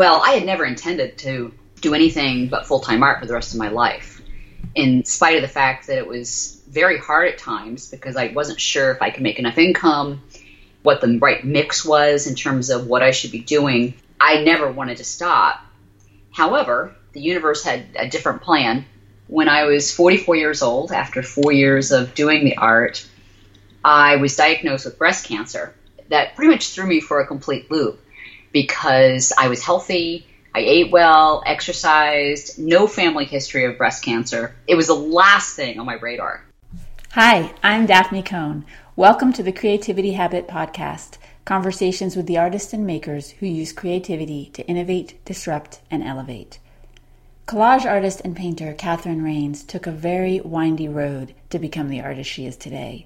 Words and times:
Well, 0.00 0.22
I 0.24 0.30
had 0.30 0.46
never 0.46 0.64
intended 0.64 1.18
to 1.18 1.52
do 1.82 1.92
anything 1.92 2.48
but 2.48 2.64
full 2.64 2.80
time 2.80 3.02
art 3.02 3.20
for 3.20 3.26
the 3.26 3.34
rest 3.34 3.52
of 3.52 3.58
my 3.58 3.68
life, 3.68 4.22
in 4.74 5.04
spite 5.04 5.36
of 5.36 5.42
the 5.42 5.46
fact 5.46 5.88
that 5.88 5.98
it 5.98 6.06
was 6.06 6.58
very 6.66 6.96
hard 6.96 7.28
at 7.28 7.36
times 7.36 7.90
because 7.90 8.16
I 8.16 8.28
wasn't 8.28 8.62
sure 8.62 8.92
if 8.92 9.02
I 9.02 9.10
could 9.10 9.22
make 9.22 9.38
enough 9.38 9.58
income, 9.58 10.22
what 10.82 11.02
the 11.02 11.18
right 11.18 11.44
mix 11.44 11.84
was 11.84 12.26
in 12.26 12.34
terms 12.34 12.70
of 12.70 12.86
what 12.86 13.02
I 13.02 13.10
should 13.10 13.30
be 13.30 13.40
doing. 13.40 13.92
I 14.18 14.42
never 14.42 14.72
wanted 14.72 14.96
to 14.96 15.04
stop. 15.04 15.60
However, 16.32 16.96
the 17.12 17.20
universe 17.20 17.62
had 17.62 17.84
a 17.94 18.08
different 18.08 18.40
plan. 18.40 18.86
When 19.26 19.50
I 19.50 19.64
was 19.64 19.94
44 19.94 20.34
years 20.34 20.62
old, 20.62 20.92
after 20.92 21.22
four 21.22 21.52
years 21.52 21.92
of 21.92 22.14
doing 22.14 22.46
the 22.46 22.56
art, 22.56 23.06
I 23.84 24.16
was 24.16 24.34
diagnosed 24.34 24.86
with 24.86 24.96
breast 24.96 25.26
cancer. 25.26 25.74
That 26.08 26.36
pretty 26.36 26.52
much 26.52 26.70
threw 26.70 26.86
me 26.86 27.00
for 27.00 27.20
a 27.20 27.26
complete 27.26 27.70
loop 27.70 28.00
because 28.52 29.32
I 29.38 29.48
was 29.48 29.64
healthy, 29.64 30.26
I 30.54 30.60
ate 30.60 30.90
well, 30.90 31.42
exercised, 31.46 32.58
no 32.58 32.86
family 32.86 33.24
history 33.24 33.64
of 33.64 33.78
breast 33.78 34.04
cancer. 34.04 34.54
It 34.66 34.74
was 34.74 34.88
the 34.88 34.94
last 34.94 35.54
thing 35.56 35.78
on 35.78 35.86
my 35.86 35.94
radar. 35.94 36.44
Hi, 37.12 37.52
I'm 37.62 37.86
Daphne 37.86 38.22
Cohn. 38.22 38.64
Welcome 38.96 39.32
to 39.34 39.42
the 39.42 39.52
Creativity 39.52 40.12
Habit 40.12 40.48
Podcast 40.48 41.18
conversations 41.44 42.14
with 42.14 42.26
the 42.26 42.38
artists 42.38 42.72
and 42.72 42.86
makers 42.86 43.30
who 43.30 43.46
use 43.46 43.72
creativity 43.72 44.50
to 44.52 44.64
innovate, 44.68 45.18
disrupt, 45.24 45.80
and 45.90 46.02
elevate. 46.04 46.60
Collage 47.46 47.84
artist 47.84 48.20
and 48.24 48.36
painter 48.36 48.72
Catherine 48.72 49.24
Rains 49.24 49.64
took 49.64 49.86
a 49.86 49.90
very 49.90 50.40
windy 50.40 50.86
road 50.86 51.34
to 51.50 51.58
become 51.58 51.88
the 51.88 52.00
artist 52.00 52.30
she 52.30 52.46
is 52.46 52.56
today. 52.56 53.04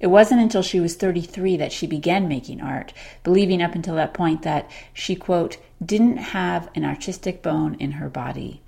It 0.00 0.08
wasn't 0.08 0.40
until 0.40 0.62
she 0.62 0.78
was 0.78 0.94
33 0.94 1.56
that 1.56 1.72
she 1.72 1.86
began 1.86 2.28
making 2.28 2.60
art, 2.60 2.92
believing 3.24 3.60
up 3.60 3.74
until 3.74 3.96
that 3.96 4.14
point 4.14 4.42
that 4.42 4.70
she, 4.92 5.16
quote, 5.16 5.58
didn't 5.84 6.18
have 6.18 6.68
an 6.74 6.84
artistic 6.84 7.42
bone 7.42 7.74
in 7.80 7.92
her 7.92 8.08
body. 8.08 8.62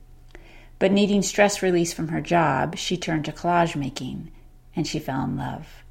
But 0.81 0.93
needing 0.93 1.23
stress 1.23 1.63
release 1.63 1.93
from 1.93 2.09
her 2.09 2.21
job, 2.21 2.77
she 2.77 2.97
turned 2.97 3.25
to 3.27 3.33
collage 3.33 3.77
making, 3.77 4.33
and 4.75 4.87
she 4.87 4.99
fell 4.99 5.25
in 5.25 5.37
love. 5.37 5.85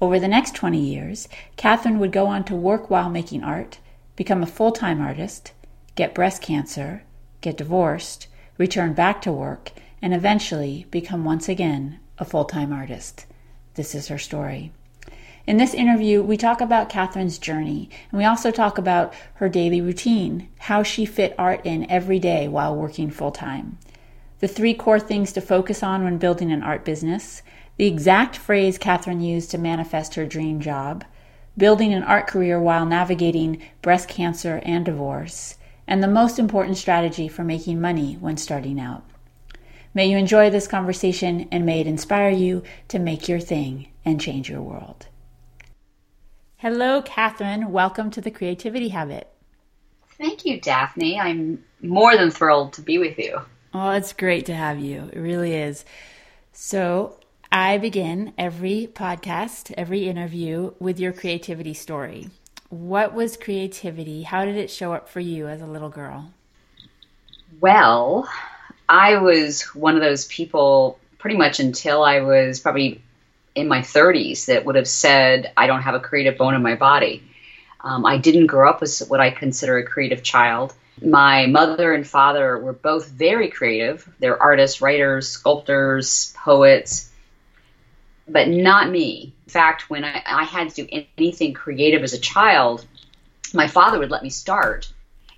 Over 0.00 0.18
the 0.18 0.26
next 0.26 0.56
20 0.56 0.80
years, 0.80 1.28
Catherine 1.56 2.00
would 2.00 2.10
go 2.10 2.26
on 2.26 2.42
to 2.44 2.56
work 2.56 2.90
while 2.90 3.08
making 3.08 3.44
art, 3.44 3.78
become 4.16 4.42
a 4.42 4.46
full 4.46 4.72
time 4.72 5.00
artist, 5.00 5.52
get 5.94 6.14
breast 6.14 6.42
cancer, 6.42 7.04
get 7.40 7.56
divorced, 7.56 8.26
return 8.58 8.94
back 8.94 9.22
to 9.22 9.32
work, 9.32 9.70
and 10.00 10.12
eventually 10.12 10.86
become 10.90 11.24
once 11.24 11.48
again 11.48 12.00
a 12.18 12.24
full 12.24 12.44
time 12.44 12.72
artist. 12.72 13.26
This 13.74 13.94
is 13.94 14.08
her 14.08 14.18
story. 14.18 14.72
In 15.46 15.56
this 15.56 15.74
interview, 15.74 16.22
we 16.22 16.36
talk 16.36 16.60
about 16.60 16.88
Catherine's 16.88 17.38
journey, 17.38 17.90
and 18.10 18.18
we 18.18 18.24
also 18.24 18.50
talk 18.50 18.78
about 18.78 19.12
her 19.34 19.48
daily 19.48 19.80
routine, 19.80 20.48
how 20.58 20.82
she 20.82 21.04
fit 21.04 21.34
art 21.36 21.64
in 21.64 21.90
every 21.90 22.20
day 22.20 22.46
while 22.46 22.76
working 22.76 23.10
full 23.10 23.32
time, 23.32 23.78
the 24.38 24.46
three 24.48 24.74
core 24.74 25.00
things 25.00 25.32
to 25.32 25.40
focus 25.40 25.82
on 25.82 26.04
when 26.04 26.18
building 26.18 26.52
an 26.52 26.62
art 26.62 26.84
business, 26.84 27.42
the 27.76 27.86
exact 27.86 28.36
phrase 28.36 28.78
Catherine 28.78 29.20
used 29.20 29.50
to 29.50 29.58
manifest 29.58 30.14
her 30.14 30.26
dream 30.26 30.60
job, 30.60 31.04
building 31.56 31.92
an 31.92 32.02
art 32.02 32.26
career 32.26 32.60
while 32.60 32.84
navigating 32.86 33.62
breast 33.82 34.08
cancer 34.08 34.60
and 34.64 34.84
divorce, 34.84 35.56
and 35.86 36.02
the 36.02 36.08
most 36.08 36.38
important 36.38 36.76
strategy 36.76 37.26
for 37.26 37.42
making 37.42 37.80
money 37.80 38.14
when 38.14 38.36
starting 38.36 38.78
out. 38.78 39.04
May 39.94 40.06
you 40.06 40.16
enjoy 40.16 40.48
this 40.48 40.66
conversation 40.66 41.48
and 41.52 41.66
may 41.66 41.80
it 41.80 41.86
inspire 41.86 42.30
you 42.30 42.62
to 42.88 42.98
make 42.98 43.28
your 43.28 43.40
thing 43.40 43.88
and 44.06 44.18
change 44.18 44.48
your 44.48 44.62
world. 44.62 45.06
Hello, 46.56 47.02
Catherine. 47.02 47.70
Welcome 47.72 48.10
to 48.12 48.22
the 48.22 48.30
Creativity 48.30 48.88
Habit. 48.88 49.28
Thank 50.16 50.46
you, 50.46 50.58
Daphne. 50.58 51.20
I'm 51.20 51.62
more 51.82 52.16
than 52.16 52.30
thrilled 52.30 52.72
to 52.74 52.80
be 52.80 52.96
with 52.96 53.18
you. 53.18 53.42
Oh, 53.74 53.90
it's 53.90 54.14
great 54.14 54.46
to 54.46 54.54
have 54.54 54.78
you. 54.78 55.10
It 55.12 55.18
really 55.18 55.54
is. 55.54 55.84
So, 56.52 57.18
I 57.50 57.76
begin 57.76 58.32
every 58.38 58.88
podcast, 58.90 59.74
every 59.76 60.08
interview 60.08 60.72
with 60.78 60.98
your 60.98 61.12
creativity 61.12 61.74
story. 61.74 62.30
What 62.70 63.12
was 63.12 63.36
creativity? 63.36 64.22
How 64.22 64.46
did 64.46 64.56
it 64.56 64.70
show 64.70 64.94
up 64.94 65.06
for 65.06 65.20
you 65.20 65.48
as 65.48 65.60
a 65.60 65.66
little 65.66 65.90
girl? 65.90 66.32
Well, 67.60 68.26
I 68.92 69.16
was 69.16 69.62
one 69.74 69.94
of 69.94 70.02
those 70.02 70.26
people 70.26 70.98
pretty 71.16 71.38
much 71.38 71.60
until 71.60 72.04
I 72.04 72.20
was 72.20 72.60
probably 72.60 73.00
in 73.54 73.66
my 73.66 73.78
30s 73.78 74.44
that 74.46 74.66
would 74.66 74.74
have 74.74 74.86
said, 74.86 75.50
I 75.56 75.66
don't 75.66 75.80
have 75.80 75.94
a 75.94 76.00
creative 76.00 76.36
bone 76.36 76.54
in 76.54 76.62
my 76.62 76.74
body. 76.74 77.22
Um, 77.80 78.04
I 78.04 78.18
didn't 78.18 78.48
grow 78.48 78.68
up 78.68 78.82
as 78.82 79.00
what 79.08 79.18
I 79.18 79.30
consider 79.30 79.78
a 79.78 79.86
creative 79.86 80.22
child. 80.22 80.74
My 81.02 81.46
mother 81.46 81.94
and 81.94 82.06
father 82.06 82.58
were 82.58 82.74
both 82.74 83.08
very 83.08 83.48
creative. 83.48 84.06
They're 84.18 84.40
artists, 84.40 84.82
writers, 84.82 85.26
sculptors, 85.26 86.34
poets, 86.36 87.10
but 88.28 88.48
not 88.48 88.90
me. 88.90 89.32
In 89.46 89.50
fact, 89.50 89.88
when 89.88 90.04
I, 90.04 90.22
I 90.26 90.44
had 90.44 90.68
to 90.68 90.84
do 90.84 91.04
anything 91.16 91.54
creative 91.54 92.02
as 92.02 92.12
a 92.12 92.18
child, 92.18 92.84
my 93.54 93.68
father 93.68 93.98
would 93.98 94.10
let 94.10 94.22
me 94.22 94.28
start. 94.28 94.92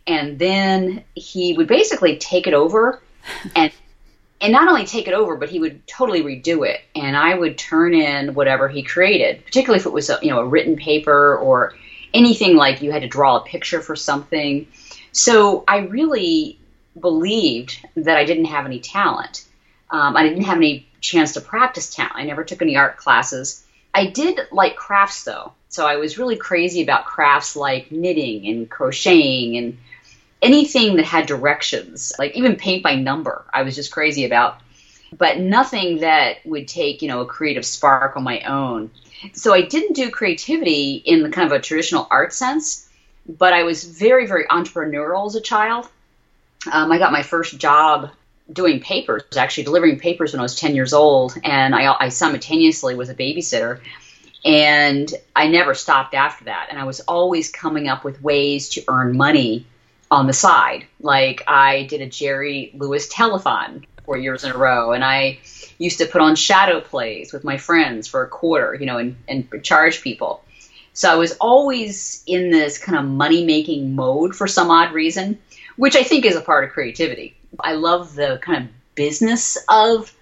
And 0.09 0.41
then 0.41 1.05
he 1.15 1.57
would 1.57 1.69
basically 1.69 2.17
take 2.17 2.49
it 2.49 2.55
over 2.55 3.01
and 3.57 3.73
and 4.41 4.53
not 4.53 4.69
only 4.69 4.85
take 4.85 5.09
it 5.09 5.15
over, 5.15 5.37
but 5.37 5.49
he 5.49 5.59
would 5.59 5.87
totally 5.87 6.23
redo 6.23 6.69
it, 6.69 6.81
and 6.95 7.17
I 7.17 7.35
would 7.35 7.57
turn 7.57 7.95
in 7.95 8.35
whatever 8.35 8.69
he 8.69 8.83
created, 8.83 9.45
particularly 9.45 9.81
if 9.81 9.87
it 9.87 9.93
was 9.93 10.11
a, 10.11 10.19
you 10.23 10.31
know 10.31 10.41
a 10.41 10.47
written 10.47 10.77
paper 10.77 11.37
or 11.39 11.75
anything 12.13 12.57
like 12.57 12.83
you 12.83 12.93
had 12.93 13.03
to 13.03 13.09
draw 13.09 13.37
a 13.37 13.45
picture 13.45 13.81
for 13.81 13.97
something. 13.97 14.67
So 15.13 15.65
I 15.67 15.79
really 15.79 16.59
believed 16.99 17.87
that 17.97 18.17
I 18.17 18.25
didn't 18.25 18.47
have 18.47 18.67
any 18.67 18.81
talent. 18.81 19.47
Um, 19.91 20.17
I 20.17 20.23
didn't 20.23 20.45
have 20.45 20.57
any 20.59 20.87
chance 21.01 21.33
to 21.33 21.41
practice 21.41 21.95
talent. 21.95 22.17
I 22.17 22.25
never 22.25 22.45
took 22.45 22.63
any 22.63 22.77
art 22.77 22.97
classes. 22.97 23.65
I 23.93 24.07
did 24.07 24.41
like 24.51 24.77
crafts 24.77 25.25
though, 25.25 25.53
so 25.69 25.87
I 25.87 25.97
was 25.97 26.19
really 26.19 26.37
crazy 26.37 26.83
about 26.83 27.07
crafts 27.07 27.57
like 27.57 27.93
knitting 27.93 28.47
and 28.47 28.69
crocheting 28.69 29.57
and 29.57 29.79
anything 30.45 30.97
that 30.97 31.07
had 31.07 31.27
directions, 31.27 32.13
like 32.19 32.37
even 32.37 32.57
paint 32.57 32.83
by 32.83 32.95
number, 32.95 33.45
I 33.53 33.63
was 33.63 33.75
just 33.75 33.91
crazy 33.91 34.27
about. 34.27 34.61
But 35.17 35.39
nothing 35.39 36.01
that 36.01 36.45
would 36.45 36.69
take, 36.69 37.01
you 37.01 37.09
know, 37.09 37.21
a 37.21 37.27
creative 37.27 37.65
spark 37.65 38.17
on 38.17 38.25
my 38.25 38.41
own. 38.43 38.91
So 39.33 39.55
I 39.55 39.63
didn't 39.63 39.95
do 39.95 40.11
creativity 40.11 40.95
in 41.05 41.23
the 41.23 41.31
kind 41.31 41.51
of 41.51 41.53
a 41.53 41.63
traditional 41.63 42.07
art 42.11 42.33
sense, 42.33 42.89
but 43.27 43.53
I 43.53 43.63
was 43.63 43.85
very, 43.85 44.27
very 44.27 44.45
entrepreneurial 44.47 45.27
as 45.27 45.35
a 45.35 45.41
child. 45.41 45.89
Um, 46.71 46.93
I 46.93 46.99
got 46.99 47.13
my 47.13 47.23
first 47.23 47.59
job 47.59 48.11
doing 48.53 48.81
papers, 48.81 49.23
actually 49.37 49.65
delivering 49.65 49.99
papers 49.99 50.33
when 50.33 50.41
I 50.41 50.43
was 50.43 50.59
10 50.59 50.75
years 50.75 50.93
old, 50.93 51.39
and 51.43 51.75
I, 51.75 51.95
I 51.99 52.09
simultaneously 52.11 52.95
was 52.95 53.09
a 53.09 53.15
babysitter. 53.15 53.81
And 54.45 55.11
I 55.35 55.49
never 55.49 55.73
stopped 55.73 56.13
after 56.13 56.47
that. 56.47 56.67
And 56.69 56.79
I 56.79 56.85
was 56.85 57.01
always 57.01 57.51
coming 57.51 57.89
up 57.89 58.05
with 58.05 58.21
ways 58.21 58.69
to 58.71 58.85
earn 58.89 59.17
money 59.17 59.65
on 60.11 60.27
the 60.27 60.33
side. 60.33 60.87
Like 61.01 61.45
I 61.47 61.85
did 61.85 62.01
a 62.01 62.07
Jerry 62.07 62.73
Lewis 62.75 63.09
telethon 63.09 63.85
four 64.05 64.17
years 64.17 64.45
in 64.45 64.53
a 64.53 64.57
row, 64.57 64.93
and 64.93 65.05
I 65.05 65.39
used 65.79 65.99
to 65.99 66.07
put 66.07 66.21
on 66.21 66.37
shadow 66.37 66.81
plays 66.81 67.33
with 67.33 67.45
my 67.45 67.57
friends 67.57 68.07
for 68.07 68.23
a 68.23 68.29
quarter, 68.29 68.75
you 68.75 68.87
know, 68.87 68.99
and, 68.99 69.17
and 69.29 69.49
charge 69.63 70.03
people. 70.03 70.45
So 70.93 71.11
I 71.11 71.17
was 71.17 71.33
always 71.41 72.23
in 72.27 72.51
this 72.51 72.79
kind 72.79 72.97
of 72.97 73.05
money 73.05 73.45
making 73.45 73.97
mode 73.97 74.35
for 74.37 74.47
some 74.47 74.71
odd 74.71 74.93
reason, 74.93 75.39
which 75.77 75.97
I 75.97 76.05
think 76.05 76.25
is 76.25 76.37
a 76.37 76.41
part 76.41 76.65
of 76.65 76.71
creativity. 76.71 77.37
I 77.59 77.73
love 77.73 78.15
the 78.15 78.39
kind 78.41 78.65
of 78.65 78.71
business 78.95 79.59
of 79.69 80.15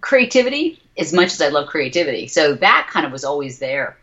creativity 0.00 0.80
as 0.96 1.12
much 1.12 1.32
as 1.32 1.40
I 1.40 1.48
love 1.48 1.68
creativity. 1.68 2.28
So 2.28 2.54
that 2.54 2.88
kind 2.90 3.06
of 3.06 3.12
was 3.12 3.24
always 3.24 3.58
there. 3.58 3.96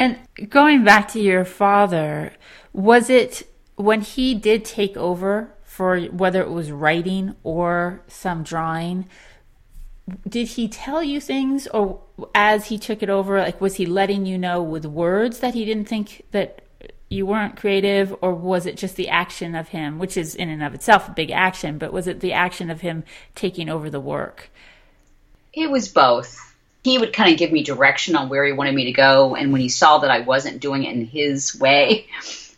And 0.00 0.18
going 0.48 0.84
back 0.84 1.08
to 1.12 1.20
your 1.20 1.44
father, 1.44 2.32
was 2.72 3.10
it 3.10 3.48
when 3.78 4.00
he 4.00 4.34
did 4.34 4.64
take 4.64 4.96
over 4.96 5.54
for 5.62 6.00
whether 6.06 6.42
it 6.42 6.50
was 6.50 6.72
writing 6.72 7.36
or 7.44 8.02
some 8.08 8.42
drawing, 8.42 9.08
did 10.28 10.48
he 10.48 10.66
tell 10.66 11.02
you 11.02 11.20
things 11.20 11.68
or 11.68 12.00
as 12.34 12.66
he 12.66 12.78
took 12.78 13.02
it 13.02 13.08
over 13.08 13.38
like 13.38 13.60
was 13.60 13.76
he 13.76 13.86
letting 13.86 14.26
you 14.26 14.36
know 14.36 14.62
with 14.62 14.84
words 14.84 15.38
that 15.38 15.54
he 15.54 15.64
didn't 15.64 15.84
think 15.84 16.24
that 16.32 16.62
you 17.08 17.24
weren't 17.24 17.56
creative 17.56 18.14
or 18.20 18.34
was 18.34 18.66
it 18.66 18.76
just 18.76 18.96
the 18.96 19.08
action 19.08 19.54
of 19.54 19.68
him 19.68 19.98
which 19.98 20.16
is 20.16 20.34
in 20.34 20.48
and 20.48 20.62
of 20.62 20.74
itself 20.74 21.08
a 21.08 21.12
big 21.12 21.30
action 21.30 21.78
but 21.78 21.92
was 21.92 22.08
it 22.08 22.20
the 22.20 22.32
action 22.32 22.70
of 22.70 22.80
him 22.80 23.04
taking 23.34 23.68
over 23.68 23.88
the 23.90 24.00
work? 24.00 24.50
It 25.52 25.70
was 25.70 25.88
both. 25.88 26.56
He 26.82 26.98
would 26.98 27.12
kind 27.12 27.30
of 27.30 27.38
give 27.38 27.52
me 27.52 27.62
direction 27.62 28.16
on 28.16 28.28
where 28.28 28.44
he 28.44 28.52
wanted 28.52 28.74
me 28.74 28.86
to 28.86 28.92
go 28.92 29.36
and 29.36 29.52
when 29.52 29.60
he 29.60 29.68
saw 29.68 29.98
that 29.98 30.10
i 30.10 30.20
wasn't 30.20 30.60
doing 30.60 30.84
it 30.84 30.94
in 30.94 31.04
his 31.04 31.58
way 31.58 32.06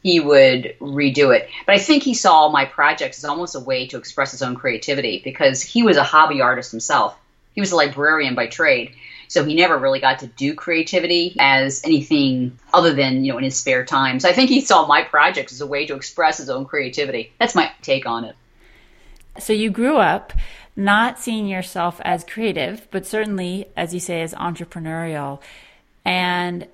he 0.03 0.21
would 0.21 0.75
redo 0.81 1.35
it. 1.35 1.49
But 1.67 1.75
I 1.75 1.79
think 1.79 2.03
he 2.03 2.15
saw 2.15 2.49
my 2.49 2.65
projects 2.65 3.19
as 3.19 3.25
almost 3.25 3.55
a 3.55 3.61
way 3.61 3.87
to 3.89 3.99
express 3.99 4.33
his 4.33 4.43
own 4.43 4.55
creativity 4.57 5.21
because 5.23 5.63
he 5.63 5.83
was 5.83 5.97
a 5.97 6.05
hobby 6.05 6.41
artist 6.41 6.71
himself. 6.71 7.17
He 7.55 7.61
was 7.61 7.73
a 7.73 7.77
librarian 7.77 8.35
by 8.35 8.47
trade. 8.47 8.95
So 9.29 9.45
he 9.45 9.55
never 9.55 9.79
really 9.79 10.01
got 10.01 10.21
to 10.21 10.27
do 10.27 10.55
creativity 10.55 11.37
as 11.39 11.83
anything 11.85 12.59
other 12.73 12.93
than, 12.93 13.25
you 13.25 13.33
know, 13.33 13.39
in 13.39 13.45
his 13.45 13.57
spare 13.57 13.85
time. 13.85 14.19
So 14.19 14.29
I 14.29 14.33
think 14.33 14.51
he 14.51 14.61
saw 14.61 14.87
my 14.87 15.03
projects 15.03 15.53
as 15.53 15.61
a 15.61 15.67
way 15.67 15.87
to 15.87 15.95
express 15.95 16.39
his 16.39 16.51
own 16.51 16.65
creativity. 16.65 17.33
That's 17.39 17.55
my 17.55 17.71
take 17.81 18.07
on 18.07 18.25
it. 18.25 18.35
So 19.39 19.53
you 19.53 19.71
grew 19.71 19.99
up 19.99 20.33
not 20.75 21.19
seeing 21.19 21.47
yourself 21.47 22.01
as 22.05 22.25
creative, 22.25 22.89
but 22.91 23.07
certainly, 23.07 23.69
as 23.77 23.95
you 23.95 24.01
say, 24.01 24.23
as 24.23 24.35
entrepreneurial. 24.35 25.41
And 26.05 26.67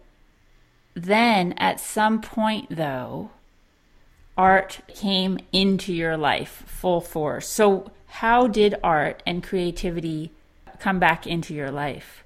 then 0.96 1.52
at 1.58 1.78
some 1.78 2.22
point, 2.22 2.68
though, 2.70 3.30
art 4.36 4.80
came 4.88 5.38
into 5.52 5.92
your 5.92 6.16
life 6.16 6.64
full 6.66 7.02
force. 7.02 7.46
So, 7.46 7.90
how 8.06 8.46
did 8.46 8.74
art 8.82 9.22
and 9.26 9.42
creativity 9.42 10.32
come 10.80 10.98
back 10.98 11.26
into 11.26 11.52
your 11.52 11.70
life? 11.70 12.24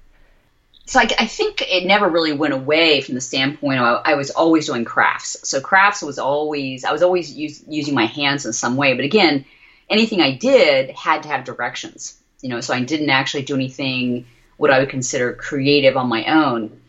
So 0.85 0.99
I, 0.99 1.07
I, 1.19 1.27
think 1.27 1.61
it 1.61 1.85
never 1.85 2.09
really 2.09 2.33
went 2.33 2.53
away 2.53 3.01
from 3.01 3.15
the 3.15 3.21
standpoint 3.21 3.79
of 3.79 4.01
I 4.03 4.15
was 4.15 4.31
always 4.31 4.65
doing 4.65 4.83
crafts. 4.83 5.37
So 5.47 5.61
crafts 5.61 6.01
was 6.01 6.17
always 6.17 6.83
I 6.83 6.91
was 6.91 7.03
always 7.03 7.31
use, 7.31 7.63
using 7.67 7.93
my 7.93 8.05
hands 8.05 8.45
in 8.45 8.53
some 8.53 8.77
way. 8.77 8.93
But 8.93 9.05
again, 9.05 9.45
anything 9.89 10.21
I 10.21 10.35
did 10.35 10.89
had 10.89 11.23
to 11.23 11.29
have 11.29 11.45
directions. 11.45 12.17
You 12.41 12.49
know, 12.49 12.61
so 12.61 12.73
I 12.73 12.81
didn't 12.83 13.09
actually 13.09 13.43
do 13.43 13.55
anything 13.55 14.25
what 14.57 14.71
I 14.71 14.79
would 14.79 14.89
consider 14.89 15.33
creative 15.33 15.97
on 15.97 16.07
my 16.07 16.25
own. 16.25 16.81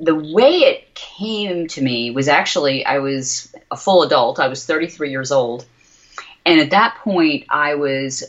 The 0.00 0.14
way 0.14 0.50
it 0.60 0.94
came 0.94 1.68
to 1.68 1.82
me 1.82 2.10
was 2.10 2.28
actually 2.28 2.84
I 2.84 2.98
was 2.98 3.54
a 3.70 3.76
full 3.76 4.02
adult. 4.02 4.40
I 4.40 4.48
was 4.48 4.64
33 4.64 5.10
years 5.10 5.30
old. 5.30 5.64
And 6.46 6.60
at 6.60 6.70
that 6.70 6.96
point, 7.04 7.44
I 7.50 7.74
was 7.74 8.24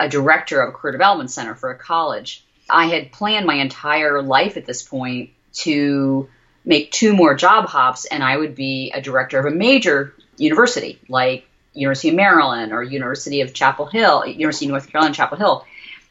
a 0.00 0.08
director 0.08 0.60
of 0.60 0.70
a 0.70 0.72
career 0.72 0.92
development 0.92 1.30
center 1.30 1.54
for 1.54 1.70
a 1.70 1.78
college. 1.78 2.44
I 2.68 2.86
had 2.86 3.12
planned 3.12 3.46
my 3.46 3.54
entire 3.54 4.20
life 4.20 4.56
at 4.56 4.66
this 4.66 4.82
point 4.82 5.30
to 5.54 6.28
make 6.64 6.90
two 6.90 7.14
more 7.14 7.34
job 7.34 7.66
hops, 7.66 8.04
and 8.04 8.22
I 8.22 8.36
would 8.36 8.54
be 8.54 8.92
a 8.94 9.00
director 9.00 9.38
of 9.38 9.46
a 9.46 9.50
major 9.50 10.14
university 10.36 10.98
like 11.08 11.46
University 11.74 12.10
of 12.10 12.14
Maryland 12.14 12.72
or 12.72 12.82
University 12.82 13.40
of 13.40 13.54
Chapel 13.54 13.86
Hill, 13.86 14.26
University 14.26 14.66
of 14.66 14.72
North 14.72 14.90
Carolina, 14.90 15.14
Chapel 15.14 15.38
Hill. 15.38 15.64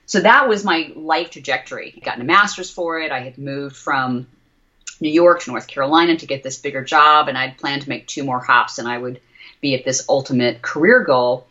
So 0.05 0.21
that 0.21 0.49
was 0.49 0.63
my 0.63 0.91
life 0.95 1.31
trajectory. 1.31 1.93
I 1.95 1.99
gotten 1.99 2.21
a 2.21 2.25
master's 2.25 2.69
for 2.69 2.99
it. 2.99 3.11
I 3.11 3.21
had 3.21 3.37
moved 3.37 3.75
from 3.75 4.27
New 5.01 5.09
York 5.09 5.41
to 5.41 5.51
North 5.51 5.67
Carolina 5.67 6.15
to 6.15 6.25
get 6.27 6.43
this 6.43 6.59
bigger 6.59 6.83
job, 6.83 7.27
and 7.27 7.37
I'd 7.37 7.57
planned 7.57 7.81
to 7.81 7.89
make 7.89 8.07
two 8.07 8.23
more 8.23 8.39
hops, 8.39 8.77
and 8.77 8.87
I 8.87 8.97
would 8.97 9.19
be 9.59 9.75
at 9.75 9.83
this 9.83 10.05
ultimate 10.07 10.61
career 10.61 11.03
goal. 11.03 11.47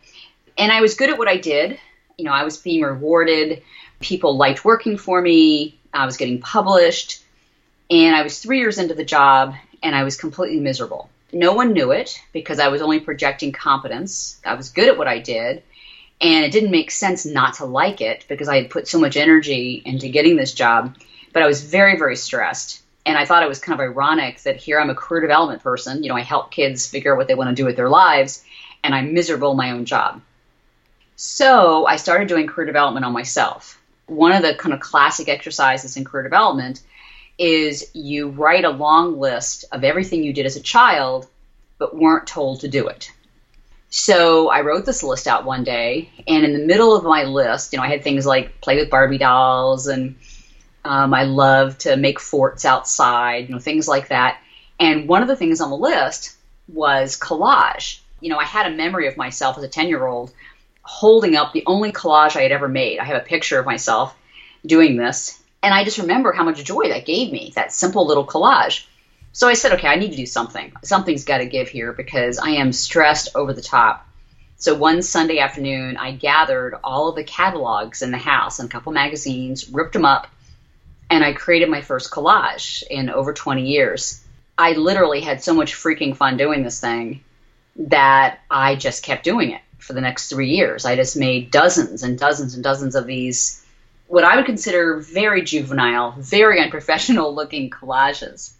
And 0.57 0.71
I 0.71 0.81
was 0.81 0.95
good 0.95 1.09
at 1.09 1.17
what 1.17 1.27
I 1.27 1.37
did. 1.37 1.79
You 2.17 2.25
know, 2.25 2.31
I 2.31 2.43
was 2.43 2.57
being 2.57 2.81
rewarded. 2.81 3.61
People 3.99 4.37
liked 4.37 4.65
working 4.65 4.97
for 4.97 5.21
me. 5.21 5.77
I 5.93 6.05
was 6.05 6.17
getting 6.17 6.41
published. 6.41 7.23
And 7.89 8.15
I 8.15 8.23
was 8.23 8.39
three 8.39 8.59
years 8.59 8.77
into 8.77 8.93
the 8.93 9.03
job, 9.03 9.53
and 9.83 9.95
I 9.95 10.03
was 10.03 10.15
completely 10.15 10.59
miserable. 10.59 11.09
No 11.33 11.53
one 11.53 11.73
knew 11.73 11.91
it 11.91 12.21
because 12.33 12.59
I 12.59 12.69
was 12.69 12.81
only 12.81 12.99
projecting 12.99 13.51
competence. 13.51 14.39
I 14.45 14.53
was 14.55 14.69
good 14.69 14.87
at 14.87 14.97
what 14.97 15.07
I 15.07 15.19
did. 15.19 15.63
And 16.21 16.45
it 16.45 16.51
didn't 16.51 16.71
make 16.71 16.91
sense 16.91 17.25
not 17.25 17.55
to 17.55 17.65
like 17.65 17.99
it 17.99 18.25
because 18.29 18.47
I 18.47 18.61
had 18.61 18.69
put 18.69 18.87
so 18.87 18.99
much 18.99 19.17
energy 19.17 19.81
into 19.83 20.09
getting 20.09 20.35
this 20.35 20.53
job. 20.53 20.95
But 21.33 21.43
I 21.43 21.47
was 21.47 21.63
very, 21.63 21.97
very 21.97 22.15
stressed. 22.15 22.81
And 23.05 23.17
I 23.17 23.25
thought 23.25 23.43
it 23.43 23.49
was 23.49 23.59
kind 23.59 23.79
of 23.79 23.83
ironic 23.83 24.41
that 24.43 24.57
here 24.57 24.79
I'm 24.79 24.89
a 24.89 24.95
career 24.95 25.21
development 25.21 25.63
person. 25.63 26.03
You 26.03 26.09
know, 26.09 26.15
I 26.15 26.21
help 26.21 26.51
kids 26.51 26.87
figure 26.87 27.13
out 27.13 27.17
what 27.17 27.27
they 27.27 27.35
want 27.35 27.49
to 27.49 27.55
do 27.55 27.65
with 27.65 27.75
their 27.75 27.89
lives, 27.89 28.43
and 28.83 28.93
I'm 28.93 29.13
miserable 29.13 29.51
in 29.51 29.57
my 29.57 29.71
own 29.71 29.85
job. 29.85 30.21
So 31.15 31.85
I 31.85 31.95
started 31.97 32.27
doing 32.27 32.47
career 32.47 32.65
development 32.65 33.05
on 33.05 33.13
myself. 33.13 33.79
One 34.07 34.31
of 34.31 34.41
the 34.41 34.55
kind 34.55 34.73
of 34.73 34.79
classic 34.79 35.29
exercises 35.29 35.97
in 35.97 36.03
career 36.03 36.23
development 36.23 36.81
is 37.37 37.89
you 37.93 38.29
write 38.29 38.65
a 38.65 38.69
long 38.69 39.19
list 39.19 39.65
of 39.71 39.83
everything 39.83 40.23
you 40.23 40.33
did 40.33 40.45
as 40.45 40.55
a 40.55 40.61
child 40.61 41.27
but 41.77 41.95
weren't 41.95 42.27
told 42.27 42.61
to 42.61 42.67
do 42.67 42.87
it. 42.87 43.11
So 43.89 44.49
I 44.49 44.61
wrote 44.61 44.85
this 44.85 45.03
list 45.03 45.27
out 45.27 45.43
one 45.43 45.63
day, 45.63 46.09
and 46.27 46.45
in 46.45 46.53
the 46.53 46.65
middle 46.65 46.95
of 46.95 47.03
my 47.03 47.23
list, 47.23 47.73
you 47.73 47.77
know, 47.77 47.83
I 47.83 47.89
had 47.89 48.03
things 48.03 48.25
like 48.25 48.61
play 48.61 48.77
with 48.77 48.89
Barbie 48.89 49.17
dolls, 49.17 49.87
and 49.87 50.15
um, 50.83 51.13
I 51.13 51.23
love 51.23 51.77
to 51.79 51.95
make 51.95 52.19
forts 52.19 52.65
outside, 52.65 53.47
you 53.47 53.53
know, 53.53 53.59
things 53.59 53.87
like 53.87 54.09
that. 54.09 54.39
And 54.79 55.07
one 55.07 55.21
of 55.21 55.27
the 55.27 55.35
things 55.35 55.61
on 55.61 55.69
the 55.69 55.77
list 55.77 56.35
was 56.67 57.19
collage. 57.19 57.99
You 58.19 58.29
know, 58.29 58.37
I 58.37 58.45
had 58.45 58.71
a 58.71 58.75
memory 58.75 59.07
of 59.07 59.17
myself 59.17 59.57
as 59.57 59.63
a 59.63 59.67
10 59.67 59.87
year 59.87 60.05
old 60.05 60.31
holding 60.81 61.35
up 61.35 61.53
the 61.53 61.63
only 61.67 61.91
collage 61.91 62.35
I 62.35 62.41
had 62.41 62.51
ever 62.51 62.67
made. 62.67 62.99
I 62.99 63.05
have 63.05 63.21
a 63.21 63.25
picture 63.25 63.59
of 63.59 63.65
myself 63.65 64.15
doing 64.65 64.97
this, 64.97 65.39
and 65.61 65.73
I 65.73 65.83
just 65.83 65.99
remember 65.99 66.31
how 66.31 66.43
much 66.43 66.63
joy 66.63 66.89
that 66.89 67.05
gave 67.05 67.31
me, 67.31 67.53
that 67.55 67.71
simple 67.71 68.07
little 68.07 68.25
collage. 68.25 68.85
So 69.33 69.47
I 69.47 69.53
said, 69.53 69.73
okay, 69.73 69.87
I 69.87 69.95
need 69.95 70.11
to 70.11 70.17
do 70.17 70.25
something. 70.25 70.73
Something's 70.83 71.23
got 71.23 71.37
to 71.37 71.45
give 71.45 71.69
here 71.69 71.93
because 71.93 72.37
I 72.37 72.51
am 72.51 72.73
stressed 72.73 73.29
over 73.35 73.53
the 73.53 73.61
top. 73.61 74.05
So 74.57 74.75
one 74.75 75.01
Sunday 75.01 75.39
afternoon, 75.39 75.97
I 75.97 76.11
gathered 76.11 76.75
all 76.83 77.09
of 77.09 77.15
the 77.15 77.23
catalogs 77.23 78.01
in 78.01 78.11
the 78.11 78.17
house 78.17 78.59
and 78.59 78.69
a 78.69 78.71
couple 78.71 78.91
magazines, 78.91 79.69
ripped 79.69 79.93
them 79.93 80.05
up, 80.05 80.27
and 81.11 81.23
I 81.23 81.33
created 81.33 81.69
my 81.69 81.81
first 81.81 82.09
collage 82.09 82.83
in 82.89 83.09
over 83.09 83.33
20 83.33 83.67
years. 83.67 84.23
I 84.57 84.73
literally 84.73 85.19
had 85.21 85.43
so 85.43 85.53
much 85.53 85.75
freaking 85.75 86.15
fun 86.15 86.37
doing 86.37 86.63
this 86.63 86.79
thing 86.79 87.23
that 87.75 88.39
I 88.49 88.75
just 88.75 89.03
kept 89.03 89.23
doing 89.23 89.51
it 89.51 89.61
for 89.77 89.93
the 89.93 90.01
next 90.01 90.29
three 90.29 90.49
years. 90.49 90.85
I 90.85 90.95
just 90.95 91.17
made 91.17 91.51
dozens 91.51 92.03
and 92.03 92.17
dozens 92.17 92.55
and 92.55 92.63
dozens 92.63 92.95
of 92.95 93.05
these 93.05 93.63
what 94.07 94.25
I 94.25 94.35
would 94.35 94.45
consider 94.45 94.97
very 94.97 95.41
juvenile, 95.41 96.11
very 96.17 96.61
unprofessional 96.61 97.33
looking 97.35 97.69
collages. 97.69 98.51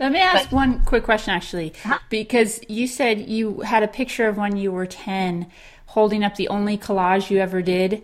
Let 0.00 0.12
me 0.12 0.18
ask 0.18 0.50
but, 0.50 0.56
one 0.56 0.84
quick 0.84 1.04
question, 1.04 1.34
actually, 1.34 1.72
uh-huh. 1.84 1.98
because 2.08 2.60
you 2.68 2.86
said 2.86 3.28
you 3.28 3.60
had 3.60 3.82
a 3.82 3.88
picture 3.88 4.28
of 4.28 4.36
when 4.36 4.56
you 4.56 4.72
were 4.72 4.86
10 4.86 5.50
holding 5.86 6.22
up 6.22 6.36
the 6.36 6.48
only 6.48 6.76
collage 6.76 7.30
you 7.30 7.38
ever 7.38 7.62
did. 7.62 8.02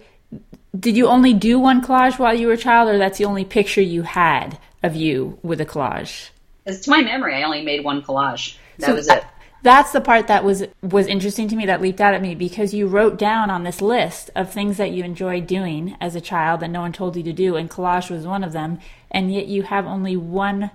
Did 0.78 0.96
you 0.96 1.06
only 1.06 1.34
do 1.34 1.58
one 1.58 1.82
collage 1.82 2.19
while 2.19 2.34
you 2.34 2.46
were 2.46 2.54
a 2.54 2.58
child, 2.58 2.88
or 2.88 2.98
that's 2.98 3.19
the 3.19 3.26
only 3.26 3.44
picture 3.44 3.82
you 3.82 4.02
had 4.02 4.58
of 4.82 4.96
you 4.96 5.38
with 5.42 5.60
a 5.60 5.66
collage? 5.66 6.30
It's 6.64 6.80
to 6.84 6.90
my 6.90 7.02
memory, 7.02 7.34
I 7.34 7.42
only 7.42 7.62
made 7.62 7.84
one 7.84 8.02
collage. 8.02 8.56
That 8.78 8.86
so 8.86 8.94
was 8.94 9.08
it 9.08 9.24
that's 9.62 9.92
the 9.92 10.00
part 10.00 10.26
that 10.26 10.44
was 10.44 10.64
was 10.82 11.06
interesting 11.06 11.48
to 11.48 11.56
me 11.56 11.66
that 11.66 11.80
leaped 11.80 12.00
out 12.00 12.14
at 12.14 12.22
me 12.22 12.34
because 12.34 12.74
you 12.74 12.86
wrote 12.86 13.16
down 13.16 13.48
on 13.48 13.62
this 13.62 13.80
list 13.80 14.30
of 14.34 14.52
things 14.52 14.76
that 14.76 14.90
you 14.90 15.04
enjoyed 15.04 15.46
doing 15.46 15.96
as 16.00 16.14
a 16.14 16.20
child 16.20 16.60
that 16.60 16.70
no 16.70 16.80
one 16.80 16.92
told 16.92 17.16
you 17.16 17.22
to 17.22 17.32
do 17.32 17.56
and 17.56 17.70
collage 17.70 18.10
was 18.10 18.26
one 18.26 18.42
of 18.44 18.52
them 18.52 18.78
and 19.10 19.32
yet 19.32 19.46
you 19.46 19.62
have 19.62 19.86
only 19.86 20.16
one 20.16 20.70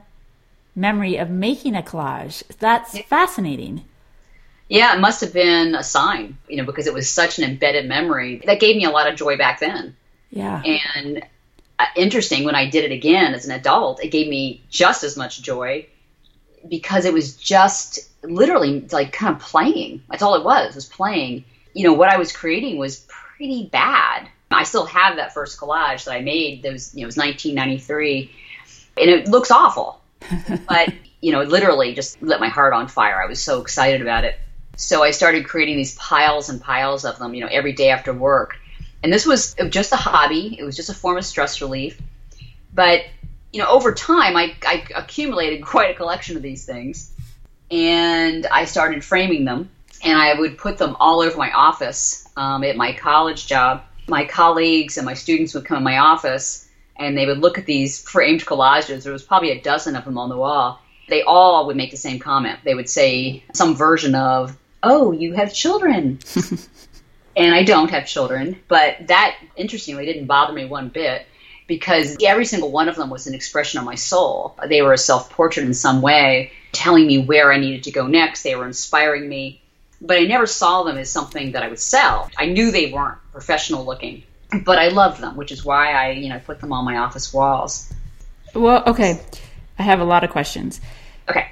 memory 0.76 1.18
of 1.18 1.30
making 1.30 1.76
a 1.76 1.82
collage 1.82 2.44
that's 2.60 2.98
fascinating 3.00 3.84
yeah 4.70 4.96
it 4.96 5.00
must 5.00 5.22
have 5.22 5.34
been 5.34 5.76
a 5.76 5.84
sign 5.84 6.38
you 6.48 6.58
know 6.58 6.66
because 6.66 6.88
it 6.88 6.94
was 6.94 7.10
such 7.10 7.38
an 7.38 7.44
embedded 7.44 7.88
memory 7.88 8.42
that 8.46 8.60
gave 8.60 8.76
me 8.76 8.86
a 8.86 8.90
lot 8.90 9.08
of 9.08 9.16
joy 9.16 9.38
back 9.38 9.60
then 9.60 9.96
yeah 10.30 10.62
and 10.64 11.24
uh, 11.80 11.86
interesting 11.96 12.44
when 12.44 12.56
i 12.56 12.70
did 12.70 12.84
it 12.84 12.92
again 12.92 13.34
as 13.34 13.46
an 13.46 13.52
adult 13.52 14.04
it 14.04 14.10
gave 14.10 14.28
me 14.28 14.62
just 14.70 15.04
as 15.04 15.16
much 15.16 15.42
joy 15.42 15.86
because 16.70 17.06
it 17.06 17.14
was 17.14 17.36
just 17.36 18.08
literally 18.24 18.88
like 18.92 19.12
kind 19.14 19.36
of 19.36 19.42
playing. 19.42 20.02
That's 20.10 20.22
all 20.22 20.36
it 20.36 20.44
was, 20.44 20.76
was 20.76 20.86
playing. 20.86 21.46
You 21.74 21.84
know, 21.84 21.94
what 21.94 22.10
I 22.10 22.18
was 22.18 22.32
creating 22.32 22.78
was 22.78 23.06
pretty 23.08 23.70
bad. 23.72 24.28
I 24.52 24.64
still 24.64 24.86
have 24.86 25.18
that 25.18 25.34
first 25.34 25.60
collage 25.60 26.06
that 26.06 26.14
I 26.14 26.22
made. 26.22 26.64
That 26.64 26.72
was, 26.72 26.94
you 26.94 27.02
know, 27.02 27.06
it 27.06 27.08
was 27.08 27.18
1993, 27.18 28.32
and 29.00 29.10
it 29.10 29.28
looks 29.28 29.52
awful. 29.52 30.02
but 30.68 30.94
you 31.22 31.32
know, 31.32 31.42
literally 31.44 31.94
just 31.94 32.22
lit 32.22 32.40
my 32.40 32.48
heart 32.48 32.74
on 32.74 32.88
fire. 32.88 33.22
I 33.22 33.28
was 33.28 33.42
so 33.42 33.62
excited 33.62 34.02
about 34.02 34.24
it. 34.24 34.36
So 34.78 35.04
I 35.04 35.12
started 35.12 35.48
creating 35.48 35.76
these 35.76 35.96
piles 35.96 36.50
and 36.50 36.62
piles 36.62 37.04
of 37.04 37.18
them, 37.18 37.34
you 37.34 37.42
know, 37.42 37.50
every 37.52 37.74
day 37.74 37.90
after 37.90 38.14
work. 38.14 38.58
And 39.04 39.12
this 39.12 39.26
was 39.26 39.56
just 39.70 39.92
a 39.92 39.96
hobby. 39.98 40.56
It 40.58 40.64
was 40.64 40.76
just 40.76 40.90
a 40.90 40.94
form 40.94 41.18
of 41.18 41.26
stress 41.26 41.62
relief. 41.62 42.00
But 42.74 43.02
you 43.52 43.62
know, 43.62 43.70
over 43.70 43.92
time, 43.94 44.36
I, 44.38 44.56
I 44.66 44.88
accumulated 44.96 45.66
quite 45.66 45.92
a 45.92 45.94
collection 45.96 46.38
of 46.38 46.44
these 46.44 46.66
things 46.66 47.12
and 47.72 48.46
I 48.46 48.66
started 48.66 49.04
framing 49.04 49.46
them. 49.46 49.70
And 50.04 50.16
I 50.16 50.40
would 50.40 50.60
put 50.60 50.78
them 50.78 50.96
all 51.00 51.22
over 51.22 51.36
my 51.36 51.52
office 51.52 52.28
um, 52.38 52.64
at 52.64 52.78
my 52.78 52.94
college 52.94 53.48
job. 53.48 53.82
My 54.08 54.26
colleagues 54.26 54.98
and 54.98 55.06
my 55.06 55.16
students 55.16 55.56
would 55.56 55.66
come 55.66 55.78
in 55.78 55.84
my 55.84 55.98
office 55.98 56.68
and 56.96 57.18
they 57.18 57.26
would 57.26 57.40
look 57.40 57.58
at 57.58 57.66
these 57.66 58.00
framed 58.00 58.46
collages. 58.46 59.04
There 59.04 59.12
was 59.12 59.24
probably 59.24 59.52
a 59.52 59.62
dozen 59.62 59.96
of 59.96 60.06
them 60.06 60.20
on 60.20 60.30
the 60.30 60.38
wall. 60.38 60.80
They 61.10 61.24
all 61.24 61.66
would 61.66 61.76
make 61.78 61.90
the 61.90 61.98
same 61.98 62.20
comment. 62.20 62.60
They 62.64 62.76
would 62.76 62.90
say 62.90 63.44
some 63.54 63.76
version 63.76 64.14
of, 64.14 64.56
Oh, 64.90 65.12
you 65.12 65.34
have 65.34 65.54
children. 65.54 66.20
and 67.36 67.54
I 67.54 67.64
don't 67.64 67.92
have 67.92 68.08
children, 68.08 68.58
but 68.70 69.08
that 69.08 69.38
interestingly 69.58 70.06
didn't 70.06 70.28
bother 70.28 70.54
me 70.54 70.64
one 70.64 70.88
bit 70.88 71.26
because 71.68 72.16
every 72.24 72.46
single 72.46 72.72
one 72.72 72.88
of 72.88 72.96
them 72.96 73.10
was 73.10 73.28
an 73.28 73.34
expression 73.34 73.80
of 73.80 73.86
my 73.86 73.96
soul. 73.96 74.58
They 74.66 74.82
were 74.82 74.94
a 74.94 74.98
self 74.98 75.30
portrait 75.30 75.66
in 75.66 75.74
some 75.74 76.02
way 76.02 76.54
telling 76.72 77.06
me 77.06 77.18
where 77.18 77.52
I 77.52 77.58
needed 77.58 77.84
to 77.84 77.92
go 77.92 78.08
next. 78.08 78.44
They 78.44 78.56
were 78.56 78.66
inspiring 78.66 79.28
me, 79.28 79.62
but 80.00 80.18
I 80.18 80.22
never 80.22 80.48
saw 80.48 80.84
them 80.84 80.98
as 80.98 81.12
something 81.12 81.52
that 81.52 81.64
I 81.64 81.68
would 81.68 81.80
sell. 81.80 82.30
I 82.38 82.46
knew 82.46 82.72
they 82.72 82.92
weren't 82.94 83.18
professional 83.34 83.86
looking. 83.86 84.24
but 84.64 84.80
I 84.80 84.88
love 84.88 85.20
them, 85.20 85.36
which 85.36 85.52
is 85.52 85.66
why 85.66 85.92
I, 85.92 86.12
you 86.12 86.30
know, 86.30 86.40
put 86.40 86.62
them 86.62 86.72
on 86.72 86.86
my 86.86 86.98
office 87.00 87.34
walls. 87.34 87.92
Well, 88.54 88.84
okay. 88.88 89.22
I 89.78 89.84
have 89.84 90.00
a 90.00 90.06
lot 90.06 90.24
of 90.24 90.30
questions. 90.30 90.80
Okay. 91.30 91.48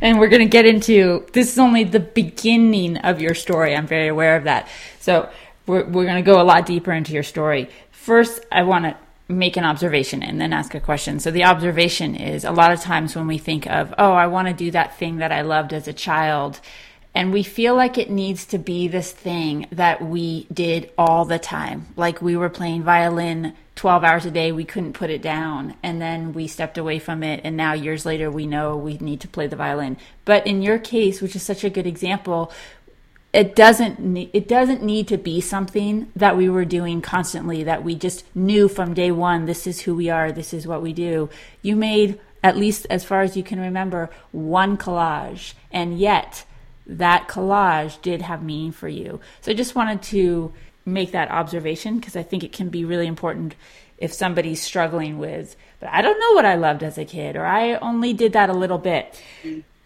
And 0.00 0.18
we're 0.18 0.28
going 0.28 0.42
to 0.42 0.48
get 0.48 0.66
into 0.66 1.26
this 1.32 1.52
is 1.52 1.58
only 1.58 1.84
the 1.84 2.00
beginning 2.00 2.96
of 2.98 3.20
your 3.20 3.34
story. 3.34 3.74
I'm 3.74 3.86
very 3.86 4.08
aware 4.08 4.36
of 4.36 4.44
that. 4.44 4.68
So 5.00 5.30
we're, 5.66 5.84
we're 5.84 6.04
going 6.04 6.22
to 6.22 6.30
go 6.30 6.40
a 6.40 6.44
lot 6.44 6.66
deeper 6.66 6.92
into 6.92 7.12
your 7.12 7.22
story. 7.22 7.68
First, 7.90 8.44
I 8.50 8.62
want 8.62 8.84
to 8.84 8.96
make 9.32 9.56
an 9.56 9.64
observation 9.64 10.22
and 10.22 10.40
then 10.40 10.52
ask 10.52 10.74
a 10.74 10.80
question. 10.80 11.20
So 11.20 11.30
the 11.30 11.44
observation 11.44 12.16
is 12.16 12.44
a 12.44 12.50
lot 12.50 12.72
of 12.72 12.80
times 12.80 13.14
when 13.14 13.26
we 13.26 13.38
think 13.38 13.66
of, 13.66 13.94
oh, 13.96 14.12
I 14.12 14.26
want 14.26 14.48
to 14.48 14.54
do 14.54 14.70
that 14.72 14.98
thing 14.98 15.18
that 15.18 15.32
I 15.32 15.42
loved 15.42 15.72
as 15.72 15.86
a 15.86 15.92
child, 15.92 16.60
and 17.14 17.32
we 17.32 17.42
feel 17.42 17.74
like 17.74 17.98
it 17.98 18.10
needs 18.10 18.44
to 18.46 18.58
be 18.58 18.88
this 18.88 19.12
thing 19.12 19.66
that 19.72 20.02
we 20.02 20.46
did 20.52 20.92
all 20.96 21.24
the 21.24 21.38
time. 21.38 21.86
Like 21.96 22.22
we 22.22 22.36
were 22.36 22.48
playing 22.48 22.82
violin 22.82 23.56
12 23.80 24.04
hours 24.04 24.26
a 24.26 24.30
day, 24.30 24.52
we 24.52 24.62
couldn't 24.62 24.92
put 24.92 25.08
it 25.08 25.22
down. 25.22 25.74
And 25.82 26.02
then 26.02 26.34
we 26.34 26.46
stepped 26.46 26.76
away 26.76 26.98
from 26.98 27.22
it. 27.22 27.40
And 27.44 27.56
now, 27.56 27.72
years 27.72 28.04
later, 28.04 28.30
we 28.30 28.46
know 28.46 28.76
we 28.76 28.98
need 28.98 29.22
to 29.22 29.28
play 29.28 29.46
the 29.46 29.56
violin. 29.56 29.96
But 30.26 30.46
in 30.46 30.60
your 30.60 30.78
case, 30.78 31.22
which 31.22 31.34
is 31.34 31.42
such 31.42 31.64
a 31.64 31.70
good 31.70 31.86
example, 31.86 32.52
it 33.32 33.56
doesn't 33.56 34.28
it 34.34 34.46
doesn't 34.46 34.82
need 34.82 35.08
to 35.08 35.16
be 35.16 35.40
something 35.40 36.12
that 36.14 36.36
we 36.36 36.50
were 36.50 36.66
doing 36.66 37.00
constantly 37.00 37.64
that 37.64 37.82
we 37.82 37.94
just 37.94 38.24
knew 38.36 38.68
from 38.68 38.92
day 38.92 39.10
one 39.10 39.46
this 39.46 39.68
is 39.68 39.82
who 39.82 39.94
we 39.94 40.10
are 40.10 40.32
this 40.32 40.52
is 40.52 40.66
what 40.66 40.82
we 40.82 40.92
do 40.92 41.30
you 41.62 41.76
made 41.76 42.18
at 42.42 42.56
least 42.56 42.88
as 42.90 43.04
far 43.04 43.20
as 43.20 43.36
you 43.36 43.44
can 43.44 43.60
remember 43.60 44.10
one 44.32 44.76
collage 44.76 45.52
and 45.70 45.96
yet 45.96 46.44
that 46.84 47.28
collage 47.28 48.02
did 48.02 48.20
have 48.20 48.42
meaning 48.42 48.72
for 48.72 48.88
you 48.88 49.20
so 49.40 49.52
i 49.52 49.54
just 49.54 49.76
wanted 49.76 50.02
to 50.02 50.52
make 50.84 51.12
that 51.12 51.30
observation 51.30 51.98
because 51.98 52.16
i 52.16 52.22
think 52.22 52.42
it 52.42 52.52
can 52.52 52.68
be 52.68 52.84
really 52.84 53.06
important 53.06 53.54
if 53.98 54.12
somebody's 54.12 54.62
struggling 54.62 55.18
with 55.18 55.56
but 55.78 55.88
i 55.90 56.00
don't 56.00 56.18
know 56.18 56.32
what 56.32 56.46
i 56.46 56.54
loved 56.54 56.82
as 56.82 56.96
a 56.98 57.04
kid 57.04 57.36
or 57.36 57.44
i 57.44 57.74
only 57.76 58.12
did 58.12 58.32
that 58.32 58.50
a 58.50 58.54
little 58.54 58.78
bit 58.78 59.20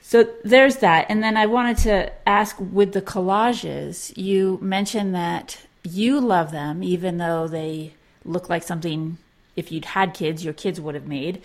so 0.07 0.29
there's 0.45 0.77
that. 0.77 1.07
And 1.09 1.23
then 1.23 1.35
I 1.37 1.47
wanted 1.47 1.79
to 1.79 2.13
ask 2.29 2.57
with 2.61 2.93
the 2.93 3.01
collages, 3.01 4.15
you 4.19 4.59
mentioned 4.61 5.15
that 5.15 5.63
you 5.83 6.21
love 6.21 6.53
them, 6.53 6.83
even 6.83 7.17
though 7.17 7.49
they 7.49 7.95
look 8.23 8.51
like 8.51 8.63
something, 8.63 9.17
if 9.57 9.73
you'd 9.73 9.87
had 9.87 10.13
kids, 10.13 10.45
your 10.45 10.53
kids 10.53 10.79
would 10.79 10.95
have 10.95 11.07
made, 11.07 11.41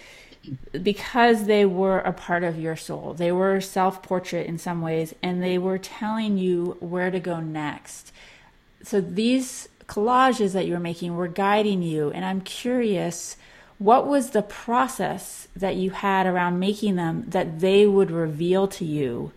because 0.74 1.46
they 1.46 1.66
were 1.66 2.00
a 2.00 2.12
part 2.12 2.44
of 2.44 2.60
your 2.60 2.76
soul. 2.76 3.14
They 3.14 3.32
were 3.32 3.62
self 3.62 4.04
portrait 4.04 4.46
in 4.46 4.58
some 4.58 4.82
ways, 4.82 5.16
and 5.24 5.42
they 5.42 5.58
were 5.58 5.78
telling 5.78 6.38
you 6.38 6.76
where 6.82 7.12
to 7.12 7.20
go 7.22 7.40
next. 7.40 8.12
So 8.84 9.02
these 9.02 9.70
collages 9.88 10.54
that 10.54 10.66
you 10.66 10.74
were 10.74 10.80
making 10.80 11.16
were 11.16 11.28
guiding 11.28 11.82
you. 11.82 12.12
And 12.12 12.24
I'm 12.24 12.42
curious 12.42 13.36
what 13.80 14.06
was 14.06 14.32
the 14.32 14.42
process 14.42 15.48
that 15.56 15.76
you 15.78 15.90
had 15.90 16.28
around 16.28 16.60
making 16.60 16.96
them 16.96 17.24
that 17.30 17.60
they 17.60 17.88
would 17.88 18.12
reveal 18.12 18.68
to 18.68 18.86
you 18.86 19.32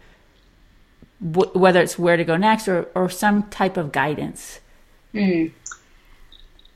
whether 1.20 1.80
it's 1.80 1.96
where 1.96 2.16
to 2.16 2.25
go 2.25 2.37
next 2.37 2.66
or, 2.66 2.88
or 2.96 3.08
some 3.08 3.44
type 3.44 3.76
of 3.76 3.92
guidance 3.92 4.58
mm. 5.14 5.50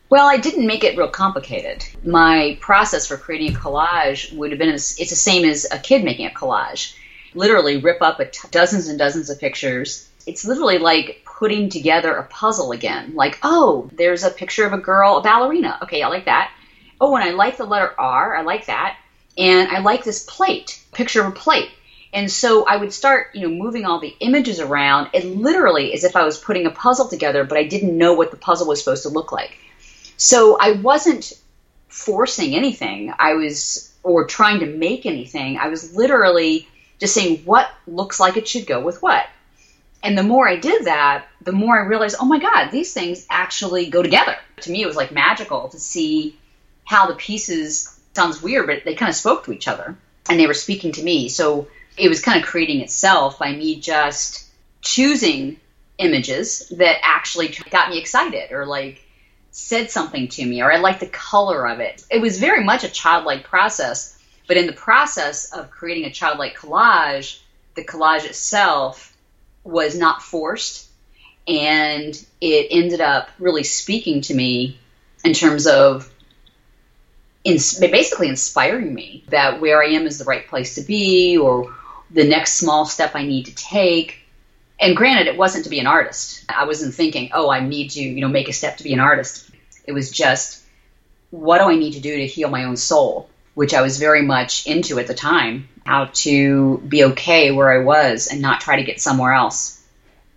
well 0.08 0.28
i 0.28 0.36
didn't 0.36 0.66
make 0.66 0.84
it 0.84 0.96
real 0.96 1.08
complicated 1.08 1.84
my 2.04 2.56
process 2.60 3.08
for 3.08 3.16
creating 3.16 3.54
a 3.54 3.58
collage 3.58 4.32
would 4.32 4.52
have 4.52 4.58
been 4.60 4.68
it's 4.68 4.96
the 4.96 5.04
same 5.04 5.44
as 5.44 5.66
a 5.72 5.78
kid 5.80 6.04
making 6.04 6.26
a 6.26 6.30
collage 6.30 6.94
literally 7.34 7.78
rip 7.78 8.00
up 8.00 8.20
dozens 8.52 8.86
and 8.86 9.00
dozens 9.00 9.28
of 9.28 9.40
pictures 9.40 10.08
it's 10.26 10.44
literally 10.44 10.78
like 10.78 11.25
putting 11.38 11.68
together 11.68 12.14
a 12.16 12.24
puzzle 12.24 12.72
again 12.72 13.14
like 13.14 13.38
oh 13.42 13.90
there's 13.92 14.24
a 14.24 14.30
picture 14.30 14.66
of 14.66 14.72
a 14.72 14.78
girl 14.78 15.18
a 15.18 15.22
ballerina 15.22 15.78
okay 15.82 16.02
i 16.02 16.08
like 16.08 16.24
that 16.24 16.50
oh, 17.00 17.16
and 17.16 17.24
I 17.24 17.30
like 17.30 17.56
the 17.56 17.64
letter 17.64 17.94
R. 17.98 18.36
I 18.36 18.42
like 18.42 18.66
that. 18.66 18.96
And 19.38 19.68
I 19.68 19.80
like 19.80 20.04
this 20.04 20.24
plate, 20.24 20.82
picture 20.92 21.20
of 21.20 21.32
a 21.32 21.36
plate. 21.36 21.70
And 22.12 22.30
so 22.30 22.64
I 22.64 22.76
would 22.76 22.92
start, 22.92 23.34
you 23.34 23.42
know, 23.42 23.54
moving 23.54 23.84
all 23.84 24.00
the 24.00 24.14
images 24.20 24.60
around. 24.60 25.10
It 25.12 25.26
literally 25.26 25.92
as 25.92 26.04
if 26.04 26.16
I 26.16 26.24
was 26.24 26.38
putting 26.38 26.66
a 26.66 26.70
puzzle 26.70 27.08
together, 27.08 27.44
but 27.44 27.58
I 27.58 27.64
didn't 27.64 27.96
know 27.96 28.14
what 28.14 28.30
the 28.30 28.38
puzzle 28.38 28.68
was 28.68 28.78
supposed 28.78 29.02
to 29.02 29.10
look 29.10 29.32
like. 29.32 29.58
So 30.16 30.56
I 30.58 30.72
wasn't 30.72 31.32
forcing 31.88 32.54
anything. 32.54 33.12
I 33.18 33.34
was, 33.34 33.92
or 34.02 34.24
trying 34.24 34.60
to 34.60 34.66
make 34.66 35.04
anything. 35.04 35.58
I 35.58 35.68
was 35.68 35.94
literally 35.94 36.66
just 36.98 37.12
saying 37.12 37.42
what 37.44 37.68
looks 37.86 38.18
like 38.18 38.38
it 38.38 38.48
should 38.48 38.66
go 38.66 38.82
with 38.82 39.02
what. 39.02 39.26
And 40.02 40.16
the 40.16 40.22
more 40.22 40.48
I 40.48 40.56
did 40.56 40.84
that, 40.84 41.26
the 41.40 41.52
more 41.52 41.78
I 41.78 41.86
realized, 41.86 42.16
oh 42.20 42.26
my 42.26 42.38
God, 42.38 42.70
these 42.70 42.92
things 42.92 43.26
actually 43.30 43.90
go 43.90 44.02
together. 44.02 44.36
To 44.62 44.70
me, 44.70 44.82
it 44.82 44.86
was 44.86 44.96
like 44.96 45.12
magical 45.12 45.68
to 45.68 45.80
see 45.80 46.38
how 46.84 47.06
the 47.06 47.14
pieces 47.14 47.98
sounds 48.14 48.42
weird, 48.42 48.66
but 48.66 48.84
they 48.84 48.94
kind 48.94 49.10
of 49.10 49.16
spoke 49.16 49.44
to 49.44 49.52
each 49.52 49.68
other 49.68 49.96
and 50.28 50.38
they 50.38 50.46
were 50.46 50.54
speaking 50.54 50.92
to 50.92 51.02
me. 51.02 51.28
So 51.28 51.68
it 51.96 52.08
was 52.08 52.20
kind 52.20 52.40
of 52.40 52.46
creating 52.46 52.80
itself 52.80 53.38
by 53.38 53.52
me 53.52 53.80
just 53.80 54.46
choosing 54.82 55.58
images 55.98 56.68
that 56.76 56.98
actually 57.02 57.48
got 57.70 57.90
me 57.90 57.98
excited 57.98 58.52
or 58.52 58.66
like 58.66 59.02
said 59.50 59.90
something 59.90 60.28
to 60.28 60.44
me 60.44 60.62
or 60.62 60.70
I 60.70 60.76
liked 60.76 61.00
the 61.00 61.06
color 61.06 61.66
of 61.66 61.80
it. 61.80 62.04
It 62.10 62.20
was 62.20 62.38
very 62.38 62.62
much 62.62 62.84
a 62.84 62.88
childlike 62.88 63.44
process, 63.44 64.18
but 64.46 64.56
in 64.56 64.66
the 64.66 64.72
process 64.72 65.52
of 65.52 65.70
creating 65.70 66.04
a 66.04 66.12
childlike 66.12 66.56
collage, 66.56 67.40
the 67.74 67.84
collage 67.84 68.24
itself 68.24 69.15
was 69.66 69.96
not 69.96 70.22
forced 70.22 70.88
and 71.48 72.24
it 72.40 72.68
ended 72.70 73.00
up 73.00 73.28
really 73.38 73.62
speaking 73.62 74.20
to 74.22 74.34
me 74.34 74.78
in 75.24 75.32
terms 75.32 75.66
of 75.66 76.12
basically 77.44 78.28
inspiring 78.28 78.92
me 78.92 79.24
that 79.28 79.60
where 79.60 79.82
I 79.82 79.90
am 79.90 80.06
is 80.06 80.18
the 80.18 80.24
right 80.24 80.46
place 80.46 80.74
to 80.74 80.82
be 80.82 81.38
or 81.38 81.72
the 82.10 82.24
next 82.24 82.54
small 82.54 82.84
step 82.84 83.12
I 83.14 83.24
need 83.24 83.46
to 83.46 83.54
take. 83.54 84.20
And 84.80 84.96
granted, 84.96 85.28
it 85.28 85.36
wasn't 85.36 85.64
to 85.64 85.70
be 85.70 85.78
an 85.78 85.86
artist. 85.86 86.44
I 86.48 86.66
wasn't 86.66 86.94
thinking, 86.94 87.30
oh, 87.32 87.48
I 87.48 87.60
need 87.60 87.90
to, 87.90 88.02
you 88.02 88.20
know, 88.20 88.28
make 88.28 88.48
a 88.48 88.52
step 88.52 88.78
to 88.78 88.84
be 88.84 88.92
an 88.92 89.00
artist. 89.00 89.48
It 89.84 89.92
was 89.92 90.10
just, 90.10 90.62
what 91.30 91.58
do 91.58 91.64
I 91.64 91.76
need 91.76 91.92
to 91.92 92.00
do 92.00 92.16
to 92.16 92.26
heal 92.26 92.50
my 92.50 92.64
own 92.64 92.76
soul? 92.76 93.30
Which 93.56 93.74
I 93.74 93.82
was 93.82 93.98
very 93.98 94.22
much 94.22 94.64
into 94.68 95.00
at 95.00 95.08
the 95.08 95.14
time, 95.14 95.68
how 95.84 96.10
to 96.12 96.78
be 96.86 97.02
okay 97.04 97.50
where 97.50 97.72
I 97.72 97.82
was 97.82 98.28
and 98.28 98.40
not 98.40 98.60
try 98.60 98.76
to 98.76 98.84
get 98.84 99.00
somewhere 99.00 99.32
else. 99.32 99.82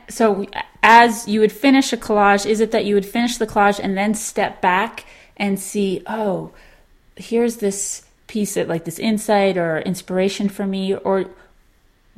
So, 0.09 0.47
as 0.81 1.27
you 1.27 1.39
would 1.41 1.51
finish 1.51 1.93
a 1.93 1.97
collage, 1.97 2.47
is 2.47 2.59
it 2.59 2.71
that 2.71 2.85
you 2.85 2.95
would 2.95 3.05
finish 3.05 3.37
the 3.37 3.45
collage 3.45 3.79
and 3.79 3.95
then 3.95 4.15
step 4.15 4.61
back 4.61 5.05
and 5.37 5.59
see, 5.59 6.01
oh, 6.07 6.51
here's 7.15 7.57
this 7.57 8.03
piece 8.29 8.55
of 8.57 8.69
like 8.69 8.85
this 8.85 8.99
insight 8.99 9.57
or 9.57 9.79
inspiration 9.79 10.47
for 10.47 10.65
me 10.65 10.95
or 10.95 11.25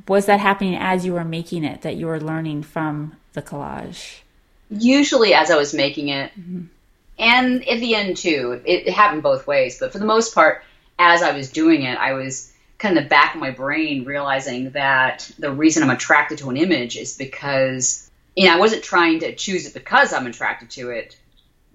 was 0.08 0.26
that 0.26 0.40
happening 0.40 0.76
as 0.76 1.06
you 1.06 1.14
were 1.14 1.24
making 1.24 1.64
it 1.64 1.82
that 1.82 1.96
you 1.96 2.06
were 2.06 2.20
learning 2.20 2.62
from 2.62 3.16
the 3.34 3.42
collage 3.42 4.20
usually 4.70 5.34
as 5.34 5.50
i 5.50 5.56
was 5.56 5.74
making 5.74 6.10
it 6.10 6.30
mm-hmm. 6.38 6.64
and 7.18 7.68
at 7.68 7.80
the 7.80 7.96
end 7.96 8.18
too 8.18 8.62
it, 8.66 8.88
it, 8.88 8.94
happened 8.94 9.24
both 9.24 9.48
ways 9.48 9.80
but 9.80 9.92
for 9.92 10.00
the 10.00 10.06
most 10.06 10.36
part 10.36 10.64
as 11.02 11.22
i 11.22 11.32
was 11.32 11.52
doing 11.52 11.84
it 11.84 11.98
i 11.98 12.14
was 12.14 12.52
kind 12.78 12.98
of 12.98 13.04
the 13.04 13.10
back 13.10 13.36
of 13.36 13.42
my 13.42 13.52
brain 13.52 14.06
realizing 14.06 14.72
that 14.72 15.30
the 15.40 15.52
reason 15.52 15.84
i'm 15.84 15.90
attracted 15.90 16.38
to 16.38 16.50
an 16.50 16.58
image 16.58 16.96
is 16.98 17.18
because 17.18 18.10
you 18.36 18.48
know 18.48 18.56
i 18.56 18.60
wasn't 18.60 18.84
trying 18.84 19.20
to 19.20 19.36
choose 19.36 19.66
it 19.66 19.74
because 19.74 20.14
i'm 20.14 20.28
attracted 20.28 20.70
to 20.70 20.90
it 20.90 21.18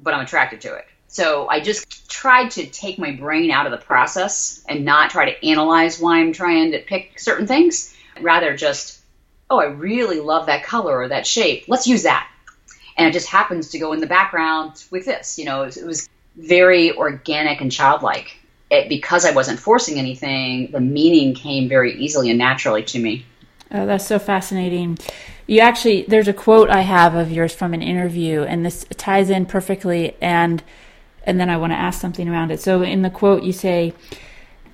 but 0.01 0.15
i'm 0.15 0.25
attracted 0.25 0.61
to 0.61 0.75
it 0.75 0.87
so 1.09 1.49
I 1.49 1.61
just 1.61 2.11
tried 2.11 2.51
to 2.53 2.67
take 2.67 2.99
my 2.99 3.13
brain 3.13 3.51
out 3.51 3.65
of 3.65 3.73
the 3.73 3.79
process 3.79 4.63
and 4.69 4.85
not 4.85 5.11
try 5.11 5.31
to 5.31 5.47
analyze 5.47 5.99
why 5.99 6.19
I'm 6.19 6.33
trying 6.33 6.73
to 6.73 6.79
pick 6.79 7.19
certain 7.19 7.47
things. 7.47 7.97
Rather 8.21 8.55
just, 8.55 9.01
oh, 9.49 9.59
I 9.59 9.65
really 9.65 10.21
love 10.21 10.47
that 10.47 10.65
color 10.65 10.99
or 10.99 11.09
that 11.09 11.27
shape. 11.27 11.65
Let's 11.69 11.87
use 11.87 12.03
that. 12.03 12.29
And 12.99 13.09
it 13.09 13.13
just 13.13 13.29
happens 13.29 13.71
to 13.71 13.79
go 13.79 13.93
in 13.95 14.01
the 14.01 14.07
background 14.07 14.85
with 14.91 15.05
this. 15.07 15.39
You 15.39 15.45
know, 15.45 15.63
it 15.63 15.67
was, 15.67 15.77
it 15.79 15.87
was 15.87 16.09
very 16.37 16.93
organic 16.93 17.61
and 17.61 17.71
childlike. 17.73 18.37
It, 18.71 18.89
because 18.89 19.25
I 19.25 19.33
wasn't 19.33 19.61
forcing 19.61 19.99
anything, 19.99 20.73
the 20.73 20.81
meaning 20.81 21.35
came 21.35 21.69
very 21.69 21.97
easily 21.99 22.31
and 22.31 22.39
naturally 22.39 22.83
to 22.85 22.99
me. 22.99 23.25
Oh, 23.71 23.87
that's 23.87 24.07
so 24.07 24.19
fascinating. 24.19 24.99
You 25.47 25.61
actually, 25.61 26.03
there's 26.09 26.29
a 26.29 26.33
quote 26.33 26.69
I 26.71 26.81
have 26.81 27.15
of 27.15 27.31
yours 27.31 27.55
from 27.55 27.75
an 27.75 27.83
interview, 27.83 28.43
and 28.43 28.67
this 28.67 28.85
ties 28.97 29.31
in 29.31 29.47
perfectly. 29.47 30.17
And 30.21 30.63
and 31.27 31.41
then 31.41 31.51
I 31.51 31.57
want 31.57 31.73
to 31.73 31.77
ask 31.77 32.01
something 32.01 32.29
around 32.29 32.53
it. 32.53 32.61
So 32.61 32.83
in 32.83 33.03
the 33.03 33.11
quote, 33.11 33.43
you 33.43 33.53
say, 33.53 33.93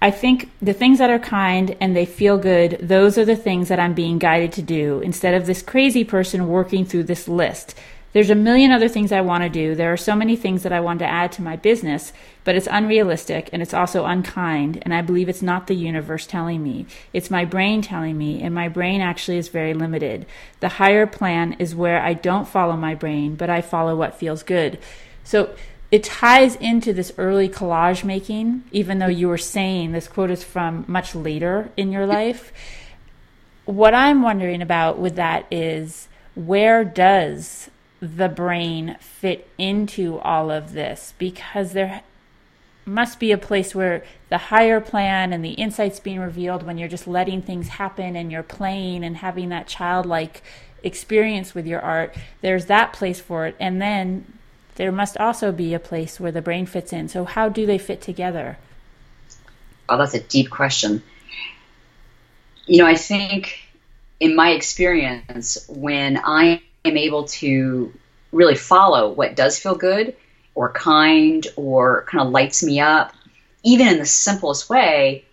I 0.02 0.10
think 0.10 0.50
the 0.60 0.74
things 0.74 0.98
that 0.98 1.10
are 1.10 1.18
kind 1.18 1.76
and 1.80 1.96
they 1.96 2.04
feel 2.04 2.36
good, 2.36 2.78
those 2.80 3.16
are 3.16 3.24
the 3.24 3.36
things 3.36 3.68
that 3.68 3.80
I'm 3.80 3.94
being 3.94 4.18
guided 4.18 4.52
to 4.52 4.62
do 4.62 5.00
instead 5.00 5.34
of 5.34 5.46
this 5.46 5.62
crazy 5.62 6.04
person 6.04 6.48
working 6.48 6.84
through 6.84 7.04
this 7.04 7.26
list. 7.26 7.74
There's 8.12 8.30
a 8.30 8.34
million 8.34 8.72
other 8.72 8.88
things 8.88 9.10
I 9.10 9.22
want 9.22 9.42
to 9.42 9.48
do. 9.48 9.74
There 9.74 9.92
are 9.92 9.96
so 9.96 10.14
many 10.14 10.36
things 10.36 10.62
that 10.62 10.72
I 10.72 10.80
want 10.80 10.98
to 10.98 11.06
add 11.06 11.32
to 11.32 11.42
my 11.42 11.56
business, 11.56 12.12
but 12.44 12.54
it's 12.54 12.68
unrealistic 12.70 13.48
and 13.52 13.62
it's 13.62 13.72
also 13.72 14.04
unkind. 14.04 14.82
And 14.82 14.92
I 14.92 15.00
believe 15.00 15.28
it's 15.28 15.42
not 15.42 15.66
the 15.66 15.74
universe 15.74 16.26
telling 16.26 16.62
me. 16.62 16.86
It's 17.14 17.30
my 17.30 17.46
brain 17.46 17.80
telling 17.80 18.18
me, 18.18 18.42
and 18.42 18.54
my 18.54 18.68
brain 18.68 19.00
actually 19.00 19.38
is 19.38 19.48
very 19.48 19.72
limited. 19.72 20.26
The 20.60 20.68
higher 20.68 21.06
plan 21.06 21.54
is 21.58 21.74
where 21.74 22.02
I 22.02 22.12
don't 22.12 22.46
follow 22.46 22.76
my 22.76 22.94
brain, 22.94 23.34
but 23.34 23.48
I 23.48 23.62
follow 23.62 23.96
what 23.96 24.18
feels 24.18 24.42
good. 24.42 24.78
So 25.24 25.54
it 25.90 26.04
ties 26.04 26.56
into 26.56 26.92
this 26.92 27.12
early 27.16 27.48
collage 27.48 28.04
making, 28.04 28.64
even 28.72 28.98
though 28.98 29.06
you 29.06 29.28
were 29.28 29.38
saying 29.38 29.92
this 29.92 30.08
quote 30.08 30.30
is 30.30 30.44
from 30.44 30.84
much 30.86 31.14
later 31.14 31.70
in 31.78 31.92
your 31.92 32.06
life. 32.06 32.52
What 33.64 33.94
I'm 33.94 34.22
wondering 34.22 34.60
about 34.60 34.98
with 34.98 35.16
that 35.16 35.46
is 35.50 36.08
where 36.34 36.84
does 36.84 37.70
the 38.02 38.28
brain 38.28 38.96
fit 38.98 39.48
into 39.56 40.18
all 40.18 40.50
of 40.50 40.72
this? 40.72 41.14
Because 41.18 41.72
there 41.72 42.02
must 42.84 43.20
be 43.20 43.30
a 43.30 43.38
place 43.38 43.76
where 43.76 44.04
the 44.28 44.38
higher 44.38 44.80
plan 44.80 45.32
and 45.32 45.44
the 45.44 45.52
insights 45.52 46.00
being 46.00 46.18
revealed 46.18 46.64
when 46.64 46.76
you're 46.76 46.88
just 46.88 47.06
letting 47.06 47.40
things 47.40 47.68
happen 47.68 48.16
and 48.16 48.32
you're 48.32 48.42
playing 48.42 49.04
and 49.04 49.18
having 49.18 49.50
that 49.50 49.68
childlike 49.68 50.42
experience 50.82 51.54
with 51.54 51.64
your 51.64 51.80
art 51.80 52.12
there's 52.40 52.66
that 52.66 52.92
place 52.92 53.20
for 53.20 53.46
it. 53.46 53.54
And 53.60 53.80
then 53.80 54.26
there 54.74 54.90
must 54.90 55.16
also 55.18 55.52
be 55.52 55.72
a 55.72 55.78
place 55.78 56.18
where 56.18 56.32
the 56.32 56.42
brain 56.42 56.66
fits 56.66 56.92
in. 56.92 57.08
So 57.08 57.24
how 57.24 57.48
do 57.48 57.66
they 57.66 57.78
fit 57.78 58.00
together? 58.00 58.58
Oh 59.88 59.96
that's 59.96 60.14
a 60.14 60.20
deep 60.20 60.50
question. 60.50 61.04
You 62.66 62.78
know 62.78 62.86
i 62.86 62.96
think 62.96 63.60
in 64.18 64.34
my 64.34 64.50
experience 64.50 65.64
when 65.68 66.20
i 66.24 66.62
am 66.84 66.96
able 66.96 67.24
to 67.24 67.92
really 68.32 68.54
follow 68.54 69.10
what 69.10 69.36
does 69.36 69.58
feel 69.58 69.74
good 69.74 70.16
or 70.54 70.72
kind 70.72 71.46
or 71.56 72.04
kind 72.08 72.26
of 72.26 72.32
lights 72.32 72.62
me 72.62 72.80
up, 72.80 73.14
even 73.62 73.88
in 73.88 73.98
the 73.98 74.06
simplest 74.06 74.68
way, 74.68 75.24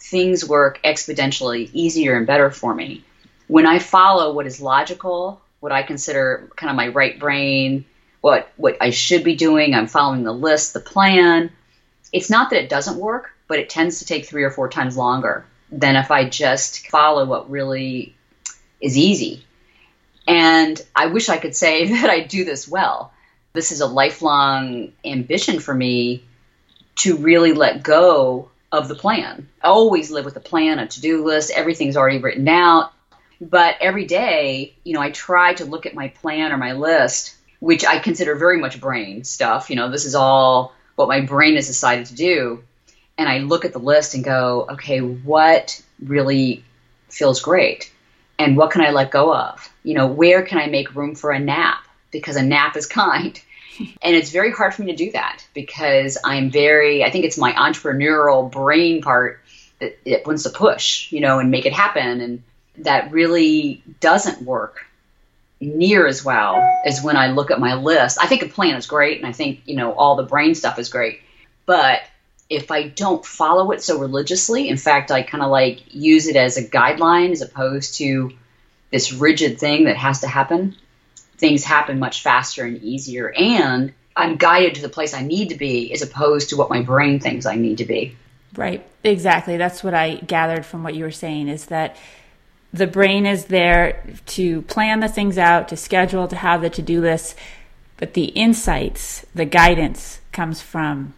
things 0.00 0.48
work 0.48 0.80
exponentially 0.84 1.70
easier 1.72 2.16
and 2.16 2.26
better 2.26 2.50
for 2.50 2.74
me. 2.74 3.04
When 3.46 3.66
I 3.66 3.78
follow 3.78 4.32
what 4.32 4.46
is 4.46 4.60
logical, 4.60 5.40
what 5.60 5.72
I 5.72 5.82
consider 5.82 6.50
kind 6.56 6.70
of 6.70 6.76
my 6.76 6.88
right 6.88 7.18
brain, 7.18 7.84
what 8.20 8.50
what 8.56 8.76
I 8.80 8.90
should 8.90 9.22
be 9.22 9.36
doing, 9.36 9.74
I'm 9.74 9.86
following 9.86 10.24
the 10.24 10.32
list, 10.32 10.74
the 10.74 10.80
plan. 10.80 11.50
It's 12.12 12.30
not 12.30 12.50
that 12.50 12.62
it 12.62 12.68
doesn't 12.68 12.98
work, 12.98 13.30
but 13.46 13.58
it 13.58 13.70
tends 13.70 14.00
to 14.00 14.04
take 14.04 14.26
3 14.26 14.42
or 14.42 14.50
4 14.50 14.68
times 14.68 14.96
longer 14.96 15.46
than 15.70 15.96
if 15.96 16.10
I 16.10 16.28
just 16.28 16.88
follow 16.88 17.24
what 17.24 17.50
really 17.50 18.14
is 18.80 18.96
easy 18.96 19.44
and 20.26 20.80
I 20.94 21.06
wish 21.06 21.28
I 21.28 21.38
could 21.38 21.56
say 21.56 21.86
that 22.00 22.10
I 22.10 22.20
do 22.20 22.44
this 22.44 22.68
well. 22.68 23.12
This 23.52 23.72
is 23.72 23.80
a 23.80 23.86
lifelong 23.86 24.92
ambition 25.04 25.60
for 25.60 25.74
me 25.74 26.24
to 26.96 27.16
really 27.16 27.52
let 27.52 27.82
go 27.82 28.50
of 28.72 28.88
the 28.88 28.94
plan. 28.94 29.48
I 29.62 29.68
always 29.68 30.10
live 30.10 30.24
with 30.24 30.36
a 30.36 30.40
plan, 30.40 30.78
a 30.78 30.86
to 30.86 31.00
do 31.00 31.24
list, 31.24 31.50
everything's 31.54 31.96
already 31.96 32.18
written 32.18 32.48
out. 32.48 32.92
But 33.40 33.76
every 33.80 34.06
day, 34.06 34.74
you 34.82 34.94
know, 34.94 35.00
I 35.00 35.10
try 35.10 35.54
to 35.54 35.66
look 35.66 35.86
at 35.86 35.94
my 35.94 36.08
plan 36.08 36.52
or 36.52 36.56
my 36.56 36.72
list, 36.72 37.36
which 37.60 37.84
I 37.84 37.98
consider 37.98 38.34
very 38.34 38.58
much 38.58 38.80
brain 38.80 39.24
stuff. 39.24 39.68
You 39.68 39.76
know, 39.76 39.90
this 39.90 40.06
is 40.06 40.14
all 40.14 40.72
what 40.94 41.08
my 41.08 41.20
brain 41.20 41.54
has 41.56 41.66
decided 41.66 42.06
to 42.06 42.14
do. 42.14 42.64
And 43.18 43.28
I 43.28 43.38
look 43.38 43.64
at 43.64 43.72
the 43.72 43.78
list 43.78 44.14
and 44.14 44.24
go, 44.24 44.66
okay, 44.70 45.00
what 45.00 45.80
really 46.02 46.64
feels 47.08 47.40
great? 47.40 47.92
And 48.38 48.56
what 48.56 48.70
can 48.70 48.82
I 48.82 48.90
let 48.90 49.10
go 49.10 49.34
of? 49.34 49.70
you 49.86 49.94
know, 49.94 50.08
where 50.08 50.42
can 50.42 50.58
I 50.58 50.66
make 50.66 50.96
room 50.96 51.14
for 51.14 51.30
a 51.30 51.38
nap? 51.38 51.86
Because 52.10 52.34
a 52.34 52.42
nap 52.42 52.76
is 52.76 52.86
kind. 52.86 53.40
and 54.02 54.16
it's 54.16 54.30
very 54.30 54.50
hard 54.50 54.74
for 54.74 54.82
me 54.82 54.90
to 54.90 54.96
do 54.96 55.12
that 55.12 55.46
because 55.54 56.18
I'm 56.24 56.50
very, 56.50 57.04
I 57.04 57.10
think 57.10 57.24
it's 57.24 57.38
my 57.38 57.52
entrepreneurial 57.52 58.50
brain 58.50 59.00
part 59.00 59.40
that 59.78 59.96
it 60.04 60.26
wants 60.26 60.42
to 60.42 60.50
push, 60.50 61.12
you 61.12 61.20
know, 61.20 61.38
and 61.38 61.52
make 61.52 61.66
it 61.66 61.72
happen. 61.72 62.20
And 62.20 62.42
that 62.78 63.12
really 63.12 63.82
doesn't 64.00 64.42
work 64.42 64.84
near 65.60 66.06
as 66.06 66.24
well 66.24 66.56
as 66.84 67.00
when 67.00 67.16
I 67.16 67.28
look 67.28 67.52
at 67.52 67.60
my 67.60 67.74
list. 67.74 68.18
I 68.20 68.26
think 68.26 68.42
a 68.42 68.48
plan 68.48 68.74
is 68.74 68.86
great 68.86 69.18
and 69.18 69.26
I 69.26 69.32
think, 69.32 69.60
you 69.66 69.76
know, 69.76 69.92
all 69.92 70.16
the 70.16 70.24
brain 70.24 70.56
stuff 70.56 70.80
is 70.80 70.88
great. 70.88 71.20
But 71.64 72.00
if 72.48 72.70
I 72.70 72.88
don't 72.88 73.24
follow 73.24 73.72
it 73.72 73.82
so 73.82 73.98
religiously, 73.98 74.68
in 74.68 74.76
fact, 74.76 75.10
I 75.10 75.22
kind 75.22 75.42
of 75.42 75.50
like 75.50 75.82
use 75.94 76.26
it 76.26 76.36
as 76.36 76.56
a 76.56 76.64
guideline 76.64 77.32
as 77.32 77.42
opposed 77.42 77.96
to 77.96 78.32
this 78.90 79.12
rigid 79.12 79.58
thing 79.58 79.84
that 79.84 79.96
has 79.96 80.20
to 80.20 80.28
happen, 80.28 80.76
things 81.38 81.64
happen 81.64 81.98
much 81.98 82.22
faster 82.22 82.64
and 82.64 82.82
easier. 82.82 83.32
And 83.36 83.92
I'm 84.16 84.36
guided 84.36 84.76
to 84.76 84.82
the 84.82 84.88
place 84.88 85.12
I 85.12 85.22
need 85.22 85.48
to 85.48 85.56
be 85.56 85.92
as 85.92 86.02
opposed 86.02 86.50
to 86.50 86.56
what 86.56 86.70
my 86.70 86.82
brain 86.82 87.18
thinks 87.20 87.46
I 87.46 87.56
need 87.56 87.78
to 87.78 87.84
be. 87.84 88.16
Right. 88.54 88.86
Exactly. 89.02 89.56
That's 89.56 89.84
what 89.84 89.92
I 89.92 90.16
gathered 90.16 90.64
from 90.64 90.82
what 90.82 90.94
you 90.94 91.04
were 91.04 91.10
saying 91.10 91.48
is 91.48 91.66
that 91.66 91.96
the 92.72 92.86
brain 92.86 93.26
is 93.26 93.46
there 93.46 94.04
to 94.26 94.62
plan 94.62 95.00
the 95.00 95.08
things 95.08 95.36
out, 95.36 95.68
to 95.68 95.76
schedule, 95.76 96.28
to 96.28 96.36
have 96.36 96.62
the 96.62 96.70
to 96.70 96.82
do 96.82 97.00
list, 97.00 97.36
but 97.96 98.14
the 98.14 98.26
insights, 98.26 99.26
the 99.34 99.44
guidance 99.44 100.20
comes 100.32 100.60
from 100.60 101.14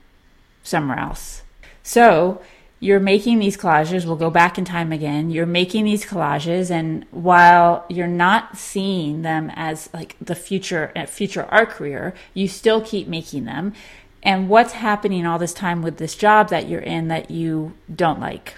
somewhere 0.69 0.99
else. 0.99 1.43
So 1.83 2.41
you're 2.81 3.01
making 3.01 3.41
these 3.41 3.57
collages, 3.57 4.05
we'll 4.05 4.17
go 4.17 4.31
back 4.31 4.57
in 4.57 4.65
time 4.65 4.93
again. 4.93 5.31
You're 5.31 5.47
making 5.47 5.85
these 5.85 6.05
collages, 6.05 6.71
and 6.71 7.05
while 7.11 7.85
you're 7.89 8.07
not 8.07 8.57
seeing 8.57 9.23
them 9.23 9.51
as 9.57 9.91
like 9.93 10.17
the 10.21 10.37
future 10.37 10.93
uh, 10.95 11.07
future 11.07 11.45
art 11.51 11.71
career, 11.71 12.15
you 12.35 12.47
still 12.47 12.81
keep 12.81 13.09
making 13.09 13.47
them. 13.47 13.73
And 14.23 14.49
what's 14.49 14.73
happening 14.75 15.27
all 15.27 15.39
this 15.39 15.55
time 15.55 15.83
with 15.83 15.97
this 15.97 16.15
job 16.15 16.51
that 16.51 16.69
you're 16.69 16.81
in 16.81 17.09
that 17.09 17.31
you 17.31 17.75
don't 17.93 18.21
like? 18.21 18.57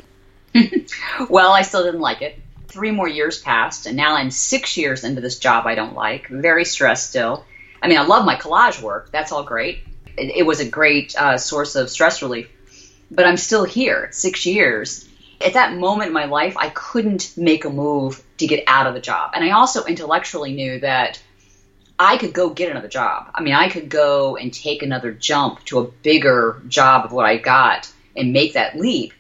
well, 1.31 1.53
I 1.53 1.63
still 1.63 1.85
didn't 1.85 2.01
like 2.01 2.23
it. 2.23 2.39
Three 2.69 2.91
more 2.91 3.09
years 3.09 3.41
passed, 3.41 3.87
and 3.87 3.97
now 3.97 4.17
I'm 4.17 4.31
six 4.31 4.77
years 4.77 5.03
into 5.03 5.21
this 5.21 5.39
job 5.39 5.67
I 5.67 5.75
don't 5.75 5.95
like. 5.95 6.29
Very 6.29 6.65
stressed 6.65 7.09
still. 7.09 7.45
I 7.83 7.89
mean, 7.89 7.99
I 7.99 8.03
love 8.03 8.27
my 8.27 8.37
collage 8.37 8.83
work. 8.83 9.11
That's 9.13 9.33
all 9.33 9.45
great. 9.45 9.81
It, 10.21 10.37
it 10.37 10.47
was 10.47 10.61
a 10.61 10.69
great 10.69 11.15
uh, 11.17 11.39
source 11.39 11.75
of 11.77 11.91
stress 11.91 12.23
relief 12.23 12.49
but 13.11 13.27
I'm 13.27 13.37
still 13.37 13.65
here, 13.65 14.09
six 14.13 14.47
years. 14.47 15.09
At 15.41 15.55
that 15.55 15.75
moment 15.75 16.09
in 16.09 16.13
my 16.13 16.27
life, 16.27 16.57
I 16.57 16.69
couldn't 16.69 17.33
make 17.37 17.65
a 17.65 17.71
move 17.71 18.23
to 18.39 18.47
get 18.47 18.65
out 18.67 18.87
of 18.87 18.95
the 18.95 19.01
job. 19.01 19.33
And 19.35 19.45
I 19.45 19.51
also 19.51 19.85
intellectually 19.85 20.53
knew 20.53 20.81
that 20.81 21.21
I 21.99 22.19
could 22.19 22.33
go 22.33 22.51
get 22.51 22.71
another 22.71 22.89
job. 22.89 23.31
I 23.35 23.43
mean, 23.43 23.55
I 23.55 23.69
could 23.69 23.89
go 23.89 24.37
and 24.37 24.53
take 24.53 24.83
another 24.83 25.13
jump 25.13 25.65
to 25.67 25.81
a 25.81 25.85
bigger 25.85 26.63
job 26.69 27.05
of 27.05 27.13
what 27.13 27.27
I 27.27 27.37
got 27.37 27.91
and 28.17 28.33
make 28.33 28.55
that 28.55 28.79
leap. 28.79 29.13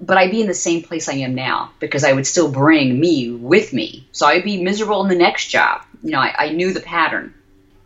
But 0.00 0.16
I'd 0.16 0.30
be 0.30 0.40
in 0.40 0.46
the 0.46 0.54
same 0.54 0.82
place 0.82 1.08
I 1.08 1.14
am 1.14 1.34
now 1.34 1.72
because 1.78 2.04
I 2.04 2.12
would 2.12 2.26
still 2.26 2.50
bring 2.50 2.98
me 2.98 3.30
with 3.30 3.72
me. 3.72 4.08
So 4.12 4.26
I'd 4.26 4.44
be 4.44 4.62
miserable 4.62 5.02
in 5.02 5.08
the 5.08 5.14
next 5.14 5.48
job. 5.48 5.82
You 6.02 6.12
know, 6.12 6.20
I, 6.20 6.34
I 6.38 6.48
knew 6.50 6.72
the 6.72 6.80
pattern. 6.80 7.34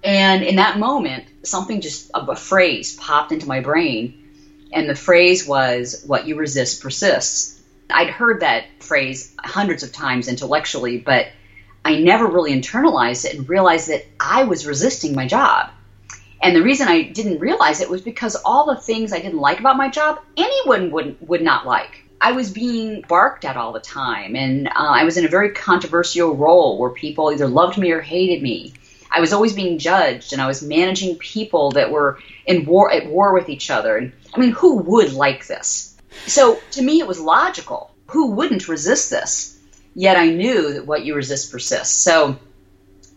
And 0.04 0.44
in 0.44 0.56
that 0.56 0.78
moment, 0.78 1.24
something 1.42 1.80
just, 1.80 2.10
a 2.14 2.36
phrase 2.36 2.94
popped 2.94 3.32
into 3.32 3.48
my 3.48 3.60
brain 3.60 4.20
and 4.74 4.88
the 4.88 4.94
phrase 4.94 5.46
was, 5.46 6.02
What 6.06 6.26
you 6.26 6.36
resist 6.36 6.82
persists. 6.82 7.60
I'd 7.90 8.10
heard 8.10 8.40
that 8.40 8.64
phrase 8.80 9.34
hundreds 9.38 9.82
of 9.82 9.92
times 9.92 10.28
intellectually, 10.28 10.98
but 10.98 11.28
I 11.84 11.96
never 11.96 12.26
really 12.26 12.52
internalized 12.52 13.24
it 13.24 13.34
and 13.34 13.48
realized 13.48 13.88
that 13.88 14.04
I 14.18 14.44
was 14.44 14.66
resisting 14.66 15.14
my 15.14 15.26
job. 15.26 15.70
And 16.42 16.54
the 16.56 16.62
reason 16.62 16.88
I 16.88 17.02
didn't 17.02 17.40
realize 17.40 17.80
it 17.80 17.88
was 17.88 18.02
because 18.02 18.36
all 18.36 18.66
the 18.66 18.80
things 18.80 19.12
I 19.12 19.20
didn't 19.20 19.40
like 19.40 19.60
about 19.60 19.76
my 19.76 19.88
job, 19.88 20.20
anyone 20.36 20.90
would, 20.90 21.16
would 21.26 21.42
not 21.42 21.66
like. 21.66 22.02
I 22.20 22.32
was 22.32 22.50
being 22.50 23.04
barked 23.06 23.44
at 23.44 23.56
all 23.56 23.72
the 23.72 23.80
time, 23.80 24.34
and 24.34 24.68
uh, 24.68 24.72
I 24.76 25.04
was 25.04 25.16
in 25.16 25.24
a 25.24 25.28
very 25.28 25.50
controversial 25.50 26.34
role 26.34 26.78
where 26.78 26.90
people 26.90 27.30
either 27.30 27.46
loved 27.46 27.78
me 27.78 27.92
or 27.92 28.00
hated 28.00 28.42
me. 28.42 28.74
I 29.14 29.20
was 29.20 29.32
always 29.32 29.52
being 29.52 29.78
judged, 29.78 30.32
and 30.32 30.42
I 30.42 30.46
was 30.46 30.62
managing 30.62 31.16
people 31.16 31.70
that 31.72 31.90
were 31.90 32.18
in 32.46 32.66
war 32.66 32.92
at 32.92 33.06
war 33.06 33.32
with 33.32 33.48
each 33.48 33.70
other. 33.70 33.96
And 33.96 34.12
I 34.34 34.40
mean, 34.40 34.50
who 34.50 34.78
would 34.78 35.12
like 35.12 35.46
this? 35.46 35.96
So 36.26 36.58
to 36.72 36.82
me, 36.82 37.00
it 37.00 37.06
was 37.06 37.20
logical. 37.20 37.94
Who 38.06 38.32
wouldn't 38.32 38.68
resist 38.68 39.10
this? 39.10 39.58
Yet 39.94 40.16
I 40.16 40.30
knew 40.30 40.74
that 40.74 40.86
what 40.86 41.04
you 41.04 41.14
resist 41.14 41.52
persists. 41.52 41.94
So 41.94 42.36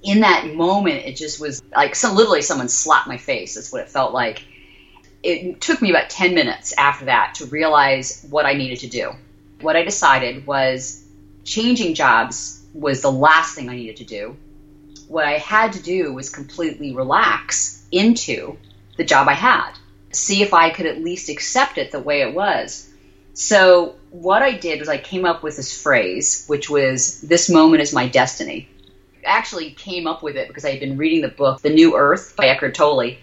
in 0.03 0.19
that 0.21 0.53
moment, 0.53 1.05
it 1.05 1.15
just 1.15 1.39
was 1.39 1.61
like 1.75 2.01
literally 2.03 2.41
someone 2.41 2.69
slapped 2.69 3.07
my 3.07 3.17
face. 3.17 3.55
That's 3.55 3.71
what 3.71 3.81
it 3.81 3.89
felt 3.89 4.13
like. 4.13 4.43
It 5.23 5.59
took 5.59 5.81
me 5.81 5.89
about 5.89 6.09
10 6.11 6.35
minutes 6.35 6.73
after 6.77 7.05
that 7.05 7.35
to 7.35 7.47
realize 7.47 8.25
what 8.29 8.45
I 8.45 8.53
needed 8.53 8.79
to 8.81 8.87
do. 8.87 9.11
What 9.61 9.75
I 9.75 9.83
decided 9.83 10.45
was 10.45 11.03
changing 11.43 11.95
jobs 11.95 12.61
was 12.73 13.01
the 13.01 13.11
last 13.11 13.55
thing 13.55 13.69
I 13.69 13.75
needed 13.75 13.97
to 13.97 14.05
do. 14.05 14.37
What 15.07 15.25
I 15.25 15.37
had 15.37 15.73
to 15.73 15.81
do 15.81 16.13
was 16.13 16.29
completely 16.29 16.93
relax 16.93 17.83
into 17.91 18.57
the 18.97 19.03
job 19.03 19.27
I 19.27 19.33
had 19.33 19.73
see 20.11 20.41
if 20.41 20.53
I 20.53 20.69
could 20.71 20.85
at 20.85 21.03
least 21.03 21.29
accept 21.29 21.77
it 21.77 21.91
the 21.91 21.99
way 21.99 22.21
it 22.21 22.33
was. 22.33 22.89
So 23.33 23.95
what 24.09 24.41
I 24.41 24.53
did 24.53 24.79
was 24.79 24.89
I 24.89 24.97
came 24.97 25.25
up 25.25 25.43
with 25.43 25.57
this 25.57 25.81
phrase, 25.81 26.45
which 26.47 26.69
was, 26.69 27.21
This 27.21 27.49
moment 27.49 27.83
is 27.83 27.93
my 27.93 28.07
destiny. 28.07 28.67
I 29.25 29.29
actually 29.29 29.71
came 29.71 30.07
up 30.07 30.23
with 30.23 30.35
it 30.37 30.47
because 30.47 30.65
I 30.65 30.71
had 30.71 30.79
been 30.79 30.97
reading 30.97 31.21
the 31.21 31.27
book 31.27 31.61
The 31.61 31.69
New 31.69 31.95
Earth 31.95 32.35
by 32.35 32.47
Eckhart 32.47 32.75
Tolle. 32.75 33.17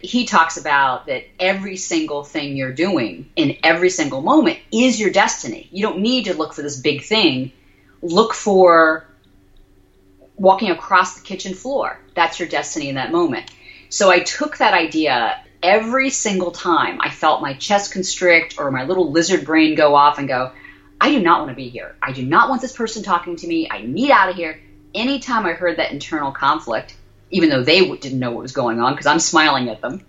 He 0.00 0.26
talks 0.26 0.56
about 0.58 1.06
that 1.06 1.24
every 1.38 1.76
single 1.76 2.24
thing 2.24 2.56
you're 2.56 2.72
doing 2.72 3.30
in 3.36 3.56
every 3.62 3.90
single 3.90 4.20
moment 4.20 4.58
is 4.72 5.00
your 5.00 5.10
destiny. 5.10 5.68
You 5.70 5.82
don't 5.82 6.00
need 6.00 6.24
to 6.24 6.34
look 6.34 6.52
for 6.52 6.62
this 6.62 6.80
big 6.80 7.04
thing. 7.04 7.52
Look 8.02 8.34
for 8.34 9.06
walking 10.36 10.70
across 10.70 11.14
the 11.14 11.26
kitchen 11.26 11.54
floor. 11.54 11.98
That's 12.14 12.38
your 12.38 12.48
destiny 12.48 12.88
in 12.88 12.96
that 12.96 13.12
moment. 13.12 13.50
So 13.88 14.10
I 14.10 14.20
took 14.20 14.58
that 14.58 14.74
idea 14.74 15.40
every 15.62 16.10
single 16.10 16.50
time 16.50 17.00
I 17.00 17.10
felt 17.10 17.40
my 17.40 17.54
chest 17.54 17.92
constrict 17.92 18.56
or 18.58 18.70
my 18.70 18.84
little 18.84 19.10
lizard 19.10 19.44
brain 19.44 19.74
go 19.74 19.94
off 19.94 20.18
and 20.18 20.28
go, 20.28 20.52
I 21.00 21.10
do 21.10 21.20
not 21.20 21.40
want 21.40 21.50
to 21.50 21.56
be 21.56 21.68
here. 21.68 21.96
I 22.02 22.12
do 22.12 22.24
not 22.24 22.48
want 22.48 22.60
this 22.60 22.72
person 22.72 23.02
talking 23.02 23.36
to 23.36 23.46
me. 23.46 23.68
I 23.70 23.82
need 23.82 24.10
out 24.10 24.28
of 24.28 24.36
here. 24.36 24.60
Anytime 24.94 25.46
I 25.46 25.52
heard 25.52 25.78
that 25.78 25.92
internal 25.92 26.32
conflict, 26.32 26.94
even 27.30 27.48
though 27.48 27.62
they 27.62 27.88
didn't 27.96 28.18
know 28.18 28.30
what 28.30 28.42
was 28.42 28.52
going 28.52 28.80
on 28.80 28.92
because 28.92 29.06
I'm 29.06 29.18
smiling 29.18 29.68
at 29.68 29.80
them, 29.80 30.04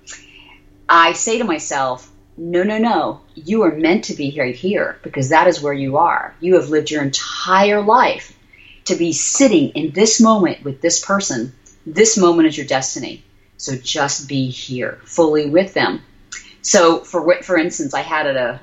I 0.88 1.14
say 1.14 1.40
to 1.40 1.44
myself, 1.44 2.12
no, 2.38 2.64
no, 2.64 2.78
no. 2.78 3.22
You 3.34 3.64
are 3.64 3.76
meant 3.76 4.06
to 4.06 4.14
be 4.14 4.36
right 4.38 4.56
here 4.56 5.00
because 5.04 5.30
that 5.30 5.48
is 5.48 5.62
where 5.62 5.74
you 5.74 5.98
are. 5.98 6.36
You 6.40 6.56
have 6.56 6.70
lived 6.70 6.92
your 6.92 7.02
entire 7.02 7.82
life 7.82 8.38
to 8.86 8.96
be 8.96 9.14
sitting 9.14 9.70
in 9.70 9.92
this 9.92 10.22
moment 10.22 10.64
with 10.64 10.82
this 10.82 11.04
person. 11.04 11.54
This 11.86 12.18
moment 12.18 12.48
is 12.48 12.58
your 12.58 12.68
destiny. 12.68 13.24
So 13.58 13.76
just 13.76 14.28
be 14.28 14.50
here 14.50 15.00
fully 15.04 15.50
with 15.50 15.74
them. 15.74 16.02
So 16.62 17.00
for 17.00 17.42
for 17.44 17.58
instance, 17.58 17.94
I 17.94 18.02
had 18.02 18.28
a 18.28 18.60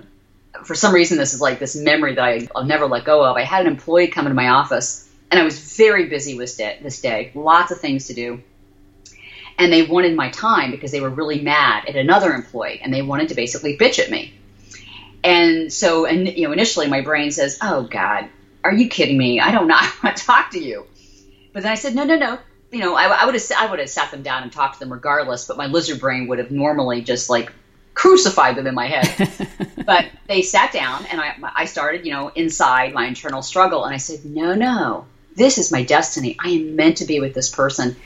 for 0.65 0.75
some 0.75 0.95
reason 0.95 1.19
this 1.19 1.35
is 1.35 1.41
like 1.41 1.59
this 1.59 1.77
memory 1.77 2.15
that 2.15 2.25
I, 2.25 2.49
will 2.55 2.65
never 2.65 2.87
let 2.87 3.05
go 3.05 3.25
of. 3.25 3.37
I 3.37 3.43
had 3.43 3.63
an 3.67 3.73
employee 3.73 4.09
come 4.09 4.27
into 4.27 4.35
my 4.35 4.49
office, 4.49 5.09
and 5.31 5.41
I 5.41 5.45
was 5.45 5.77
very 5.77 6.09
busy 6.09 6.37
with 6.37 6.57
day, 6.57 6.79
this 6.83 7.01
day, 7.01 7.33
lots 7.35 7.73
of 7.73 7.81
things 7.81 8.09
to 8.09 8.15
do, 8.15 8.43
and 9.59 9.73
they 9.73 9.83
wanted 9.83 10.15
my 10.15 10.31
time 10.31 10.71
because 10.71 10.93
they 10.93 11.01
were 11.01 11.11
really 11.11 11.41
mad 11.41 11.89
at 11.89 11.97
another 11.97 12.33
employee, 12.33 12.81
and 12.83 12.93
they 12.93 13.03
wanted 13.03 13.29
to 13.31 13.35
basically 13.35 13.79
bitch 13.79 13.99
at 13.99 14.11
me. 14.11 14.35
And 15.25 15.73
so, 15.73 16.05
and 16.05 16.29
you 16.29 16.47
know, 16.47 16.53
initially 16.53 16.89
my 16.89 17.01
brain 17.01 17.31
says, 17.31 17.59
"Oh 17.63 17.85
God, 17.85 18.29
are 18.65 18.73
you 18.73 18.89
kidding 18.89 19.19
me? 19.19 19.41
I 19.41 19.51
don't 19.51 19.69
not 19.69 19.85
want 20.03 20.17
to 20.17 20.25
talk 20.25 20.51
to 20.53 20.61
you." 20.63 20.87
But 21.53 21.63
then 21.63 21.73
I 21.73 21.77
said, 21.77 21.95
"No, 21.95 22.05
no, 22.05 22.17
no. 22.17 22.39
You 22.71 22.81
know, 22.81 22.95
I, 22.95 23.05
I 23.05 23.25
would 23.27 23.35
have 23.35 23.45
I 23.59 23.67
would 23.67 23.79
have 23.79 23.91
sat 23.91 24.11
them 24.11 24.23
down 24.23 24.43
and 24.43 24.53
talked 24.53 24.75
to 24.75 24.81
them 24.81 24.93
regardless. 24.93 25.47
But 25.47 25.57
my 25.57 25.67
lizard 25.67 26.01
brain 26.01 26.29
would 26.29 26.39
have 26.39 26.51
normally 26.51 27.03
just 27.03 27.29
like 27.29 27.53
crucified 27.95 28.57
them 28.57 28.67
in 28.67 28.75
my 28.75 28.87
head. 28.87 29.31
but 29.87 30.07
they 30.27 30.43
sat 30.43 30.73
down 30.73 31.05
and 31.07 31.21
I, 31.21 31.35
I 31.55 31.65
started, 31.67 32.07
you 32.07 32.13
know, 32.13 32.29
inside 32.29 32.95
my 32.95 33.07
internal 33.07 33.43
struggle. 33.43 33.85
And 33.85 33.95
I 33.95 33.99
said, 33.99 34.25
no, 34.25 34.55
no, 34.55 35.07
this 35.37 35.59
is 35.59 35.73
my 35.73 35.83
destiny. 35.83 36.37
I 36.41 36.51
am 36.51 36.77
meant 36.77 36.99
to 36.99 37.05
be 37.05 37.21
with 37.21 37.35
this 37.35 37.51
person. 37.51 37.97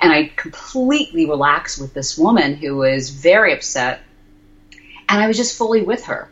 And 0.00 0.12
I 0.12 0.32
completely 0.36 1.26
relaxed 1.26 1.80
with 1.80 1.94
this 1.94 2.18
woman 2.18 2.54
who 2.54 2.76
was 2.76 3.10
very 3.10 3.52
upset. 3.52 4.00
And 5.08 5.20
I 5.20 5.26
was 5.26 5.36
just 5.36 5.56
fully 5.56 5.82
with 5.82 6.04
her. 6.06 6.28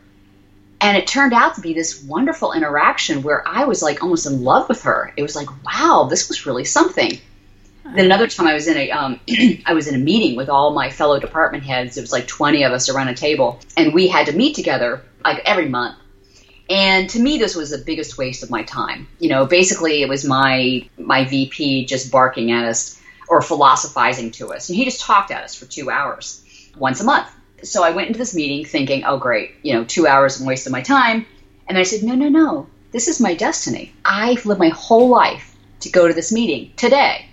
And 0.83 0.97
it 0.97 1.07
turned 1.07 1.33
out 1.33 1.55
to 1.55 1.61
be 1.61 1.73
this 1.73 2.03
wonderful 2.03 2.51
interaction 2.51 3.23
where 3.23 3.47
I 3.47 3.63
was 3.63 3.81
like 3.81 4.03
almost 4.03 4.25
in 4.25 4.43
love 4.43 4.67
with 4.67 4.83
her. 4.83 5.13
It 5.15 5.23
was 5.23 5.33
like, 5.33 5.47
wow, 5.65 6.07
this 6.09 6.27
was 6.27 6.45
really 6.45 6.65
something. 6.65 7.19
Then 7.85 8.05
another 8.05 8.27
time 8.27 8.47
I 8.47 8.53
was 8.53 8.67
in 8.67 8.75
a 8.75 8.91
um, 8.91 9.19
I 9.65 9.73
was 9.73 9.87
in 9.87 9.95
a 9.95 9.97
meeting 9.97 10.35
with 10.35 10.49
all 10.49 10.73
my 10.73 10.89
fellow 10.89 11.19
department 11.19 11.63
heads. 11.63 11.97
It 11.97 12.01
was 12.01 12.11
like 12.11 12.27
20 12.27 12.63
of 12.63 12.73
us 12.73 12.89
around 12.89 13.07
a 13.07 13.15
table, 13.15 13.59
and 13.77 13.93
we 13.93 14.09
had 14.09 14.27
to 14.27 14.33
meet 14.33 14.55
together 14.55 15.01
like 15.23 15.41
every 15.45 15.69
month. 15.69 15.97
And 16.69 17.09
to 17.11 17.19
me, 17.19 17.37
this 17.37 17.55
was 17.55 17.69
the 17.69 17.77
biggest 17.77 18.17
waste 18.17 18.43
of 18.43 18.49
my 18.49 18.63
time. 18.63 19.07
You 19.19 19.29
know, 19.29 19.45
basically, 19.45 20.01
it 20.01 20.09
was 20.09 20.25
my 20.25 20.87
my 20.97 21.23
VP 21.25 21.85
just 21.85 22.11
barking 22.11 22.51
at 22.51 22.65
us 22.65 22.99
or 23.29 23.41
philosophizing 23.41 24.31
to 24.31 24.53
us, 24.53 24.67
and 24.67 24.77
he 24.77 24.83
just 24.83 25.01
talked 25.01 25.31
at 25.31 25.43
us 25.43 25.55
for 25.55 25.65
two 25.65 25.89
hours 25.89 26.43
once 26.77 26.99
a 26.99 27.05
month. 27.05 27.29
So 27.63 27.83
I 27.83 27.91
went 27.91 28.07
into 28.07 28.19
this 28.19 28.35
meeting 28.35 28.65
thinking, 28.65 29.03
oh 29.05 29.17
great, 29.17 29.51
you 29.61 29.73
know, 29.73 29.83
two 29.83 30.07
hours 30.07 30.39
and 30.39 30.47
wasted 30.47 30.71
my 30.71 30.81
time. 30.81 31.25
And 31.67 31.77
I 31.77 31.83
said, 31.83 32.03
no, 32.03 32.15
no, 32.15 32.29
no, 32.29 32.67
this 32.91 33.07
is 33.07 33.21
my 33.21 33.35
destiny. 33.35 33.93
I've 34.03 34.45
lived 34.45 34.59
my 34.59 34.69
whole 34.69 35.09
life 35.09 35.55
to 35.81 35.89
go 35.89 36.07
to 36.07 36.13
this 36.13 36.31
meeting 36.31 36.71
today 36.75 37.27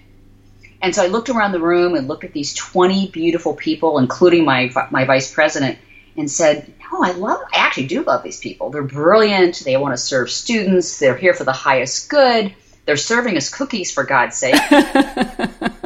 and 0.83 0.95
so 0.95 1.05
I 1.05 1.09
looked 1.09 1.29
around 1.29 1.53
the 1.53 1.61
room 1.61 1.95
and 1.95 2.09
looked 2.09 2.25
at 2.25 2.33
these 2.33 2.55
20 2.55 3.09
beautiful 3.09 3.55
people, 3.55 3.99
including 3.99 4.45
my, 4.45 4.73
my 4.91 5.05
vice 5.05 5.33
president, 5.33 5.79
and 6.17 6.31
said, 6.31 6.73
No, 6.91 7.03
I 7.03 7.13
love, 7.13 7.41
I 7.53 7.59
actually 7.59 7.87
do 7.87 8.03
love 8.03 8.23
these 8.23 8.41
people. 8.41 8.71
They're 8.71 8.83
brilliant. 8.83 9.63
They 9.65 9.77
want 9.77 9.93
to 9.93 9.99
serve 9.99 10.31
students. 10.31 10.99
They're 10.99 11.17
here 11.17 11.35
for 11.35 11.45
the 11.45 11.53
highest 11.53 12.09
good. 12.09 12.55
They're 12.87 12.97
serving 12.97 13.37
us 13.37 13.51
cookies, 13.51 13.93
for 13.93 14.05
God's 14.05 14.37
sake. 14.37 14.55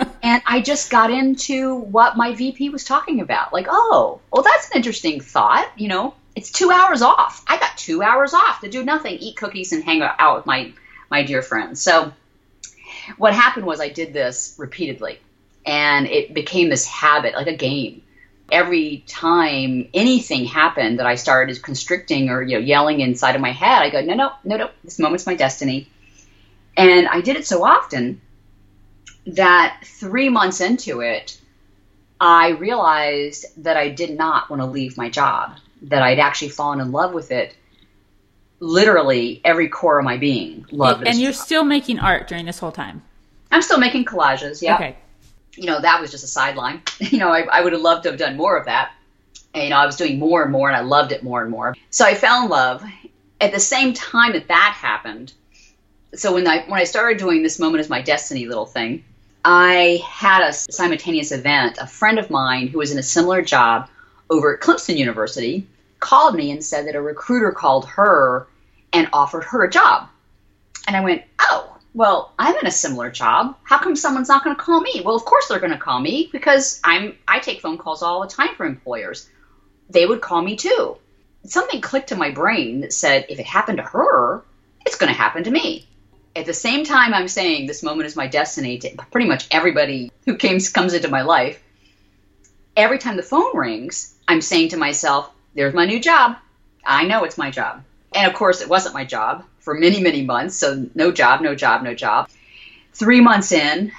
I 0.46 0.60
just 0.60 0.90
got 0.90 1.10
into 1.10 1.74
what 1.74 2.16
my 2.16 2.34
VP 2.34 2.68
was 2.70 2.84
talking 2.84 3.20
about. 3.20 3.52
Like, 3.52 3.66
oh, 3.68 4.20
well, 4.32 4.42
that's 4.42 4.70
an 4.70 4.76
interesting 4.76 5.20
thought. 5.20 5.70
You 5.76 5.88
know, 5.88 6.14
it's 6.36 6.50
two 6.50 6.70
hours 6.70 7.02
off. 7.02 7.44
I 7.46 7.58
got 7.58 7.76
two 7.76 8.02
hours 8.02 8.34
off 8.34 8.60
to 8.60 8.68
do 8.68 8.84
nothing, 8.84 9.16
eat 9.18 9.36
cookies, 9.36 9.72
and 9.72 9.82
hang 9.82 10.02
out 10.02 10.36
with 10.36 10.46
my, 10.46 10.72
my 11.10 11.22
dear 11.22 11.42
friends. 11.42 11.80
So, 11.80 12.12
what 13.16 13.34
happened 13.34 13.66
was 13.66 13.80
I 13.80 13.88
did 13.88 14.12
this 14.12 14.54
repeatedly, 14.58 15.18
and 15.64 16.06
it 16.06 16.34
became 16.34 16.68
this 16.68 16.86
habit, 16.86 17.34
like 17.34 17.46
a 17.46 17.56
game. 17.56 18.02
Every 18.52 19.02
time 19.06 19.88
anything 19.94 20.44
happened 20.44 20.98
that 20.98 21.06
I 21.06 21.14
started 21.14 21.62
constricting 21.62 22.28
or 22.28 22.42
you 22.42 22.58
know 22.58 22.64
yelling 22.64 23.00
inside 23.00 23.34
of 23.34 23.40
my 23.40 23.52
head, 23.52 23.82
I 23.82 23.90
go, 23.90 24.02
no, 24.02 24.14
no, 24.14 24.32
no, 24.44 24.56
no, 24.56 24.70
this 24.84 24.98
moment's 24.98 25.26
my 25.26 25.34
destiny. 25.34 25.88
And 26.76 27.08
I 27.08 27.20
did 27.20 27.36
it 27.36 27.46
so 27.46 27.64
often 27.64 28.20
that 29.26 29.80
three 29.84 30.28
months 30.28 30.60
into 30.60 31.00
it, 31.00 31.38
I 32.20 32.50
realized 32.50 33.46
that 33.64 33.76
I 33.76 33.88
did 33.88 34.16
not 34.16 34.48
want 34.50 34.60
to 34.62 34.66
leave 34.66 34.96
my 34.96 35.08
job, 35.08 35.56
that 35.82 36.02
I'd 36.02 36.18
actually 36.18 36.50
fallen 36.50 36.80
in 36.80 36.92
love 36.92 37.12
with 37.12 37.30
it 37.30 37.56
literally 38.60 39.40
every 39.44 39.68
core 39.68 39.98
of 39.98 40.04
my 40.04 40.16
being 40.16 40.64
loved 40.70 41.06
And 41.06 41.18
you're 41.20 41.32
job. 41.32 41.40
still 41.40 41.64
making 41.64 41.98
art 41.98 42.28
during 42.28 42.46
this 42.46 42.58
whole 42.58 42.72
time. 42.72 43.02
I'm 43.50 43.62
still 43.62 43.78
making 43.78 44.04
collages. 44.04 44.62
Yeah. 44.62 44.76
Okay. 44.76 44.96
You 45.56 45.66
know, 45.66 45.80
that 45.80 46.00
was 46.00 46.10
just 46.10 46.24
a 46.24 46.28
sideline. 46.28 46.82
You 47.00 47.18
know, 47.18 47.28
I, 47.28 47.40
I 47.42 47.60
would 47.60 47.72
have 47.72 47.82
loved 47.82 48.04
to 48.04 48.10
have 48.10 48.18
done 48.18 48.36
more 48.36 48.56
of 48.56 48.66
that. 48.66 48.92
And, 49.52 49.64
you 49.64 49.70
know, 49.70 49.76
I 49.76 49.86
was 49.86 49.96
doing 49.96 50.18
more 50.18 50.42
and 50.42 50.50
more, 50.50 50.68
and 50.68 50.76
I 50.76 50.80
loved 50.80 51.12
it 51.12 51.22
more 51.22 51.42
and 51.42 51.50
more. 51.50 51.76
So 51.90 52.04
I 52.04 52.14
fell 52.14 52.42
in 52.44 52.48
love. 52.48 52.84
At 53.40 53.52
the 53.52 53.60
same 53.60 53.92
time 53.92 54.32
that 54.32 54.48
that 54.48 54.74
happened, 54.76 55.32
so 56.14 56.34
when 56.34 56.46
I 56.48 56.64
when 56.66 56.80
I 56.80 56.84
started 56.84 57.18
doing 57.18 57.42
this 57.42 57.58
moment 57.58 57.80
as 57.80 57.88
my 57.88 58.00
destiny 58.00 58.46
little 58.46 58.66
thing, 58.66 59.04
I 59.44 60.02
had 60.08 60.48
a 60.48 60.52
simultaneous 60.52 61.30
event. 61.30 61.76
A 61.78 61.86
friend 61.86 62.18
of 62.18 62.30
mine 62.30 62.68
who 62.68 62.78
was 62.78 62.92
in 62.92 62.98
a 62.98 63.02
similar 63.02 63.42
job 63.42 63.88
over 64.30 64.54
at 64.54 64.60
Clemson 64.60 64.96
University 64.96 65.66
called 66.00 66.34
me 66.34 66.50
and 66.50 66.64
said 66.64 66.86
that 66.86 66.94
a 66.94 67.00
recruiter 67.00 67.52
called 67.52 67.86
her 67.86 68.46
and 68.92 69.08
offered 69.12 69.44
her 69.44 69.64
a 69.64 69.70
job. 69.70 70.08
And 70.86 70.96
I 70.96 71.00
went, 71.00 71.22
oh, 71.40 71.76
well, 71.92 72.32
I'm 72.38 72.56
in 72.56 72.66
a 72.66 72.70
similar 72.70 73.10
job. 73.10 73.56
How 73.64 73.78
come 73.78 73.96
someone's 73.96 74.28
not 74.28 74.44
going 74.44 74.56
to 74.56 74.62
call 74.62 74.80
me? 74.80 75.02
Well, 75.04 75.14
of 75.14 75.24
course 75.24 75.48
they're 75.48 75.60
going 75.60 75.72
to 75.72 75.78
call 75.78 76.00
me 76.00 76.28
because 76.32 76.80
I'm 76.82 77.16
I 77.28 77.38
take 77.38 77.60
phone 77.60 77.78
calls 77.78 78.02
all 78.02 78.22
the 78.22 78.28
time 78.28 78.54
for 78.56 78.64
employers. 78.64 79.28
They 79.90 80.06
would 80.06 80.20
call 80.20 80.40
me 80.42 80.56
too. 80.56 80.96
Something 81.44 81.82
clicked 81.82 82.12
in 82.12 82.18
my 82.18 82.30
brain 82.30 82.80
that 82.80 82.92
said 82.92 83.26
if 83.28 83.38
it 83.38 83.46
happened 83.46 83.78
to 83.78 83.84
her, 83.84 84.42
it's 84.86 84.96
going 84.96 85.12
to 85.12 85.18
happen 85.18 85.44
to 85.44 85.50
me. 85.50 85.86
At 86.36 86.46
the 86.46 86.54
same 86.54 86.84
time 86.84 87.14
I'm 87.14 87.28
saying 87.28 87.66
this 87.66 87.82
moment 87.82 88.06
is 88.06 88.16
my 88.16 88.26
destiny 88.26 88.78
to 88.78 88.90
pretty 89.10 89.28
much 89.28 89.46
everybody 89.50 90.10
who 90.24 90.36
came, 90.36 90.58
comes 90.60 90.92
into 90.92 91.08
my 91.08 91.22
life, 91.22 91.62
every 92.76 92.98
time 92.98 93.16
the 93.16 93.22
phone 93.22 93.56
rings, 93.56 94.14
I'm 94.26 94.40
saying 94.40 94.70
to 94.70 94.76
myself, 94.76 95.30
there's 95.54 95.74
my 95.74 95.86
new 95.86 96.00
job. 96.00 96.36
I 96.84 97.04
know 97.06 97.24
it's 97.24 97.38
my 97.38 97.50
job. 97.50 97.84
And 98.14 98.30
of 98.30 98.36
course, 98.36 98.60
it 98.60 98.68
wasn't 98.68 98.94
my 98.94 99.04
job 99.04 99.44
for 99.60 99.74
many, 99.74 100.00
many 100.00 100.22
months. 100.22 100.56
So 100.56 100.86
no 100.94 101.12
job, 101.12 101.40
no 101.40 101.54
job, 101.54 101.82
no 101.82 101.94
job. 101.94 102.28
Three 102.92 103.20
months 103.20 103.52
in, 103.52 103.92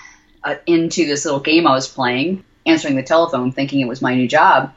uh, 0.44 0.56
into 0.66 1.06
this 1.06 1.26
little 1.26 1.40
game 1.40 1.68
I 1.68 1.72
was 1.72 1.88
playing, 1.88 2.44
answering 2.66 2.96
the 2.96 3.04
telephone, 3.04 3.52
thinking 3.52 3.80
it 3.80 3.88
was 3.88 4.02
my 4.02 4.16
new 4.16 4.28
job. 4.28 4.74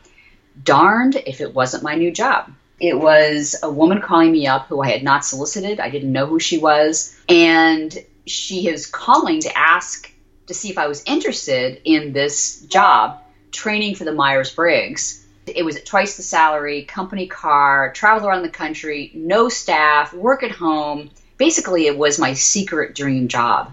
Darned 0.63 1.17
if 1.27 1.41
it 1.41 1.55
wasn't 1.55 1.83
my 1.83 1.95
new 1.95 2.11
job. 2.11 2.53
It 2.81 2.99
was 2.99 3.57
a 3.63 3.71
woman 3.71 4.01
calling 4.01 4.33
me 4.33 4.47
up 4.47 4.67
who 4.67 4.81
I 4.81 4.91
had 4.91 5.03
not 5.03 5.25
solicited. 5.25 5.81
I 5.81 5.91
didn't 5.91 6.13
know 6.13 6.27
who 6.27 6.39
she 6.39 6.59
was. 6.59 7.17
And 7.29 7.97
she 8.27 8.69
is 8.69 8.87
calling 8.87 9.41
to 9.41 9.59
ask 9.59 10.11
to 10.47 10.55
see 10.55 10.71
if 10.71 10.79
I 10.79 10.87
was 10.87 11.03
interested 11.05 11.81
in 11.85 12.13
this 12.13 12.61
job, 12.63 13.21
training 13.53 13.95
for 13.97 14.05
the 14.05 14.13
Myers 14.13 14.55
Briggs 14.55 15.25
it 15.55 15.65
was 15.65 15.77
at 15.77 15.87
twice 15.87 16.17
the 16.17 16.23
salary, 16.23 16.83
company 16.83 17.27
car, 17.27 17.93
travel 17.93 18.29
around 18.29 18.43
the 18.43 18.49
country, 18.49 19.11
no 19.15 19.49
staff, 19.49 20.13
work 20.13 20.43
at 20.43 20.51
home. 20.51 21.11
Basically, 21.37 21.87
it 21.87 21.97
was 21.97 22.19
my 22.19 22.35
secret 22.35 22.95
dream 22.95 23.29
job. 23.29 23.73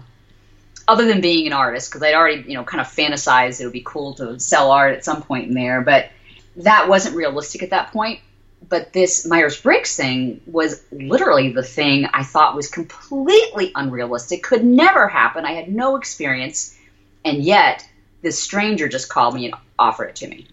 Other 0.88 1.06
than 1.06 1.20
being 1.20 1.46
an 1.46 1.52
artist, 1.52 1.90
because 1.90 2.02
I'd 2.02 2.14
already, 2.14 2.44
you 2.48 2.54
know, 2.54 2.64
kind 2.64 2.80
of 2.80 2.86
fantasized 2.86 3.60
it 3.60 3.64
would 3.64 3.72
be 3.72 3.82
cool 3.84 4.14
to 4.14 4.38
sell 4.38 4.70
art 4.70 4.94
at 4.94 5.04
some 5.04 5.22
point 5.22 5.48
in 5.48 5.54
there, 5.54 5.80
but 5.80 6.10
that 6.56 6.88
wasn't 6.88 7.16
realistic 7.16 7.62
at 7.62 7.70
that 7.70 7.92
point. 7.92 8.20
But 8.68 8.92
this 8.92 9.26
Myers 9.26 9.60
Briggs 9.60 9.96
thing 9.96 10.40
was 10.46 10.82
literally 10.90 11.52
the 11.52 11.62
thing 11.62 12.06
I 12.12 12.24
thought 12.24 12.56
was 12.56 12.68
completely 12.68 13.72
unrealistic, 13.74 14.42
could 14.42 14.64
never 14.64 15.08
happen. 15.08 15.44
I 15.44 15.52
had 15.52 15.72
no 15.72 15.96
experience, 15.96 16.76
and 17.24 17.42
yet 17.42 17.88
this 18.22 18.40
stranger 18.40 18.88
just 18.88 19.08
called 19.08 19.34
me 19.34 19.46
and 19.46 19.54
offered 19.78 20.08
it 20.08 20.16
to 20.16 20.28
me. 20.28 20.48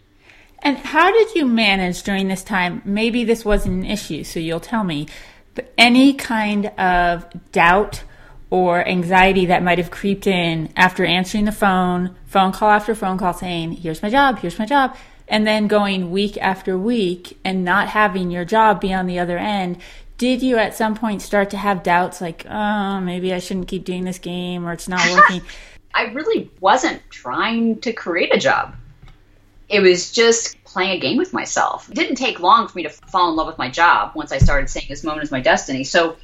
And 0.59 0.77
how 0.77 1.11
did 1.11 1.35
you 1.35 1.45
manage 1.45 2.03
during 2.03 2.27
this 2.27 2.43
time? 2.43 2.81
Maybe 2.85 3.23
this 3.23 3.43
wasn't 3.43 3.83
an 3.83 3.89
issue, 3.89 4.23
so 4.23 4.39
you'll 4.39 4.59
tell 4.59 4.83
me, 4.83 5.07
but 5.55 5.73
any 5.77 6.13
kind 6.13 6.67
of 6.79 7.25
doubt 7.51 8.03
or 8.49 8.87
anxiety 8.87 9.47
that 9.47 9.63
might 9.63 9.79
have 9.79 9.91
creeped 9.91 10.27
in 10.27 10.71
after 10.77 11.03
answering 11.03 11.45
the 11.45 11.51
phone, 11.51 12.15
phone 12.25 12.51
call 12.51 12.69
after 12.69 12.93
phone 12.93 13.17
call 13.17 13.33
saying, 13.33 13.73
Here's 13.73 14.03
my 14.03 14.09
job, 14.09 14.39
here's 14.39 14.59
my 14.59 14.65
job 14.65 14.95
and 15.27 15.47
then 15.47 15.67
going 15.67 16.11
week 16.11 16.37
after 16.37 16.77
week 16.77 17.37
and 17.43 17.63
not 17.63 17.89
having 17.89 18.31
your 18.31 18.45
job 18.45 18.81
be 18.81 18.93
on 18.93 19.07
the 19.07 19.19
other 19.19 19.37
end, 19.37 19.77
did 20.17 20.41
you 20.41 20.57
at 20.57 20.75
some 20.75 20.95
point 20.95 21.21
start 21.21 21.49
to 21.49 21.57
have 21.57 21.83
doubts 21.83 22.21
like, 22.21 22.45
oh, 22.49 22.99
maybe 23.01 23.33
I 23.33 23.39
shouldn't 23.39 23.67
keep 23.67 23.83
doing 23.83 24.05
this 24.05 24.19
game 24.19 24.65
or 24.65 24.73
it's 24.73 24.87
not 24.87 25.01
working? 25.13 25.41
I 25.93 26.05
really 26.05 26.49
wasn't 26.59 27.01
trying 27.09 27.79
to 27.81 27.93
create 27.93 28.33
a 28.33 28.39
job. 28.39 28.75
It 29.69 29.79
was 29.79 30.11
just 30.11 30.61
playing 30.65 30.91
a 30.91 30.99
game 30.99 31.17
with 31.17 31.33
myself. 31.33 31.89
It 31.89 31.95
didn't 31.95 32.15
take 32.15 32.39
long 32.39 32.67
for 32.67 32.77
me 32.77 32.83
to 32.83 32.89
fall 32.89 33.29
in 33.29 33.35
love 33.35 33.47
with 33.47 33.57
my 33.57 33.69
job 33.69 34.11
once 34.15 34.31
I 34.31 34.37
started 34.37 34.69
saying 34.69 34.87
this 34.89 35.03
moment 35.03 35.23
is 35.23 35.31
my 35.31 35.41
destiny. 35.41 35.83
So, 35.83 36.17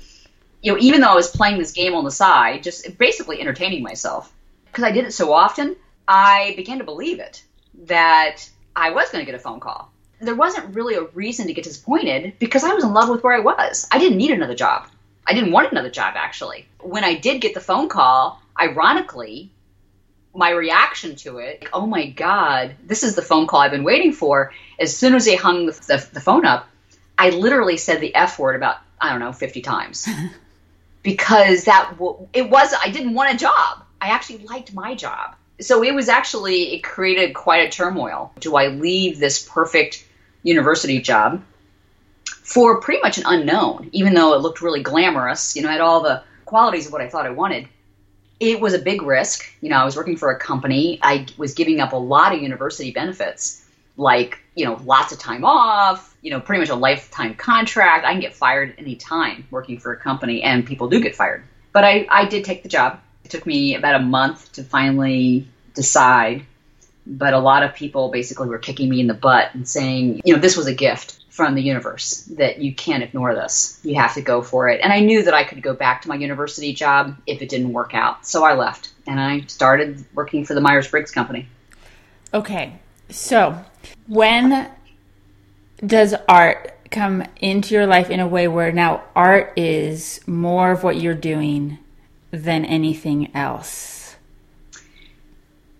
you 0.62 0.71
know, 0.71 0.79
even 0.79 1.01
though 1.01 1.09
I 1.09 1.15
was 1.15 1.31
playing 1.31 1.57
this 1.57 1.71
game 1.71 1.93
on 1.93 2.03
the 2.03 2.12
side, 2.12 2.63
just 2.63 2.97
basically 2.97 3.39
entertaining 3.39 3.81
myself, 3.81 4.31
because 4.65 4.83
I 4.83 4.91
did 4.91 5.05
it 5.05 5.13
so 5.13 5.31
often, 5.33 5.75
I 6.07 6.53
began 6.57 6.79
to 6.79 6.83
believe 6.83 7.19
it 7.19 7.43
that 7.85 8.49
I 8.75 8.91
was 8.91 9.10
going 9.10 9.25
to 9.25 9.32
get 9.32 9.39
a 9.39 9.43
phone 9.43 9.60
call. 9.60 9.91
There 10.21 10.36
wasn't 10.36 10.75
really 10.75 10.95
a 10.95 11.03
reason 11.03 11.47
to 11.47 11.53
get 11.53 11.63
disappointed 11.63 12.34
because 12.39 12.63
I 12.63 12.73
was 12.73 12.84
in 12.84 12.93
love 12.93 13.10
with 13.10 13.23
where 13.23 13.34
I 13.34 13.39
was. 13.39 13.88
I 13.91 13.99
didn't 13.99 14.17
need 14.17 14.32
another 14.32 14.55
job. 14.55 14.88
I 15.25 15.34
didn't 15.34 15.51
want 15.51 15.71
another 15.71 15.89
job, 15.89 16.15
actually. 16.17 16.65
When 16.82 17.03
I 17.03 17.15
did 17.15 17.41
get 17.41 17.53
the 17.53 17.62
phone 17.62 17.88
call, 17.88 18.41
ironically, 18.60 19.51
my 20.34 20.49
reaction 20.49 21.15
to 21.17 21.38
it, 21.38 21.62
like, 21.62 21.69
oh 21.73 21.86
my 21.86 22.08
God, 22.08 22.75
this 22.86 23.03
is 23.03 23.15
the 23.15 23.21
phone 23.21 23.47
call 23.47 23.62
I've 23.62 23.71
been 23.71 23.84
waiting 23.84 24.12
for. 24.12 24.53
As 24.79 24.95
soon 24.95 25.15
as 25.15 25.25
they 25.25 25.36
hung 25.36 25.67
the, 25.67 25.71
the, 25.71 26.10
the 26.13 26.21
phone 26.21 26.45
up, 26.45 26.67
I 27.17 27.29
literally 27.29 27.77
said 27.77 28.01
the 28.01 28.15
F 28.15 28.39
word 28.39 28.55
about, 28.55 28.77
I 28.99 29.10
don't 29.10 29.19
know, 29.19 29.34
50 29.34 29.62
times. 29.62 30.08
because 31.03 31.65
that, 31.65 31.95
it 32.34 32.49
was, 32.49 32.73
I 32.73 32.89
didn't 32.89 33.13
want 33.13 33.34
a 33.34 33.38
job. 33.38 33.84
I 34.01 34.10
actually 34.10 34.39
liked 34.39 34.73
my 34.73 34.95
job 34.95 35.36
so 35.62 35.84
it 35.84 35.93
was 35.93 36.10
actually 36.10 36.74
it 36.74 36.84
created 36.84 37.34
quite 37.34 37.67
a 37.67 37.69
turmoil. 37.69 38.32
Do 38.39 38.56
I 38.56 38.67
leave 38.67 39.19
this 39.19 39.48
perfect 39.48 40.06
university 40.43 41.02
job 41.02 41.43
for 42.26 42.82
pretty 42.82 43.02
much 43.02 43.17
an 43.17 43.26
unknown, 43.28 43.89
even 43.91 44.13
though 44.13 44.34
it 44.34 44.41
looked 44.41 44.62
really 44.62 44.82
glamorous, 44.82 45.56
you 45.56 45.62
know, 45.62 45.69
had 45.69 45.82
all 45.82 46.02
the 46.02 46.24
qualities 46.45 46.88
of 46.88 46.93
what 46.93 47.02
I 47.02 47.10
thought 47.10 47.26
I 47.26 47.32
wanted. 47.32 47.67
It 48.39 48.60
was 48.60 48.74
a 48.74 48.80
big 48.80 49.02
risk. 49.02 49.45
You 49.62 49.69
know, 49.69 49.78
I 49.78 49.86
was 49.86 49.95
working 49.95 50.17
for 50.17 50.32
a 50.32 50.39
company. 50.39 50.98
I 51.02 51.28
was 51.38 51.54
giving 51.54 51.80
up 51.80 51.93
a 51.93 51.98
lot 51.98 52.34
of 52.34 52.41
university 52.41 52.91
benefits, 52.91 53.63
like, 53.98 54.39
you 54.56 54.65
know, 54.65 54.80
lots 54.86 55.12
of 55.12 55.19
time 55.19 55.43
off, 55.43 56.15
you 56.22 56.32
know, 56.32 56.39
pretty 56.39 56.62
much 56.62 56.69
a 56.69 56.76
lifetime 56.76 57.36
contract. 57.36 58.06
I 58.06 58.13
can 58.13 58.22
get 58.22 58.34
fired 58.34 58.74
any 58.78 58.95
time 58.95 59.45
working 59.52 59.78
for 59.78 59.91
a 59.91 59.98
company, 59.98 60.41
and 60.41 60.65
people 60.65 60.88
do 60.88 61.02
get 61.02 61.15
fired. 61.15 61.43
But 61.74 61.84
I, 61.84 62.08
I 62.10 62.26
did 62.26 62.45
take 62.45 62.63
the 62.63 62.69
job 62.69 63.00
it 63.29 63.37
took 63.37 63.45
me 63.45 63.75
about 63.75 63.95
a 63.95 63.99
month 63.99 64.51
to 64.53 64.63
finally 64.63 65.47
decide, 65.75 66.45
but 67.05 67.35
a 67.35 67.39
lot 67.39 67.61
of 67.61 67.75
people 67.75 68.09
basically 68.09 68.47
were 68.47 68.57
kicking 68.57 68.89
me 68.89 68.99
in 68.99 69.05
the 69.05 69.13
butt 69.13 69.53
and 69.53 69.67
saying, 69.67 70.21
you 70.25 70.33
know, 70.33 70.39
this 70.39 70.57
was 70.57 70.65
a 70.65 70.73
gift 70.73 71.23
from 71.29 71.53
the 71.53 71.61
universe 71.61 72.23
that 72.37 72.57
you 72.57 72.73
can't 72.73 73.03
ignore 73.03 73.35
this. 73.35 73.79
You 73.83 73.95
have 73.95 74.15
to 74.15 74.21
go 74.21 74.41
for 74.41 74.67
it. 74.67 74.81
And 74.81 74.91
I 74.91 75.01
knew 75.01 75.21
that 75.23 75.33
I 75.33 75.43
could 75.43 75.61
go 75.61 75.75
back 75.75 76.01
to 76.01 76.09
my 76.09 76.15
university 76.15 76.73
job 76.73 77.15
if 77.27 77.43
it 77.43 77.49
didn't 77.49 77.71
work 77.71 77.93
out. 77.93 78.25
So 78.25 78.43
I 78.43 78.55
left 78.55 78.91
and 79.05 79.19
I 79.19 79.41
started 79.41 80.03
working 80.15 80.43
for 80.43 80.55
the 80.55 80.61
Myers 80.61 80.87
Briggs 80.87 81.11
Company. 81.11 81.47
Okay. 82.33 82.79
So 83.09 83.63
when 84.07 84.69
does 85.85 86.15
art 86.27 86.75
come 86.89 87.23
into 87.39 87.75
your 87.75 87.85
life 87.85 88.09
in 88.09 88.19
a 88.19 88.27
way 88.27 88.47
where 88.47 88.71
now 88.71 89.03
art 89.15 89.53
is 89.55 90.19
more 90.27 90.71
of 90.71 90.83
what 90.83 90.99
you're 90.99 91.13
doing 91.13 91.77
than 92.31 92.65
anything 92.65 93.35
else? 93.35 94.15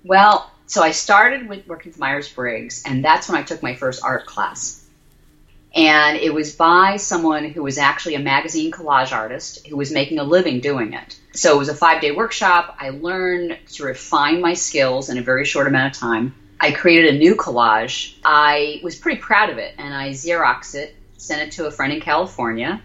Well, 0.04 0.50
so 0.68 0.82
I 0.82 0.92
started 0.92 1.50
with 1.50 1.68
working 1.68 1.92
with 1.92 2.00
Myers 2.00 2.30
Briggs, 2.30 2.84
and 2.86 3.04
that's 3.04 3.28
when 3.28 3.38
I 3.38 3.44
took 3.44 3.62
my 3.64 3.76
first 3.76 4.04
art 4.04 4.26
class. 4.26 4.86
And 5.76 6.18
it 6.18 6.34
was 6.34 6.56
by 6.56 6.98
someone 6.98 7.46
who 7.46 7.62
was 7.62 7.78
actually 7.78 8.16
a 8.16 8.20
magazine 8.20 8.72
collage 8.72 9.12
artist 9.12 9.68
who 9.68 9.78
was 9.78 9.92
making 9.92 10.18
a 10.18 10.24
living 10.24 10.62
doing 10.62 10.94
it. 10.94 11.20
So 11.34 11.54
it 11.56 11.58
was 11.60 11.70
a 11.70 11.76
five 11.76 12.02
day 12.02 12.12
workshop. 12.12 12.76
I 12.80 12.90
learned 12.90 13.58
to 13.74 13.84
refine 13.84 14.42
my 14.42 14.56
skills 14.56 15.10
in 15.10 15.18
a 15.18 15.22
very 15.22 15.46
short 15.46 15.68
amount 15.68 15.96
of 15.96 16.00
time. 16.00 16.34
I 16.60 16.72
created 16.72 17.16
a 17.16 17.18
new 17.18 17.36
collage. 17.36 18.16
I 18.26 18.80
was 18.84 18.96
pretty 18.96 19.22
proud 19.22 19.50
of 19.50 19.58
it, 19.60 19.76
and 19.78 19.94
I 19.94 20.10
Xeroxed 20.10 20.76
it, 20.76 20.96
sent 21.18 21.42
it 21.42 21.52
to 21.54 21.68
a 21.68 21.72
friend 21.72 21.94
in 21.94 22.02
California. 22.02 22.82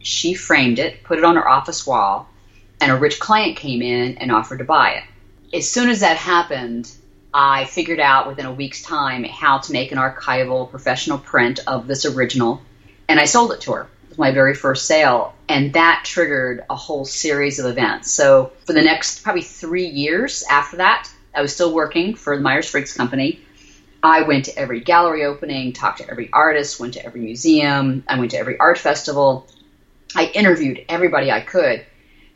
She 0.00 0.34
framed 0.34 0.78
it, 0.78 1.04
put 1.04 1.18
it 1.18 1.24
on 1.24 1.36
her 1.36 1.48
office 1.48 1.86
wall, 1.86 2.28
and 2.84 2.92
a 2.92 2.96
rich 2.96 3.18
client 3.18 3.56
came 3.56 3.80
in 3.80 4.18
and 4.18 4.30
offered 4.30 4.58
to 4.58 4.64
buy 4.64 4.90
it. 4.90 5.56
As 5.56 5.70
soon 5.70 5.88
as 5.88 6.00
that 6.00 6.18
happened, 6.18 6.92
I 7.32 7.64
figured 7.64 7.98
out 7.98 8.28
within 8.28 8.44
a 8.44 8.52
week's 8.52 8.82
time 8.82 9.24
how 9.24 9.56
to 9.60 9.72
make 9.72 9.90
an 9.90 9.96
archival 9.96 10.70
professional 10.70 11.16
print 11.16 11.60
of 11.66 11.86
this 11.86 12.04
original, 12.04 12.60
and 13.08 13.18
I 13.18 13.24
sold 13.24 13.52
it 13.52 13.62
to 13.62 13.72
her. 13.72 13.82
It 13.84 14.08
was 14.10 14.18
my 14.18 14.32
very 14.32 14.54
first 14.54 14.84
sale, 14.84 15.34
and 15.48 15.72
that 15.72 16.02
triggered 16.04 16.62
a 16.68 16.76
whole 16.76 17.06
series 17.06 17.58
of 17.58 17.64
events. 17.64 18.10
So 18.10 18.52
for 18.66 18.74
the 18.74 18.82
next 18.82 19.22
probably 19.22 19.40
three 19.40 19.86
years 19.86 20.44
after 20.50 20.76
that, 20.76 21.10
I 21.34 21.40
was 21.40 21.54
still 21.54 21.72
working 21.72 22.14
for 22.14 22.36
the 22.36 22.42
Myers 22.42 22.70
Briggs 22.70 22.92
Company. 22.92 23.40
I 24.02 24.24
went 24.24 24.44
to 24.44 24.58
every 24.58 24.80
gallery 24.80 25.24
opening, 25.24 25.72
talked 25.72 26.00
to 26.00 26.10
every 26.10 26.28
artist, 26.34 26.78
went 26.78 26.92
to 26.94 27.06
every 27.06 27.22
museum, 27.22 28.04
I 28.06 28.18
went 28.18 28.32
to 28.32 28.38
every 28.38 28.58
art 28.58 28.76
festival. 28.76 29.46
I 30.14 30.26
interviewed 30.26 30.84
everybody 30.90 31.30
I 31.30 31.40
could 31.40 31.86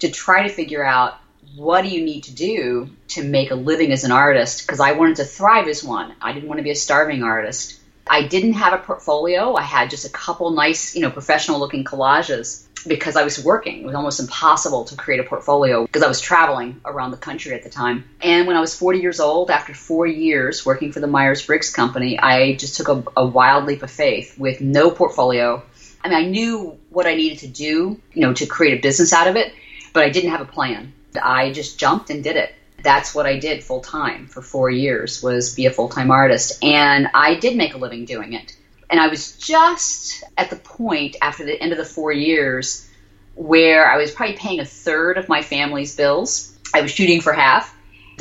to 0.01 0.11
try 0.11 0.47
to 0.47 0.53
figure 0.53 0.85
out 0.85 1.19
what 1.57 1.83
do 1.83 1.89
you 1.89 2.05
need 2.05 2.25
to 2.25 2.35
do 2.35 2.91
to 3.09 3.25
make 3.25 3.51
a 3.51 3.55
living 3.55 3.93
as 3.93 4.05
an 4.05 4.13
artist 4.13 4.67
because 4.67 4.81
I 4.81 4.93
wanted 4.93 5.17
to 5.17 5.25
thrive 5.25 5.69
as 5.69 5.83
one. 5.83 6.15
I 6.21 6.33
didn't 6.33 6.49
want 6.49 6.59
to 6.59 6.65
be 6.65 6.71
a 6.71 6.77
starving 6.77 7.23
artist. 7.23 7.81
I 8.09 8.27
didn't 8.27 8.55
have 8.55 8.73
a 8.73 8.79
portfolio. 8.79 9.55
I 9.55 9.63
had 9.63 9.91
just 9.91 10.07
a 10.07 10.11
couple 10.11 10.51
nice, 10.51 10.95
you 10.95 11.03
know, 11.03 11.11
professional 11.11 11.59
looking 11.59 11.85
collages 11.85 12.65
because 12.87 13.17
I 13.17 13.25
was 13.25 13.43
working. 13.43 13.81
It 13.81 13.87
was 13.87 13.95
almost 13.95 14.21
impossible 14.21 14.85
to 14.85 14.97
create 14.97 15.21
a 15.21 15.25
portfolio 15.25 15.83
because 15.83 16.03
I 16.03 16.09
was 16.09 16.21
traveling 16.21 16.81
around 16.85 17.11
the 17.11 17.17
country 17.17 17.53
at 17.55 17.65
the 17.65 17.71
time. 17.71 18.09
And 18.23 18.47
when 18.47 18.57
I 18.57 18.61
was 18.61 18.75
40 18.75 19.01
years 19.01 19.21
old, 19.21 19.51
after 19.51 19.75
four 19.75 20.07
years 20.07 20.65
working 20.65 20.93
for 20.93 21.01
the 21.01 21.07
Myers 21.07 21.45
Briggs 21.45 21.71
Company, 21.71 22.19
I 22.19 22.55
just 22.55 22.77
took 22.77 22.89
a, 22.89 23.05
a 23.17 23.27
wild 23.27 23.65
leap 23.67 23.83
of 23.83 23.91
faith 23.91 24.39
with 24.39 24.61
no 24.61 24.91
portfolio. 24.91 25.63
I 26.03 26.09
mean, 26.09 26.19
I 26.19 26.27
knew 26.27 26.79
what 26.91 27.07
I 27.07 27.15
needed 27.15 27.41
to 27.41 27.49
do, 27.49 28.01
you 28.15 28.23
know, 28.23 28.33
to 28.35 28.47
create 28.47 28.79
a 28.79 28.81
business 28.81 29.13
out 29.13 29.27
of 29.27 29.37
it 29.37 29.53
but 29.93 30.05
I 30.05 30.11
didn't 30.11 30.31
have 30.31 30.41
a 30.41 30.47
plan. 30.47 30.93
I 31.23 31.53
just 31.53 31.79
jumped 31.79 32.11
and 32.11 32.23
did 32.23 32.37
it. 32.37 32.55
That's 32.83 33.15
what 33.15 33.27
I 33.27 33.39
did 33.39 33.65
full 33.65 33.81
time 33.81 34.29
for 34.29 34.41
four 34.41 34.71
years 34.71 35.23
was 35.23 35.55
be 35.55 35.67
a 35.67 35.71
full 35.71 35.89
time 35.89 36.11
artist, 36.11 36.63
and 36.63 37.09
I 37.15 37.35
did 37.35 37.57
make 37.57 37.75
a 37.75 37.79
living 37.79 38.05
doing 38.05 38.35
it. 38.35 38.57
And 38.91 39.01
I 39.01 39.09
was 39.09 39.37
just 39.37 40.23
at 40.37 40.51
the 40.51 40.57
point 40.57 41.17
after 41.21 41.45
the 41.45 41.61
end 41.61 41.73
of 41.73 41.79
the 41.79 41.85
four 41.85 42.13
years 42.13 42.89
where 43.35 43.91
I 43.91 43.97
was 43.97 44.11
probably 44.11 44.37
paying 44.37 44.61
a 44.61 44.65
third 44.65 45.19
of 45.19 45.29
my 45.29 45.43
family's 45.43 45.95
bills. 45.95 46.57
I 46.75 46.81
was 46.81 46.91
shooting 46.91 47.21
for 47.21 47.33
half. 47.33 47.75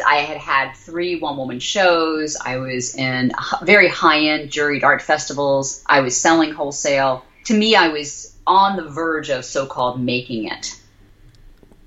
I 0.05 0.17
had 0.17 0.37
had 0.37 0.73
three 0.73 1.19
one 1.19 1.37
woman 1.37 1.59
shows. 1.59 2.37
I 2.37 2.57
was 2.57 2.95
in 2.95 3.31
very 3.63 3.87
high 3.87 4.27
end 4.27 4.49
juried 4.49 4.83
art 4.83 5.01
festivals. 5.01 5.83
I 5.85 6.01
was 6.01 6.19
selling 6.19 6.51
wholesale. 6.51 7.23
To 7.45 7.57
me, 7.57 7.75
I 7.75 7.89
was 7.89 8.35
on 8.45 8.75
the 8.75 8.89
verge 8.89 9.29
of 9.29 9.45
so 9.45 9.65
called 9.65 10.01
making 10.01 10.45
it 10.45 10.75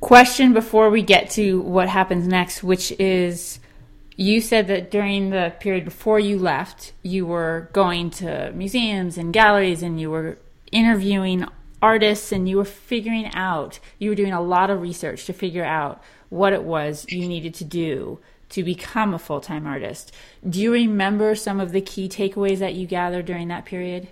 question 0.01 0.53
before 0.53 0.91
we 0.91 1.03
get 1.03 1.31
to 1.31 1.61
what 1.61 1.89
happens 1.89 2.27
next, 2.27 2.63
which 2.63 2.93
is 2.99 3.61
you 4.17 4.41
said 4.41 4.67
that 4.67 4.91
during 4.91 5.31
the 5.31 5.55
period 5.61 5.85
before 5.85 6.19
you 6.21 6.39
left, 6.39 6.93
you 7.03 7.27
were 7.27 7.69
going 7.73 8.11
to 8.11 8.53
museums 8.53 9.17
and 9.17 9.33
galleries 9.33 9.83
and 9.83 10.01
you 10.01 10.11
were 10.11 10.39
interviewing 10.73 11.47
artists 11.83 12.33
and 12.33 12.49
you 12.49 12.57
were 12.57 12.65
figuring 12.65 13.33
out, 13.35 13.79
you 13.99 14.11
were 14.11 14.17
doing 14.17 14.33
a 14.33 14.43
lot 14.43 14.71
of 14.71 14.83
research 14.83 15.25
to 15.27 15.33
figure 15.33 15.65
out 15.65 16.03
what 16.29 16.53
it 16.53 16.63
was 16.63 17.07
you 17.09 17.27
needed 17.27 17.55
to 17.55 17.65
do 17.65 18.19
to 18.51 18.63
become 18.63 19.15
a 19.15 19.19
full 19.19 19.41
time 19.41 19.67
artist. 19.67 20.13
Do 20.49 20.61
you 20.61 20.73
remember 20.73 21.35
some 21.35 21.61
of 21.61 21.73
the 21.73 21.81
key 21.81 22.09
takeaways 22.09 22.59
that 22.59 22.75
you 22.75 22.87
gathered 22.87 23.27
during 23.27 23.49
that 23.49 23.65
period? 23.65 24.09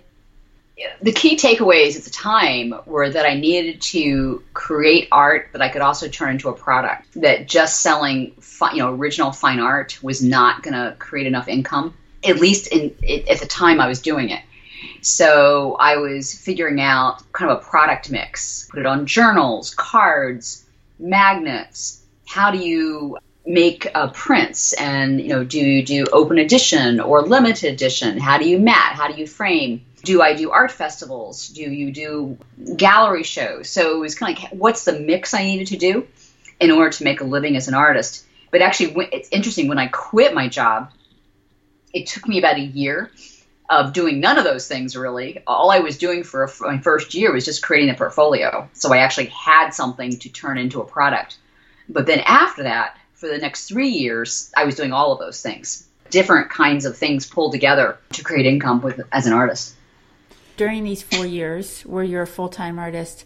The 1.01 1.11
key 1.11 1.35
takeaways 1.35 1.97
at 1.97 2.03
the 2.03 2.09
time 2.09 2.73
were 2.85 3.09
that 3.09 3.25
I 3.25 3.35
needed 3.35 3.81
to 3.81 4.43
create 4.53 5.07
art 5.11 5.49
that 5.53 5.61
I 5.61 5.69
could 5.69 5.81
also 5.81 6.07
turn 6.07 6.31
into 6.31 6.49
a 6.49 6.53
product. 6.53 7.21
That 7.21 7.47
just 7.47 7.81
selling, 7.81 8.31
fi- 8.39 8.73
you 8.73 8.79
know, 8.79 8.93
original 8.93 9.31
fine 9.31 9.59
art 9.59 10.01
was 10.01 10.21
not 10.21 10.63
going 10.63 10.73
to 10.73 10.95
create 10.97 11.27
enough 11.27 11.47
income. 11.47 11.93
At 12.23 12.37
least 12.39 12.67
in 12.67 12.95
it, 13.01 13.29
at 13.29 13.39
the 13.39 13.45
time 13.45 13.79
I 13.79 13.87
was 13.87 14.01
doing 14.01 14.29
it. 14.29 14.41
So 15.01 15.75
I 15.79 15.97
was 15.97 16.33
figuring 16.33 16.81
out 16.81 17.23
kind 17.31 17.51
of 17.51 17.59
a 17.59 17.61
product 17.61 18.11
mix, 18.11 18.67
put 18.69 18.79
it 18.79 18.85
on 18.85 19.05
journals, 19.05 19.73
cards, 19.73 20.65
magnets. 20.97 22.01
How 22.25 22.51
do 22.51 22.57
you 22.57 23.17
make 23.45 23.87
uh, 23.95 24.09
prints 24.11 24.73
and 24.73 25.19
you 25.19 25.29
know 25.29 25.43
do 25.43 25.59
you 25.59 25.83
do 25.83 26.05
open 26.11 26.37
edition 26.37 26.99
or 26.99 27.23
limited 27.23 27.73
edition 27.73 28.19
how 28.19 28.37
do 28.37 28.47
you 28.47 28.59
mat 28.59 28.93
how 28.93 29.07
do 29.07 29.19
you 29.19 29.25
frame 29.25 29.83
do 30.03 30.21
i 30.21 30.33
do 30.33 30.51
art 30.51 30.71
festivals? 30.71 31.49
Do 31.49 31.61
you 31.61 31.91
do 31.91 32.37
gallery 32.75 33.23
shows? 33.23 33.69
So 33.69 33.95
it 33.95 33.99
was 33.99 34.15
kind 34.15 34.37
of 34.37 34.43
like 34.43 34.51
what's 34.53 34.85
the 34.85 34.99
mix 34.99 35.33
i 35.33 35.43
needed 35.43 35.67
to 35.67 35.77
do 35.77 36.07
in 36.59 36.71
order 36.71 36.89
to 36.91 37.03
make 37.03 37.21
a 37.21 37.25
living 37.25 37.55
as 37.55 37.67
an 37.67 37.73
artist? 37.73 38.25
But 38.51 38.61
actually 38.61 39.07
it's 39.11 39.29
interesting 39.31 39.67
when 39.67 39.79
i 39.79 39.87
quit 39.87 40.33
my 40.33 40.47
job 40.47 40.91
it 41.93 42.07
took 42.07 42.27
me 42.27 42.37
about 42.37 42.57
a 42.57 42.61
year 42.61 43.11
of 43.69 43.93
doing 43.93 44.19
none 44.19 44.37
of 44.37 44.43
those 44.43 44.67
things 44.67 44.95
really. 44.95 45.41
All 45.45 45.71
i 45.71 45.79
was 45.79 45.97
doing 45.97 46.23
for 46.23 46.49
my 46.61 46.79
first 46.79 47.13
year 47.13 47.31
was 47.31 47.45
just 47.45 47.61
creating 47.61 47.89
a 47.89 47.93
portfolio. 47.95 48.69
So 48.73 48.93
i 48.93 48.97
actually 48.97 49.27
had 49.27 49.71
something 49.71 50.17
to 50.19 50.29
turn 50.29 50.57
into 50.57 50.81
a 50.81 50.85
product. 50.85 51.37
But 51.87 52.05
then 52.05 52.19
after 52.19 52.63
that 52.63 52.97
for 53.13 53.27
the 53.27 53.37
next 53.37 53.67
three 53.67 53.89
years, 53.89 54.51
I 54.55 54.63
was 54.63 54.75
doing 54.75 54.93
all 54.93 55.11
of 55.11 55.19
those 55.19 55.41
things, 55.41 55.85
different 56.09 56.49
kinds 56.49 56.85
of 56.85 56.97
things 56.97 57.25
pulled 57.25 57.51
together 57.51 57.97
to 58.13 58.23
create 58.23 58.45
income 58.45 58.81
with 58.81 59.01
as 59.11 59.27
an 59.27 59.33
artist. 59.33 59.75
During 60.59 60.83
these 60.83 61.01
four 61.01 61.25
years, 61.25 61.83
where 61.83 62.03
you're 62.03 62.23
a 62.23 62.27
full 62.27 62.49
time 62.49 62.79
artist, 62.79 63.23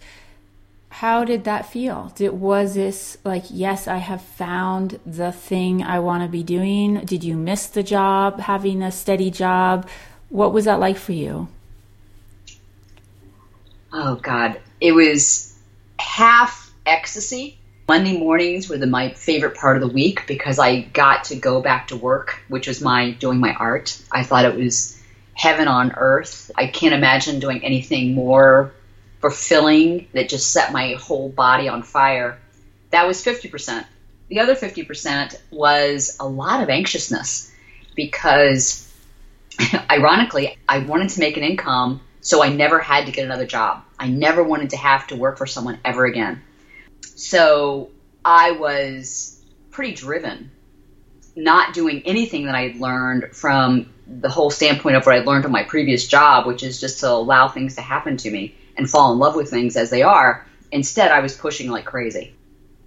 how 0.89 1.25
did 1.25 1.45
that 1.45 1.65
feel? 1.65 2.11
Did, 2.13 2.33
was 2.33 2.75
this 2.75 3.17
like, 3.23 3.45
yes, 3.49 3.87
I 3.87 3.97
have 3.97 4.21
found 4.21 4.99
the 5.03 5.31
thing 5.31 5.81
I 5.81 5.97
want 5.97 6.21
to 6.21 6.29
be 6.29 6.43
doing? 6.43 7.03
Did 7.05 7.23
you 7.23 7.35
miss 7.35 7.65
the 7.65 7.81
job, 7.81 8.41
having 8.41 8.83
a 8.83 8.91
steady 8.91 9.31
job? 9.31 9.89
What 10.29 10.53
was 10.53 10.65
that 10.65 10.79
like 10.79 10.95
for 10.95 11.13
you? 11.13 11.47
Oh, 13.91 14.13
God. 14.13 14.61
It 14.79 14.91
was 14.91 15.57
half 15.97 16.71
ecstasy 16.85 17.57
Monday 17.87 18.15
mornings 18.15 18.69
were 18.69 18.77
the, 18.77 18.85
my 18.85 19.09
favorite 19.09 19.55
part 19.55 19.75
of 19.75 19.81
the 19.81 19.91
week 19.91 20.27
because 20.27 20.59
I 20.59 20.81
got 20.81 21.23
to 21.25 21.35
go 21.35 21.63
back 21.63 21.87
to 21.87 21.97
work, 21.97 22.43
which 22.47 22.67
was 22.67 22.79
my 22.79 23.09
doing 23.09 23.39
my 23.39 23.53
art. 23.53 23.99
I 24.11 24.21
thought 24.21 24.45
it 24.45 24.55
was 24.55 24.99
heaven 25.33 25.67
on 25.67 25.93
earth. 25.95 26.51
I 26.55 26.67
can't 26.67 26.93
imagine 26.93 27.39
doing 27.39 27.63
anything 27.63 28.13
more 28.13 28.73
fulfilling 29.21 30.07
that 30.13 30.29
just 30.29 30.51
set 30.51 30.71
my 30.71 30.93
whole 30.93 31.29
body 31.29 31.67
on 31.67 31.83
fire. 31.83 32.39
That 32.91 33.07
was 33.07 33.23
50%. 33.23 33.85
The 34.29 34.39
other 34.39 34.55
50% 34.55 35.37
was 35.51 36.17
a 36.19 36.27
lot 36.27 36.61
of 36.61 36.69
anxiousness 36.69 37.51
because, 37.95 38.91
ironically, 39.89 40.57
I 40.67 40.79
wanted 40.79 41.09
to 41.09 41.19
make 41.19 41.37
an 41.37 41.43
income 41.43 42.01
so 42.23 42.41
I 42.41 42.49
never 42.49 42.79
had 42.79 43.05
to 43.05 43.11
get 43.11 43.25
another 43.25 43.45
job. 43.45 43.83
I 43.99 44.07
never 44.07 44.43
wanted 44.43 44.71
to 44.71 44.77
have 44.77 45.07
to 45.07 45.15
work 45.15 45.37
for 45.37 45.45
someone 45.45 45.79
ever 45.83 46.05
again. 46.05 46.41
So 47.01 47.91
I 48.23 48.51
was 48.51 49.41
pretty 49.71 49.93
driven, 49.93 50.49
not 51.35 51.73
doing 51.73 52.01
anything 52.05 52.45
that 52.45 52.55
I 52.55 52.61
had 52.61 52.77
learned 52.77 53.35
from 53.35 53.92
the 54.07 54.29
whole 54.29 54.49
standpoint 54.49 54.95
of 54.95 55.05
what 55.05 55.15
I 55.15 55.19
learned 55.19 55.43
from 55.43 55.51
my 55.51 55.63
previous 55.63 56.07
job, 56.07 56.45
which 56.45 56.63
is 56.63 56.79
just 56.79 56.99
to 56.99 57.09
allow 57.09 57.47
things 57.47 57.75
to 57.75 57.81
happen 57.81 58.17
to 58.17 58.31
me 58.31 58.55
and 58.77 58.89
fall 58.89 59.13
in 59.13 59.19
love 59.19 59.35
with 59.35 59.49
things 59.49 59.75
as 59.77 59.89
they 59.89 60.01
are. 60.01 60.45
Instead, 60.71 61.11
I 61.11 61.19
was 61.19 61.35
pushing 61.35 61.69
like 61.69 61.85
crazy. 61.85 62.33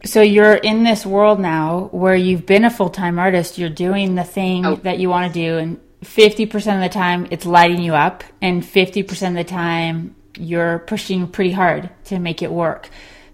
So 0.04 0.20
you're 0.20 0.54
in 0.54 0.84
this 0.84 1.06
world 1.06 1.40
now 1.40 1.88
where 1.92 2.14
you've 2.14 2.46
been 2.46 2.64
a 2.64 2.70
full 2.70 2.90
time 2.90 3.18
artist. 3.18 3.58
You're 3.58 3.70
doing 3.70 4.14
the 4.14 4.24
thing 4.24 4.66
oh. 4.66 4.76
that 4.76 4.98
you 4.98 5.08
want 5.08 5.32
to 5.32 5.38
do, 5.38 5.58
and 5.58 5.80
50% 6.02 6.54
of 6.54 6.82
the 6.82 6.88
time 6.88 7.26
it's 7.30 7.46
lighting 7.46 7.80
you 7.80 7.94
up, 7.94 8.22
and 8.42 8.62
50% 8.62 9.28
of 9.28 9.34
the 9.34 9.44
time 9.44 10.14
you're 10.38 10.80
pushing 10.80 11.26
pretty 11.28 11.52
hard 11.52 11.90
to 12.04 12.18
make 12.18 12.42
it 12.42 12.52
work. 12.52 12.88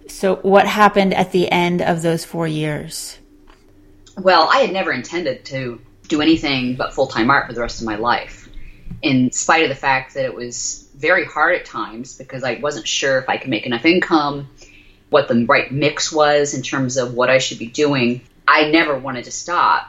So, 0.09 0.37
what 0.37 0.67
happened 0.67 1.15
at 1.15 1.33
the 1.33 1.51
end 1.51 1.83
of 1.83 2.03
those 2.03 2.25
four 2.25 2.47
years? 2.47 3.19
Well, 4.19 4.49
I 4.53 4.59
had 4.59 4.73
never 4.73 4.93
intended 4.93 5.45
to 5.47 5.81
do 6.13 6.21
anything 6.21 6.77
but 6.77 6.93
full 6.93 7.07
time 7.07 7.31
art 7.31 7.47
for 7.47 7.55
the 7.55 7.61
rest 7.61 7.81
of 7.81 7.87
my 7.87 7.97
life, 7.97 8.49
in 9.01 9.33
spite 9.33 9.63
of 9.63 9.71
the 9.71 9.75
fact 9.75 10.15
that 10.15 10.27
it 10.27 10.35
was 10.35 10.87
very 10.95 11.25
hard 11.25 11.57
at 11.57 11.65
times 11.65 12.19
because 12.19 12.45
I 12.45 12.55
wasn't 12.55 12.87
sure 12.87 13.19
if 13.19 13.29
I 13.29 13.39
could 13.39 13.49
make 13.49 13.65
enough 13.65 13.87
income, 13.87 14.51
what 15.09 15.27
the 15.29 15.47
right 15.47 15.73
mix 15.73 16.13
was 16.13 16.53
in 16.55 16.63
terms 16.63 16.99
of 16.99 17.15
what 17.15 17.31
I 17.31 17.39
should 17.39 17.59
be 17.59 17.67
doing. 17.67 18.21
I 18.47 18.71
never 18.71 18.97
wanted 18.97 19.25
to 19.25 19.31
stop. 19.31 19.89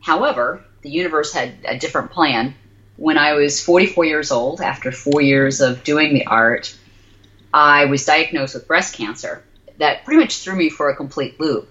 However, 0.00 0.64
the 0.82 0.90
universe 0.90 1.32
had 1.32 1.52
a 1.64 1.78
different 1.78 2.10
plan. 2.10 2.54
When 2.96 3.16
I 3.16 3.34
was 3.34 3.62
44 3.62 4.04
years 4.04 4.32
old, 4.32 4.60
after 4.60 4.90
four 4.90 5.20
years 5.20 5.60
of 5.60 5.84
doing 5.84 6.14
the 6.14 6.26
art, 6.26 6.76
I 7.52 7.84
was 7.84 8.04
diagnosed 8.04 8.54
with 8.54 8.66
breast 8.66 8.94
cancer. 8.94 9.44
That 9.78 10.04
pretty 10.04 10.20
much 10.20 10.38
threw 10.38 10.56
me 10.56 10.68
for 10.68 10.90
a 10.90 10.96
complete 10.96 11.38
loop 11.38 11.68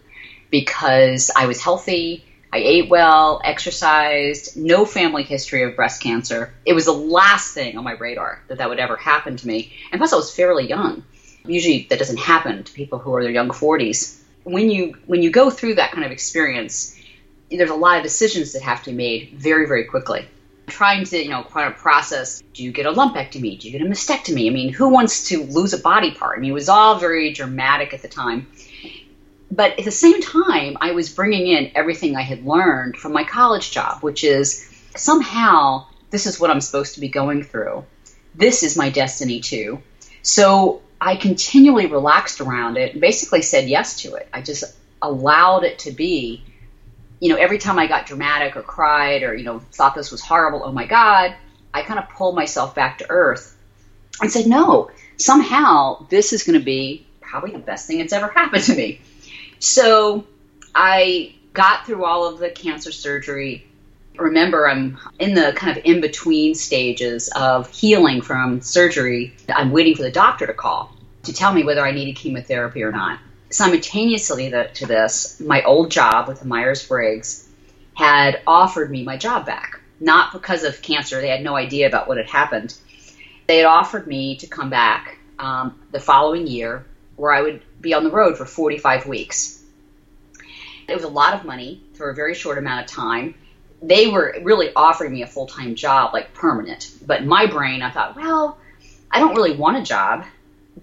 because 0.49 1.31
I 1.35 1.47
was 1.47 1.61
healthy, 1.61 2.25
I 2.53 2.57
ate 2.57 2.87
well, 2.87 3.41
exercised, 3.43 4.55
no 4.55 4.85
family 4.85 5.23
history 5.23 5.63
of 5.63 5.75
breast 5.75 6.03
cancer. 6.03 6.53
It 6.67 6.73
was 6.73 6.85
the 6.85 6.91
last 6.91 7.55
thing 7.55 7.79
on 7.79 7.83
my 7.83 7.93
radar 7.93 8.43
that 8.47 8.59
that 8.59 8.69
would 8.69 8.77
ever 8.77 8.95
happen 8.95 9.37
to 9.37 9.47
me. 9.47 9.73
And 9.91 9.99
plus, 9.99 10.13
I 10.13 10.17
was 10.17 10.31
fairly 10.31 10.69
young. 10.69 11.03
Usually, 11.47 11.87
that 11.89 11.97
doesn't 11.97 12.19
happen 12.19 12.63
to 12.63 12.71
people 12.71 12.99
who 12.99 13.11
are 13.15 13.23
their 13.23 13.31
young 13.31 13.49
40s. 13.49 14.21
When 14.43 14.69
you 14.69 14.95
when 15.07 15.23
you 15.23 15.31
go 15.31 15.49
through 15.49 15.75
that 15.75 15.93
kind 15.93 16.05
of 16.05 16.11
experience, 16.11 16.95
there's 17.49 17.71
a 17.71 17.75
lot 17.75 17.97
of 17.97 18.03
decisions 18.03 18.53
that 18.53 18.61
have 18.61 18.83
to 18.83 18.91
be 18.91 18.97
made 18.97 19.33
very 19.35 19.65
very 19.65 19.85
quickly 19.85 20.27
trying 20.67 21.03
to, 21.05 21.21
you 21.21 21.29
know, 21.29 21.43
kind 21.43 21.67
of 21.67 21.77
process 21.77 22.41
do 22.53 22.63
you 22.63 22.71
get 22.71 22.85
a 22.85 22.91
lumpectomy? 22.91 23.59
Do 23.59 23.69
you 23.69 23.77
get 23.77 23.81
a 23.81 23.89
mastectomy? 23.89 24.47
I 24.47 24.53
mean, 24.53 24.71
who 24.71 24.89
wants 24.89 25.29
to 25.29 25.43
lose 25.43 25.73
a 25.73 25.79
body 25.79 26.11
part? 26.11 26.37
I 26.37 26.41
mean, 26.41 26.51
it 26.51 26.53
was 26.53 26.69
all 26.69 26.99
very 26.99 27.33
dramatic 27.33 27.93
at 27.93 28.01
the 28.01 28.07
time. 28.07 28.47
But 29.55 29.77
at 29.77 29.85
the 29.85 29.91
same 29.91 30.21
time, 30.21 30.77
I 30.81 30.91
was 30.91 31.09
bringing 31.09 31.47
in 31.47 31.71
everything 31.75 32.15
I 32.15 32.21
had 32.21 32.45
learned 32.45 32.97
from 32.97 33.13
my 33.13 33.23
college 33.23 33.71
job, 33.71 34.01
which 34.01 34.23
is 34.23 34.67
somehow 34.95 35.85
this 36.09 36.25
is 36.25 36.39
what 36.39 36.49
I'm 36.49 36.61
supposed 36.61 36.95
to 36.95 37.01
be 37.01 37.07
going 37.07 37.43
through. 37.43 37.85
This 38.33 38.63
is 38.63 38.75
my 38.75 38.89
destiny 38.89 39.41
too. 39.41 39.81
So 40.23 40.81
I 40.99 41.17
continually 41.17 41.85
relaxed 41.85 42.41
around 42.41 42.77
it 42.77 42.93
and 42.93 43.01
basically 43.01 43.43
said 43.43 43.69
yes 43.69 44.01
to 44.01 44.15
it. 44.15 44.27
I 44.33 44.41
just 44.41 44.63
allowed 45.01 45.65
it 45.65 45.79
to 45.79 45.91
be 45.91 46.43
you 47.23 47.29
know, 47.29 47.37
every 47.37 47.57
time 47.57 47.79
I 47.79 47.87
got 47.87 48.05
dramatic 48.05 48.57
or 48.57 48.61
cried 48.61 49.23
or, 49.23 49.33
you 49.33 49.45
know, 49.45 49.59
thought 49.59 49.95
this 49.95 50.11
was 50.11 50.19
horrible, 50.19 50.61
oh 50.65 50.73
my 50.73 50.85
God, 50.85 51.33
I 51.73 51.81
kind 51.81 51.97
of 51.97 52.09
pulled 52.09 52.35
myself 52.35 52.75
back 52.75 52.97
to 52.97 53.09
earth 53.09 53.55
and 54.21 54.29
said, 54.29 54.45
no, 54.45 54.91
somehow 55.15 56.05
this 56.09 56.33
is 56.33 56.43
going 56.43 56.59
to 56.59 56.65
be 56.65 57.07
probably 57.21 57.51
the 57.51 57.59
best 57.59 57.87
thing 57.87 57.99
that's 57.99 58.11
ever 58.11 58.27
happened 58.27 58.63
to 58.65 58.75
me. 58.75 58.99
So 59.63 60.25
I 60.75 61.35
got 61.53 61.85
through 61.85 62.05
all 62.05 62.27
of 62.27 62.39
the 62.39 62.49
cancer 62.49 62.91
surgery. 62.91 63.65
Remember, 64.17 64.67
I'm 64.67 64.97
in 65.19 65.33
the 65.33 65.53
kind 65.55 65.77
of 65.77 65.83
in 65.85 66.01
between 66.01 66.53
stages 66.55 67.29
of 67.35 67.69
healing 67.69 68.21
from 68.21 68.61
surgery. 68.61 69.33
I'm 69.49 69.71
waiting 69.71 69.95
for 69.95 70.03
the 70.03 70.11
doctor 70.11 70.45
to 70.47 70.53
call 70.53 70.95
to 71.23 71.33
tell 71.33 71.53
me 71.53 71.63
whether 71.63 71.85
I 71.85 71.91
needed 71.91 72.15
chemotherapy 72.15 72.83
or 72.83 72.91
not 72.91 73.19
simultaneously 73.53 74.49
to 74.49 74.85
this, 74.85 75.39
my 75.39 75.61
old 75.63 75.91
job 75.91 76.27
with 76.27 76.39
the 76.39 76.47
Myers 76.47 76.85
Briggs 76.87 77.47
had 77.93 78.41
offered 78.47 78.89
me 78.89 79.03
my 79.03 79.15
job 79.15 79.45
back. 79.45 79.79
Not 79.99 80.33
because 80.33 80.63
of 80.63 80.81
cancer, 80.81 81.21
they 81.21 81.29
had 81.29 81.43
no 81.43 81.55
idea 81.55 81.87
about 81.87 82.07
what 82.07 82.17
had 82.17 82.25
happened. 82.25 82.75
They 83.47 83.57
had 83.57 83.67
offered 83.67 84.07
me 84.07 84.37
to 84.37 84.47
come 84.47 84.69
back 84.69 85.19
um, 85.37 85.79
the 85.91 85.99
following 85.99 86.47
year 86.47 86.85
where 87.15 87.31
I 87.31 87.41
would 87.41 87.61
be 87.83 87.93
on 87.93 88.03
the 88.03 88.09
road 88.09 88.37
for 88.37 88.45
45 88.45 89.05
weeks. 89.05 89.61
It 90.87 90.95
was 90.95 91.03
a 91.03 91.09
lot 91.09 91.35
of 91.35 91.45
money 91.45 91.83
for 91.93 92.09
a 92.09 92.15
very 92.15 92.33
short 92.33 92.57
amount 92.57 92.85
of 92.85 92.91
time. 92.91 93.35
They 93.81 94.07
were 94.07 94.37
really 94.41 94.71
offering 94.75 95.11
me 95.11 95.21
a 95.21 95.27
full 95.27 95.45
time 95.45 95.75
job, 95.75 96.13
like 96.13 96.33
permanent. 96.33 96.89
But 97.05 97.21
in 97.21 97.27
my 97.27 97.45
brain, 97.45 97.81
I 97.81 97.91
thought, 97.91 98.15
well, 98.15 98.57
I 99.11 99.19
don't 99.19 99.35
really 99.35 99.55
want 99.55 99.77
a 99.77 99.83
job, 99.83 100.25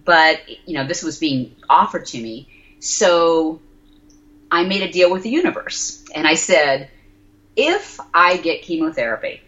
but 0.04 0.40
you 0.68 0.74
know, 0.74 0.86
this 0.86 1.02
was 1.02 1.18
being 1.18 1.56
offered 1.68 2.06
to 2.06 2.22
me. 2.22 2.48
So 2.78 3.60
I 4.50 4.64
made 4.64 4.82
a 4.82 4.92
deal 4.92 5.10
with 5.10 5.22
the 5.22 5.30
universe 5.30 6.04
and 6.14 6.26
I 6.26 6.34
said, 6.34 6.90
if 7.56 7.98
I 8.14 8.36
get 8.36 8.62
chemotherapy, 8.62 9.42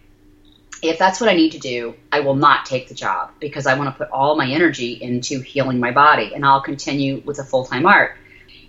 if 0.83 0.99
that's 0.99 1.21
what 1.21 1.31
I 1.31 1.35
need 1.35 1.53
to 1.53 1.59
do, 1.59 1.95
I 2.11 2.21
will 2.21 2.35
not 2.35 2.67
take 2.67 2.89
the 2.89 2.95
job 2.95 3.31
because 3.39 3.67
I 3.67 3.79
want 3.79 3.95
to 3.95 3.97
put 3.97 4.11
all 4.11 4.35
my 4.35 4.51
energy 4.51 4.95
into 5.01 5.41
healing 5.41 5.79
my 5.79 5.93
body 5.93 6.35
and 6.35 6.45
I'll 6.45 6.61
continue 6.61 7.23
with 7.25 7.39
a 7.39 7.45
full 7.45 7.65
time 7.65 7.87
art. 7.87 8.17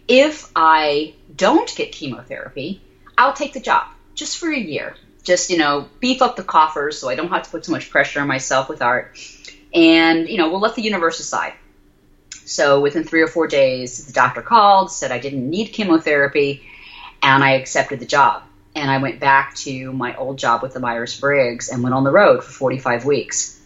If 0.08 0.52
I 0.56 1.16
don't 1.36 1.74
get 1.76 1.92
chemotherapy, 1.92 2.82
I'll 3.18 3.34
take 3.34 3.54
the 3.54 3.60
job 3.60 3.88
just 4.14 4.38
for 4.38 4.52
a 4.52 4.58
year. 4.58 4.96
Just, 5.24 5.50
you 5.50 5.58
know, 5.58 5.90
beef 6.00 6.22
up 6.22 6.36
the 6.36 6.44
coffers 6.44 7.00
so 7.00 7.10
I 7.10 7.16
don't 7.16 7.30
have 7.30 7.44
to 7.44 7.50
put 7.50 7.66
so 7.66 7.72
much 7.72 7.90
pressure 7.90 8.22
on 8.22 8.28
myself 8.28 8.70
with 8.70 8.82
art. 8.82 9.18
And, 9.74 10.30
you 10.30 10.38
know, 10.38 10.50
we'll 10.52 10.60
let 10.60 10.76
the 10.76 10.84
universe 10.84 11.18
decide. 11.18 11.54
So 12.46 12.82
within 12.82 13.06
three 13.06 13.22
or 13.22 13.28
four 13.28 13.48
days, 13.48 14.06
the 14.06 14.14
doctor 14.14 14.42
called, 14.42 14.92
said 14.92 15.12
I 15.12 15.20
didn't 15.20 15.50
need 15.50 15.68
chemotherapy, 15.70 16.62
and 17.24 17.44
I 17.44 17.52
accepted 17.52 18.00
the 18.00 18.06
job. 18.06 18.44
And 18.76 18.90
I 18.90 18.98
went 18.98 19.20
back 19.20 19.56
to 19.58 19.92
my 19.92 20.16
old 20.16 20.38
job 20.38 20.64
with 20.64 20.74
the 20.74 20.80
Myers 20.80 21.20
Briggs 21.20 21.70
and 21.70 21.84
went 21.84 21.94
on 21.94 22.04
the 22.04 22.12
road 22.12 22.44
for 22.44 22.52
45 22.52 23.06
weeks. 23.06 23.60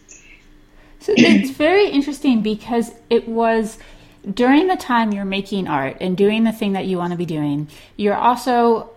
So 1.00 1.14
it's 1.16 1.50
very 1.50 1.88
interesting 1.88 2.42
because 2.42 2.92
it 3.08 3.28
was 3.28 3.78
during 4.34 4.66
the 4.66 4.76
time 4.76 5.12
you're 5.12 5.24
making 5.24 5.68
art 5.68 5.98
and 6.00 6.16
doing 6.16 6.44
the 6.44 6.52
thing 6.52 6.72
that 6.72 6.86
you 6.86 6.98
want 6.98 7.12
to 7.12 7.16
be 7.16 7.26
doing, 7.26 7.68
you're 7.96 8.16
also, 8.16 8.90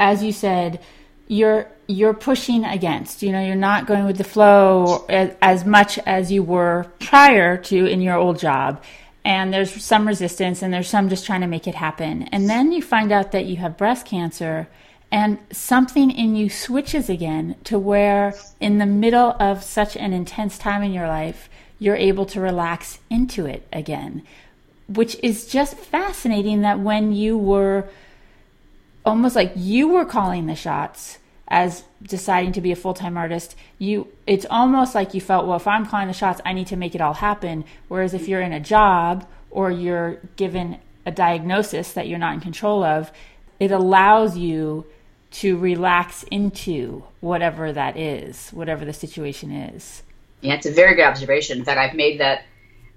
as 0.00 0.22
you 0.22 0.32
said, 0.32 0.80
you're 1.28 1.68
you're 1.86 2.14
pushing 2.14 2.64
against. 2.64 3.22
You 3.22 3.32
know, 3.32 3.44
you're 3.44 3.54
not 3.54 3.86
going 3.86 4.06
with 4.06 4.16
the 4.16 4.24
flow 4.24 5.04
as, 5.08 5.34
as 5.42 5.64
much 5.64 5.98
as 6.06 6.32
you 6.32 6.42
were 6.42 6.86
prior 6.98 7.58
to 7.58 7.86
in 7.86 8.00
your 8.00 8.16
old 8.16 8.38
job. 8.38 8.82
And 9.24 9.52
there's 9.52 9.82
some 9.82 10.06
resistance 10.06 10.62
and 10.62 10.72
there's 10.72 10.88
some 10.88 11.08
just 11.08 11.26
trying 11.26 11.42
to 11.42 11.46
make 11.46 11.66
it 11.66 11.74
happen. 11.74 12.24
And 12.24 12.48
then 12.48 12.72
you 12.72 12.82
find 12.82 13.12
out 13.12 13.32
that 13.32 13.46
you 13.46 13.56
have 13.56 13.76
breast 13.76 14.06
cancer 14.06 14.68
and 15.14 15.38
something 15.52 16.10
in 16.10 16.34
you 16.34 16.50
switches 16.50 17.08
again 17.08 17.54
to 17.62 17.78
where 17.78 18.34
in 18.58 18.78
the 18.78 18.86
middle 18.86 19.36
of 19.38 19.62
such 19.62 19.96
an 19.96 20.12
intense 20.12 20.58
time 20.58 20.82
in 20.82 20.92
your 20.92 21.06
life, 21.06 21.48
you're 21.78 21.94
able 21.94 22.26
to 22.26 22.40
relax 22.40 22.98
into 23.08 23.46
it 23.46 23.64
again, 23.72 24.24
which 24.88 25.16
is 25.22 25.46
just 25.46 25.76
fascinating 25.76 26.62
that 26.62 26.80
when 26.80 27.12
you 27.12 27.38
were 27.38 27.88
almost 29.06 29.36
like 29.36 29.52
you 29.54 29.86
were 29.86 30.04
calling 30.04 30.46
the 30.46 30.56
shots 30.56 31.18
as 31.46 31.84
deciding 32.02 32.50
to 32.50 32.60
be 32.60 32.72
a 32.72 32.76
full-time 32.76 33.16
artist 33.18 33.54
you 33.78 34.08
it's 34.26 34.46
almost 34.48 34.94
like 34.94 35.12
you 35.12 35.20
felt 35.20 35.46
well 35.46 35.58
if 35.58 35.66
i'm 35.66 35.84
calling 35.84 36.08
the 36.08 36.14
shots 36.14 36.40
i 36.46 36.54
need 36.54 36.66
to 36.66 36.74
make 36.76 36.94
it 36.94 37.00
all 37.00 37.14
happen. 37.14 37.64
Whereas 37.86 38.14
if 38.14 38.26
you're 38.26 38.40
in 38.40 38.52
a 38.52 38.58
job 38.58 39.28
or 39.50 39.70
you're 39.70 40.18
given 40.34 40.78
a 41.06 41.12
diagnosis 41.12 41.92
that 41.92 42.08
you're 42.08 42.18
not 42.18 42.34
in 42.34 42.40
control 42.40 42.82
of 42.82 43.12
it 43.60 43.70
allows 43.70 44.36
you 44.36 44.86
to 45.34 45.58
relax 45.58 46.22
into 46.24 47.04
whatever 47.20 47.72
that 47.72 47.96
is 47.96 48.50
whatever 48.50 48.84
the 48.84 48.92
situation 48.92 49.50
is 49.50 50.02
yeah 50.40 50.54
it's 50.54 50.66
a 50.66 50.72
very 50.72 50.94
good 50.94 51.04
observation 51.04 51.58
in 51.58 51.64
fact 51.64 51.78
i've 51.78 51.96
made 51.96 52.20
that 52.20 52.42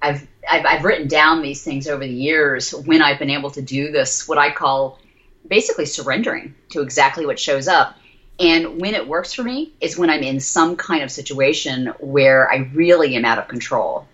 I've, 0.01 0.27
I've, 0.49 0.65
I've 0.65 0.83
written 0.83 1.07
down 1.07 1.41
these 1.41 1.63
things 1.63 1.87
over 1.87 2.05
the 2.05 2.13
years 2.13 2.71
when 2.71 3.01
I've 3.01 3.19
been 3.19 3.31
able 3.31 3.49
to 3.51 3.61
do 3.61 3.91
this, 3.91 4.27
what 4.27 4.37
I 4.37 4.51
call 4.51 4.99
basically 5.47 5.85
surrendering 5.85 6.55
to 6.69 6.81
exactly 6.81 7.25
what 7.25 7.39
shows 7.39 7.67
up. 7.67 7.95
And 8.39 8.79
when 8.79 8.93
it 8.93 9.07
works 9.07 9.33
for 9.33 9.43
me 9.43 9.73
is 9.81 9.97
when 9.97 10.09
I'm 10.09 10.21
in 10.21 10.39
some 10.39 10.75
kind 10.75 11.03
of 11.03 11.11
situation 11.11 11.87
where 11.99 12.51
I 12.51 12.69
really 12.73 13.15
am 13.15 13.25
out 13.25 13.39
of 13.39 13.47
control. 13.47 14.07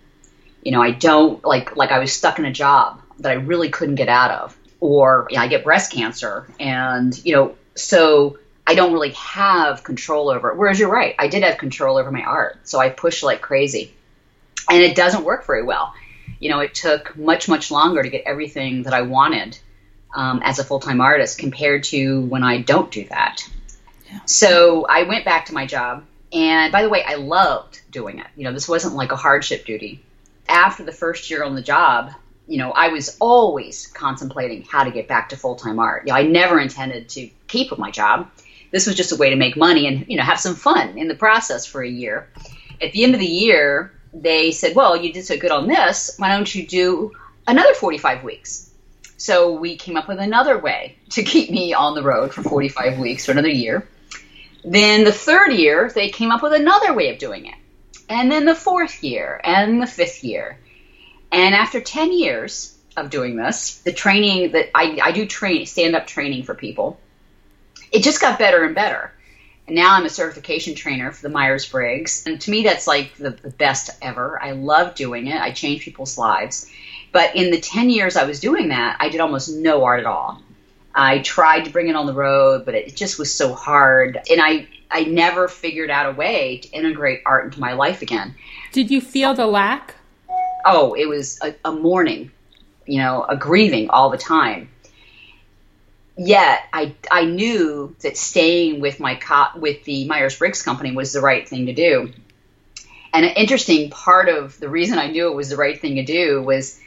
You 0.62 0.72
know, 0.72 0.82
I 0.82 0.92
don't 0.92 1.44
like 1.44 1.76
like 1.76 1.92
I 1.92 2.00
was 2.00 2.14
stuck 2.14 2.40
in 2.40 2.46
a 2.46 2.54
job 2.54 3.02
that 3.20 3.32
I 3.32 3.36
really 3.36 3.70
couldn't 3.70 3.96
get 3.96 4.08
out 4.08 4.32
of, 4.32 4.58
or 4.80 5.28
you 5.30 5.36
know, 5.36 5.44
I 5.44 5.48
get 5.48 5.66
breast 5.66 5.92
cancer, 5.92 6.48
and 6.58 7.14
you 7.26 7.36
know, 7.36 7.56
so 7.76 8.38
I 8.66 8.76
don't 8.76 8.94
really 8.94 9.12
have 9.12 9.84
control 9.84 10.30
over 10.30 10.52
it. 10.52 10.58
Whereas 10.58 10.80
you're 10.80 10.92
right, 10.92 11.16
I 11.20 11.28
did 11.28 11.44
have 11.44 11.58
control 11.58 11.98
over 11.98 12.12
my 12.12 12.24
art, 12.24 12.60
so 12.64 12.80
I 12.80 12.90
pushed 12.90 13.24
like 13.24 13.42
crazy, 13.42 13.94
and 14.70 14.82
it 14.82 14.96
doesn't 14.96 15.24
work 15.24 15.46
very 15.46 15.64
well. 15.64 15.94
You 16.40 16.50
know, 16.50 16.60
it 16.60 16.74
took 16.74 17.18
much 17.18 17.48
much 17.48 17.72
longer 17.72 18.04
to 18.04 18.10
get 18.10 18.24
everything 18.26 18.84
that 18.84 18.94
I 18.94 19.02
wanted 19.04 19.58
um, 20.16 20.42
as 20.44 20.60
a 20.60 20.64
full 20.64 20.80
time 20.80 21.02
artist 21.02 21.38
compared 21.38 21.84
to 21.86 22.22
when 22.22 22.44
I 22.44 22.62
don't 22.62 22.92
do 22.92 23.06
that. 23.10 23.48
So 24.26 24.86
I 24.88 25.04
went 25.04 25.26
back 25.26 25.48
to 25.48 25.54
my 25.54 25.66
job. 25.66 26.04
And 26.32 26.72
by 26.72 26.82
the 26.82 26.90
way, 26.90 27.04
I 27.04 27.16
loved 27.16 27.82
doing 27.92 28.20
it. 28.20 28.28
You 28.36 28.46
know, 28.46 28.54
this 28.54 28.68
wasn't 28.68 28.96
like 28.96 29.12
a 29.12 29.16
hardship 29.16 29.66
duty. 29.66 30.04
After 30.48 30.84
the 30.84 30.92
first 30.92 31.30
year 31.30 31.44
on 31.44 31.56
the 31.56 31.62
job, 31.62 32.12
you 32.48 32.58
know, 32.58 32.72
I 32.72 32.90
was 32.90 33.18
always 33.20 33.88
contemplating 33.88 34.64
how 34.64 34.84
to 34.84 34.92
get 34.92 35.08
back 35.08 35.30
to 35.30 35.38
full 35.38 35.56
time 35.56 35.80
art. 35.80 36.04
You 36.06 36.14
know, 36.14 36.20
I 36.20 36.24
never 36.24 36.60
intended 36.60 37.10
to 37.10 37.30
keep 37.48 37.78
my 37.78 37.92
job. 37.92 38.30
This 38.72 38.88
was 38.88 38.96
just 38.96 39.12
a 39.12 39.16
way 39.16 39.30
to 39.30 39.36
make 39.36 39.56
money 39.56 39.88
and, 39.88 40.06
you 40.08 40.18
know, 40.18 40.24
have 40.24 40.40
some 40.40 40.56
fun 40.56 40.98
in 40.98 41.08
the 41.08 41.16
process 41.16 41.66
for 41.66 41.82
a 41.82 41.90
year. 41.90 42.28
At 42.82 42.92
the 42.92 43.04
end 43.04 43.14
of 43.14 43.20
the 43.20 43.26
year, 43.26 43.94
they 44.14 44.52
said, 44.52 44.76
well, 44.76 44.96
you 44.98 45.14
did 45.14 45.26
so 45.26 45.38
good 45.38 45.52
on 45.52 45.68
this. 45.68 46.16
Why 46.18 46.36
don't 46.36 46.54
you 46.54 46.68
do 46.68 47.12
another 47.48 47.74
45 47.74 48.24
weeks? 48.24 48.72
So 49.18 49.54
we 49.54 49.78
came 49.78 49.96
up 49.96 50.08
with 50.08 50.20
another 50.20 50.58
way 50.58 50.98
to 51.12 51.24
keep 51.24 51.50
me 51.50 51.74
on 51.74 51.96
the 51.96 52.04
road 52.04 52.34
for 52.34 52.44
45 52.44 53.00
weeks 53.00 53.26
for 53.26 53.32
another 53.32 53.50
year. 53.50 53.88
Then 54.66 55.04
the 55.04 55.12
third 55.12 55.54
year, 55.54 55.92
they 55.94 56.10
came 56.10 56.32
up 56.32 56.42
with 56.42 56.54
another 56.54 56.94
way 56.94 57.10
of 57.10 57.20
doing 57.20 57.46
it. 57.46 57.56
And 58.10 58.32
then 58.32 58.46
the 58.46 58.56
fourth 58.56 59.04
year, 59.04 59.40
and 59.44 59.82
the 59.82 59.88
fifth 59.88 60.24
year. 60.24 60.58
And 61.34 61.56
after 61.56 61.82
10 61.82 62.14
years 62.14 62.78
of 62.96 63.10
doing 63.10 63.36
this, 63.36 63.80
the 63.80 63.92
training 63.92 64.52
that 64.52 64.70
I, 64.76 65.00
I 65.02 65.12
do 65.12 65.26
train, 65.26 65.66
stand 65.66 65.96
up 65.96 66.06
training 66.06 66.44
for 66.44 66.54
people, 66.54 67.00
it 67.92 68.04
just 68.04 68.22
got 68.22 68.38
better 68.38 68.64
and 68.64 68.76
better. 68.76 69.12
And 69.66 69.76
now 69.76 69.96
I'm 69.96 70.06
a 70.06 70.10
certification 70.10 70.76
trainer 70.76 71.12
for 71.12 71.24
the 71.24 71.34
Myers 71.34 71.66
Briggs. 71.68 72.24
And 72.28 72.40
to 72.42 72.52
me, 72.52 72.64
that's 72.64 72.86
like 72.86 73.16
the, 73.16 73.32
the 73.32 73.50
best 73.50 73.90
ever. 74.00 74.42
I 74.42 74.52
love 74.52 74.94
doing 74.94 75.26
it, 75.26 75.42
I 75.42 75.52
change 75.52 75.82
people's 75.82 76.20
lives. 76.20 76.72
But 77.12 77.36
in 77.36 77.50
the 77.50 77.60
10 77.60 77.90
years 77.90 78.16
I 78.16 78.26
was 78.26 78.40
doing 78.40 78.68
that, 78.68 78.98
I 79.00 79.10
did 79.10 79.20
almost 79.20 79.50
no 79.50 79.84
art 79.84 80.02
at 80.02 80.06
all. 80.06 80.40
I 80.94 81.20
tried 81.20 81.66
to 81.66 81.72
bring 81.72 81.88
it 81.88 81.96
on 81.96 82.06
the 82.06 82.14
road, 82.14 82.64
but 82.64 82.76
it 82.76 82.96
just 82.96 83.18
was 83.18 83.34
so 83.34 83.56
hard. 83.56 84.20
And 84.30 84.40
I, 84.40 84.68
I 84.92 85.06
never 85.06 85.48
figured 85.48 85.90
out 85.90 86.06
a 86.06 86.16
way 86.16 86.60
to 86.60 86.70
integrate 86.70 87.24
art 87.26 87.46
into 87.46 87.60
my 87.60 87.74
life 87.74 88.04
again. 88.04 88.36
Did 88.72 88.92
you 88.92 89.02
feel 89.02 89.34
the 89.34 89.48
lack? 89.48 89.96
Oh, 90.66 90.94
it 90.94 91.06
was 91.08 91.40
a, 91.42 91.56
a 91.66 91.72
mourning, 91.72 92.32
you 92.86 93.00
know, 93.00 93.24
a 93.24 93.36
grieving 93.36 93.90
all 93.90 94.10
the 94.10 94.18
time. 94.18 94.70
Yet 96.16 96.62
I, 96.72 96.96
I 97.10 97.26
knew 97.26 97.96
that 98.02 98.18
staying 98.18 98.80
with 98.80 99.00
my 99.00 99.16
co- 99.16 99.60
with 99.60 99.84
the 99.84 100.06
Myers 100.08 100.38
Briggs 100.38 100.62
company 100.62 100.92
was 100.92 101.12
the 101.12 101.22
right 101.22 101.48
thing 101.48 101.66
to 101.66 101.74
do. 101.74 102.14
And 103.14 103.26
an 103.26 103.34
interesting 103.36 103.90
part 103.90 104.30
of 104.30 104.60
the 104.60 104.70
reason 104.70 104.98
I 104.98 105.08
knew 105.08 105.28
it 105.28 105.36
was 105.36 105.50
the 105.50 105.58
right 105.58 105.80
thing 105.80 105.96
to 105.96 106.06
do 106.06 106.42
was 106.42 106.80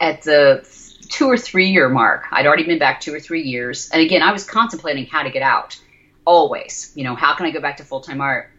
at 0.00 0.22
the 0.22 0.66
two 1.08 1.26
or 1.26 1.36
three 1.36 1.70
year 1.70 1.88
mark. 1.88 2.26
I'd 2.30 2.46
already 2.46 2.64
been 2.64 2.78
back 2.78 3.00
two 3.00 3.14
or 3.14 3.20
three 3.20 3.42
years. 3.42 3.90
And 3.90 4.02
again, 4.02 4.22
I 4.22 4.32
was 4.32 4.44
contemplating 4.44 5.06
how 5.06 5.22
to 5.22 5.30
get 5.30 5.42
out 5.42 5.78
always. 6.24 6.92
You 6.94 7.04
know, 7.04 7.14
how 7.14 7.34
can 7.34 7.46
I 7.46 7.50
go 7.50 7.60
back 7.60 7.78
to 7.78 7.84
full 7.84 8.00
time 8.00 8.20
art? 8.20 8.50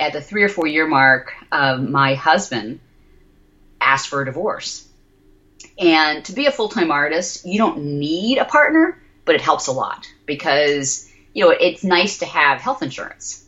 At 0.00 0.12
the 0.12 0.20
three 0.20 0.44
or 0.44 0.48
four 0.48 0.66
year 0.66 0.86
mark, 0.86 1.34
um, 1.50 1.90
my 1.90 2.14
husband 2.14 2.80
asked 3.80 4.08
for 4.08 4.22
a 4.22 4.24
divorce. 4.24 4.86
And 5.78 6.24
to 6.24 6.32
be 6.32 6.46
a 6.46 6.52
full 6.52 6.68
time 6.68 6.90
artist, 6.90 7.46
you 7.46 7.58
don't 7.58 7.98
need 7.98 8.38
a 8.38 8.44
partner, 8.44 9.00
but 9.24 9.34
it 9.34 9.40
helps 9.40 9.66
a 9.66 9.72
lot 9.72 10.06
because, 10.26 11.10
you 11.34 11.44
know, 11.44 11.50
it's 11.50 11.84
nice 11.84 12.18
to 12.18 12.26
have 12.26 12.60
health 12.60 12.82
insurance 12.82 13.44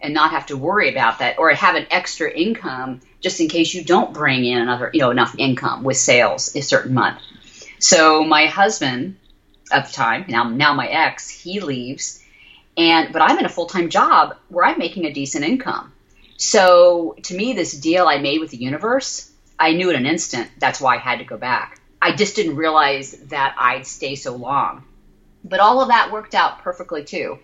and 0.00 0.14
not 0.14 0.30
have 0.30 0.46
to 0.46 0.56
worry 0.56 0.90
about 0.90 1.18
that 1.18 1.38
or 1.38 1.50
have 1.50 1.74
an 1.74 1.86
extra 1.90 2.30
income 2.30 3.00
just 3.20 3.40
in 3.40 3.48
case 3.48 3.72
you 3.72 3.82
don't 3.82 4.12
bring 4.12 4.44
in 4.44 4.58
another, 4.58 4.90
you 4.92 5.00
know, 5.00 5.10
enough 5.10 5.34
income 5.38 5.82
with 5.82 5.96
sales 5.96 6.54
a 6.54 6.60
certain 6.60 6.94
month. 6.94 7.20
So 7.78 8.24
my 8.24 8.46
husband 8.46 9.16
at 9.72 9.86
the 9.86 9.92
time, 9.92 10.26
now 10.28 10.44
now 10.44 10.74
my 10.74 10.88
ex, 10.88 11.28
he 11.28 11.60
leaves, 11.60 12.22
and 12.76 13.12
but 13.12 13.22
I'm 13.22 13.38
in 13.38 13.46
a 13.46 13.50
full 13.50 13.66
time 13.66 13.88
job 13.88 14.36
where 14.48 14.64
I'm 14.64 14.78
making 14.78 15.06
a 15.06 15.12
decent 15.12 15.44
income. 15.44 15.92
So 16.36 17.16
to 17.22 17.34
me, 17.34 17.52
this 17.52 17.72
deal 17.72 18.06
I 18.06 18.18
made 18.18 18.40
with 18.40 18.50
the 18.50 18.58
universe, 18.58 19.30
I 19.58 19.72
knew 19.72 19.90
in 19.90 19.96
an 19.96 20.06
instant 20.06 20.50
that's 20.58 20.80
why 20.80 20.96
I 20.96 20.98
had 20.98 21.18
to 21.18 21.24
go 21.24 21.36
back. 21.36 21.80
I 22.00 22.14
just 22.14 22.36
didn't 22.36 22.56
realize 22.56 23.12
that 23.28 23.54
I'd 23.58 23.86
stay 23.86 24.14
so 24.14 24.36
long. 24.36 24.84
But 25.44 25.60
all 25.60 25.80
of 25.80 25.88
that 25.88 26.12
worked 26.12 26.34
out 26.34 26.60
perfectly 26.60 27.04
too. 27.04 27.38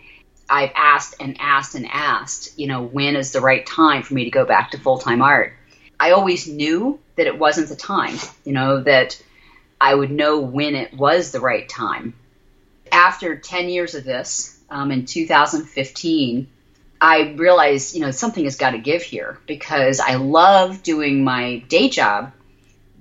I've 0.49 0.73
asked 0.75 1.15
and 1.21 1.37
asked 1.39 1.75
and 1.75 1.87
asked, 1.87 2.59
you 2.59 2.67
know, 2.67 2.83
when 2.83 3.15
is 3.15 3.33
the 3.33 3.41
right 3.41 3.65
time 3.65 4.03
for 4.03 4.15
me 4.15 4.25
to 4.25 4.31
go 4.31 4.45
back 4.45 4.73
to 4.73 4.79
full 4.79 4.99
time 4.99 5.23
art? 5.23 5.55
I 5.99 6.13
always 6.13 6.49
knew 6.49 6.99
that 7.17 7.27
it 7.27 7.39
wasn't 7.39 7.69
the 7.69 7.77
time, 7.77 8.17
you 8.45 8.53
know, 8.53 8.81
that 8.81 9.23
I 9.81 9.95
would 9.95 10.11
know 10.11 10.41
when 10.41 10.75
it 10.75 10.93
was 10.93 11.31
the 11.31 11.41
right 11.41 11.69
time. 11.69 12.15
After 12.91 13.37
10 13.37 13.69
years 13.69 13.95
of 13.95 14.05
this, 14.05 14.59
um, 14.71 14.91
in 14.91 15.07
2015, 15.07 16.49
I 17.01 17.33
realized, 17.37 17.95
you 17.95 18.01
know, 18.01 18.11
something 18.11 18.45
has 18.45 18.57
got 18.57 18.73
to 18.73 18.79
give 18.79 19.03
here 19.03 19.39
because 19.47 20.01
I 20.01 20.17
love 20.17 20.83
doing 20.83 21.25
my 21.25 21.59
day 21.69 21.89
job, 21.89 22.33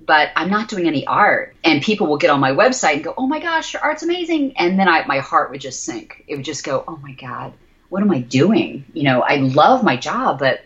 but 0.06 0.30
I'm 0.36 0.48
not 0.48 0.68
doing 0.68 0.86
any 0.86 1.06
art. 1.06 1.54
And 1.62 1.82
people 1.82 2.06
will 2.06 2.16
get 2.16 2.30
on 2.30 2.40
my 2.40 2.52
website 2.52 2.94
and 2.94 3.04
go, 3.04 3.14
oh 3.16 3.26
my 3.26 3.40
gosh, 3.40 3.74
your 3.74 3.82
art's 3.82 4.02
amazing. 4.02 4.56
And 4.56 4.78
then 4.78 4.88
I, 4.88 5.04
my 5.06 5.18
heart 5.18 5.50
would 5.50 5.60
just 5.60 5.84
sink. 5.84 6.24
It 6.26 6.36
would 6.36 6.44
just 6.44 6.64
go, 6.64 6.82
oh 6.88 6.96
my 6.96 7.12
God, 7.12 7.52
what 7.90 8.02
am 8.02 8.10
I 8.10 8.20
doing? 8.20 8.86
You 8.94 9.02
know, 9.02 9.20
I 9.20 9.36
love 9.36 9.84
my 9.84 9.96
job, 9.96 10.38
but 10.38 10.62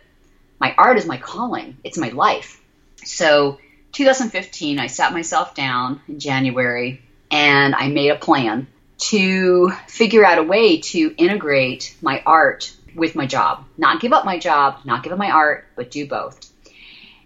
my 0.61 0.73
art 0.79 0.97
is 0.97 1.07
my 1.07 1.17
calling, 1.17 1.77
it's 1.83 1.99
my 1.99 2.11
life. 2.11 2.61
So 3.05 3.59
2015, 3.93 4.79
I 4.79 4.87
sat 4.87 5.13
myself 5.13 5.55
down 5.55 6.01
in 6.07 6.21
January 6.21 7.03
and 7.31 7.75
I 7.75 7.89
made 7.89 8.11
a 8.11 8.17
plan 8.17 8.69
to 8.97 9.71
figure 9.89 10.25
out 10.25 10.39
a 10.39 10.43
way 10.43 10.79
to 10.79 11.15
integrate 11.17 11.97
my 12.01 12.23
art 12.25 12.73
with 12.95 13.15
my 13.15 13.27
job. 13.27 13.65
Not 13.77 14.01
give 14.01 14.13
up 14.13 14.25
my 14.25 14.39
job, 14.39 14.79
not 14.85 15.03
give 15.03 15.13
up 15.13 15.19
my 15.19 15.31
art, 15.31 15.67
but 15.77 15.91
do 15.91 16.07
both. 16.07 16.51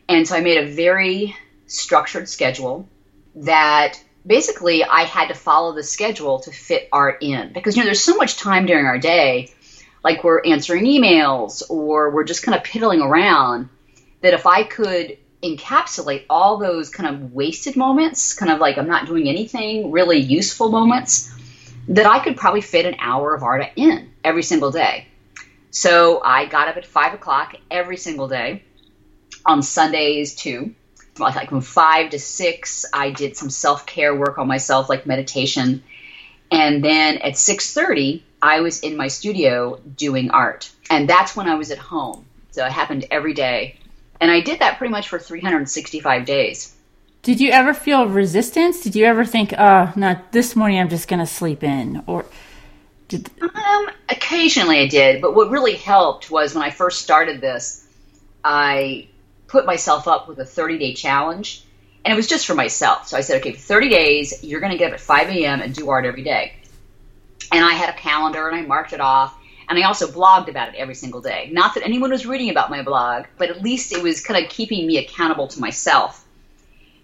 And 0.08 0.26
so 0.26 0.36
I 0.36 0.40
made 0.40 0.58
a 0.58 0.74
very 0.74 1.36
structured 1.66 2.28
schedule 2.28 2.88
that 3.36 4.02
basically 4.26 4.84
I 4.84 5.02
had 5.02 5.28
to 5.28 5.34
follow 5.34 5.74
the 5.74 5.82
schedule 5.82 6.40
to 6.40 6.50
fit 6.50 6.88
art 6.92 7.22
in 7.22 7.52
because 7.52 7.76
you 7.76 7.82
know 7.82 7.86
there's 7.86 8.02
so 8.02 8.16
much 8.16 8.36
time 8.36 8.66
during 8.66 8.86
our 8.86 8.98
day 8.98 9.52
like 10.02 10.24
we're 10.24 10.42
answering 10.44 10.84
emails 10.84 11.62
or 11.68 12.10
we're 12.10 12.24
just 12.24 12.42
kind 12.42 12.56
of 12.56 12.64
piddling 12.64 13.00
around 13.00 13.68
that 14.22 14.34
if 14.34 14.46
I 14.46 14.62
could 14.62 15.18
encapsulate 15.42 16.24
all 16.28 16.58
those 16.58 16.90
kind 16.90 17.14
of 17.14 17.32
wasted 17.32 17.76
moments, 17.76 18.34
kind 18.34 18.50
of 18.50 18.58
like 18.58 18.78
I'm 18.78 18.88
not 18.88 19.06
doing 19.06 19.28
anything 19.28 19.92
really 19.92 20.18
useful 20.18 20.70
moments, 20.70 21.32
that 21.88 22.06
I 22.06 22.18
could 22.20 22.36
probably 22.36 22.60
fit 22.60 22.86
an 22.86 22.96
hour 22.98 23.34
of 23.34 23.42
art 23.42 23.64
in 23.76 24.10
every 24.24 24.42
single 24.42 24.70
day. 24.70 25.07
So 25.78 26.20
I 26.24 26.46
got 26.46 26.66
up 26.66 26.76
at 26.76 26.84
five 26.84 27.14
o'clock 27.14 27.54
every 27.70 27.98
single 27.98 28.26
day. 28.26 28.64
On 29.46 29.62
Sundays 29.62 30.34
too, 30.34 30.74
like 31.20 31.50
from 31.50 31.60
five 31.60 32.10
to 32.10 32.18
six, 32.18 32.84
I 32.92 33.10
did 33.12 33.36
some 33.36 33.48
self 33.48 33.86
care 33.86 34.12
work 34.12 34.38
on 34.38 34.48
myself, 34.48 34.88
like 34.88 35.06
meditation, 35.06 35.84
and 36.50 36.84
then 36.84 37.18
at 37.18 37.38
six 37.38 37.72
thirty, 37.72 38.24
I 38.42 38.60
was 38.60 38.80
in 38.80 38.96
my 38.96 39.06
studio 39.06 39.78
doing 39.96 40.32
art, 40.32 40.68
and 40.90 41.08
that's 41.08 41.36
when 41.36 41.48
I 41.48 41.54
was 41.54 41.70
at 41.70 41.78
home. 41.78 42.26
So 42.50 42.66
it 42.66 42.72
happened 42.72 43.06
every 43.12 43.32
day, 43.32 43.76
and 44.20 44.32
I 44.32 44.40
did 44.40 44.58
that 44.58 44.78
pretty 44.78 44.90
much 44.90 45.08
for 45.08 45.20
365 45.20 46.24
days. 46.24 46.74
Did 47.22 47.40
you 47.40 47.52
ever 47.52 47.72
feel 47.72 48.08
resistance? 48.08 48.80
Did 48.80 48.96
you 48.96 49.04
ever 49.04 49.24
think, 49.24 49.54
"Oh, 49.56 49.92
not 49.94 50.32
this 50.32 50.56
morning 50.56 50.80
I'm 50.80 50.88
just 50.88 51.06
going 51.06 51.20
to 51.20 51.26
sleep 51.26 51.62
in," 51.62 52.02
or 52.08 52.24
did... 53.08 53.30
Um, 53.40 53.90
occasionally 54.08 54.78
I 54.80 54.86
did, 54.86 55.20
but 55.20 55.34
what 55.34 55.50
really 55.50 55.74
helped 55.74 56.30
was 56.30 56.54
when 56.54 56.62
I 56.62 56.70
first 56.70 57.02
started 57.02 57.40
this, 57.40 57.86
I 58.44 59.08
put 59.46 59.66
myself 59.66 60.06
up 60.06 60.28
with 60.28 60.38
a 60.38 60.44
30 60.44 60.78
day 60.78 60.94
challenge, 60.94 61.64
and 62.04 62.12
it 62.12 62.16
was 62.16 62.28
just 62.28 62.46
for 62.46 62.54
myself. 62.54 63.08
So 63.08 63.16
I 63.16 63.22
said, 63.22 63.40
okay, 63.40 63.52
for 63.52 63.58
30 63.58 63.88
days, 63.88 64.44
you're 64.44 64.60
going 64.60 64.72
to 64.72 64.78
get 64.78 64.88
up 64.88 64.94
at 64.94 65.00
5 65.00 65.28
a.m. 65.30 65.60
and 65.60 65.74
do 65.74 65.90
art 65.90 66.04
every 66.04 66.22
day. 66.22 66.54
And 67.50 67.64
I 67.64 67.72
had 67.72 67.88
a 67.88 67.98
calendar 67.98 68.46
and 68.48 68.56
I 68.56 68.62
marked 68.62 68.92
it 68.92 69.00
off. 69.00 69.34
And 69.68 69.78
I 69.78 69.82
also 69.82 70.06
blogged 70.06 70.48
about 70.48 70.70
it 70.70 70.76
every 70.76 70.94
single 70.94 71.20
day. 71.20 71.50
Not 71.52 71.74
that 71.74 71.84
anyone 71.84 72.10
was 72.10 72.24
reading 72.24 72.48
about 72.48 72.70
my 72.70 72.82
blog, 72.82 73.26
but 73.36 73.50
at 73.50 73.60
least 73.60 73.92
it 73.92 74.02
was 74.02 74.24
kind 74.24 74.42
of 74.42 74.50
keeping 74.50 74.86
me 74.86 74.96
accountable 74.96 75.46
to 75.48 75.60
myself. 75.60 76.24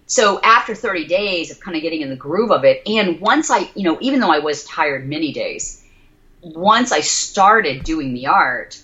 So 0.07 0.39
after 0.41 0.73
30 0.73 1.05
days 1.05 1.51
of 1.51 1.59
kind 1.59 1.75
of 1.75 1.83
getting 1.83 2.01
in 2.01 2.09
the 2.09 2.15
groove 2.15 2.51
of 2.51 2.63
it, 2.63 2.81
and 2.87 3.19
once 3.19 3.51
I, 3.51 3.69
you 3.75 3.83
know, 3.83 3.99
even 4.01 4.19
though 4.19 4.31
I 4.31 4.39
was 4.39 4.63
tired 4.63 5.07
many 5.07 5.31
days, 5.31 5.83
once 6.53 6.91
I 6.91 7.01
started 7.01 7.83
doing 7.83 8.13
the 8.13 8.27
art, 8.27 8.81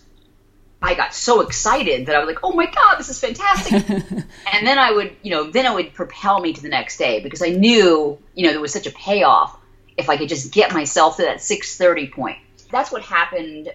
I 0.82 0.96
got 0.96 1.14
so 1.14 1.42
excited 1.42 2.08
that 2.08 2.16
I 2.16 2.20
was 2.20 2.28
like, 2.28 2.44
"Oh 2.44 2.54
my 2.54 2.66
god, 2.66 2.98
this 2.98 3.10
is 3.10 3.20
fantastic!" 3.20 3.88
and 4.54 4.68
then 4.68 4.80
I 4.80 4.92
would, 4.92 5.16
you 5.22 5.30
know, 5.30 5.52
then 5.52 5.66
it 5.68 5.74
would 5.74 5.94
propel 5.94 6.40
me 6.40 6.54
to 6.54 6.62
the 6.62 6.70
next 6.70 6.98
day 6.98 7.20
because 7.22 7.44
I 7.44 7.50
knew, 7.50 8.18
you 8.34 8.46
know, 8.46 8.52
there 8.52 8.62
was 8.62 8.74
such 8.74 8.88
a 8.88 8.92
payoff 8.92 9.56
if 9.96 10.10
I 10.10 10.18
could 10.18 10.30
just 10.30 10.52
get 10.52 10.74
myself 10.74 11.18
to 11.18 11.24
that 11.24 11.38
6:30 11.38 12.12
point. 12.12 12.38
That's 12.72 12.92
what 12.92 13.04
happened 13.04 13.72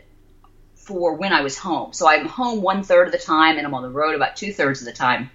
for 0.74 1.14
when 1.14 1.32
I 1.32 1.43
was 1.43 1.57
home. 1.57 1.93
So 1.93 2.09
I'm 2.09 2.26
home 2.26 2.62
one 2.62 2.82
third 2.82 3.07
of 3.07 3.12
the 3.12 3.18
time, 3.18 3.57
and 3.57 3.66
I'm 3.66 3.74
on 3.74 3.82
the 3.82 3.91
road 3.91 4.16
about 4.16 4.34
two 4.34 4.53
thirds 4.53 4.80
of 4.80 4.87
the 4.87 4.93
time. 4.93 5.30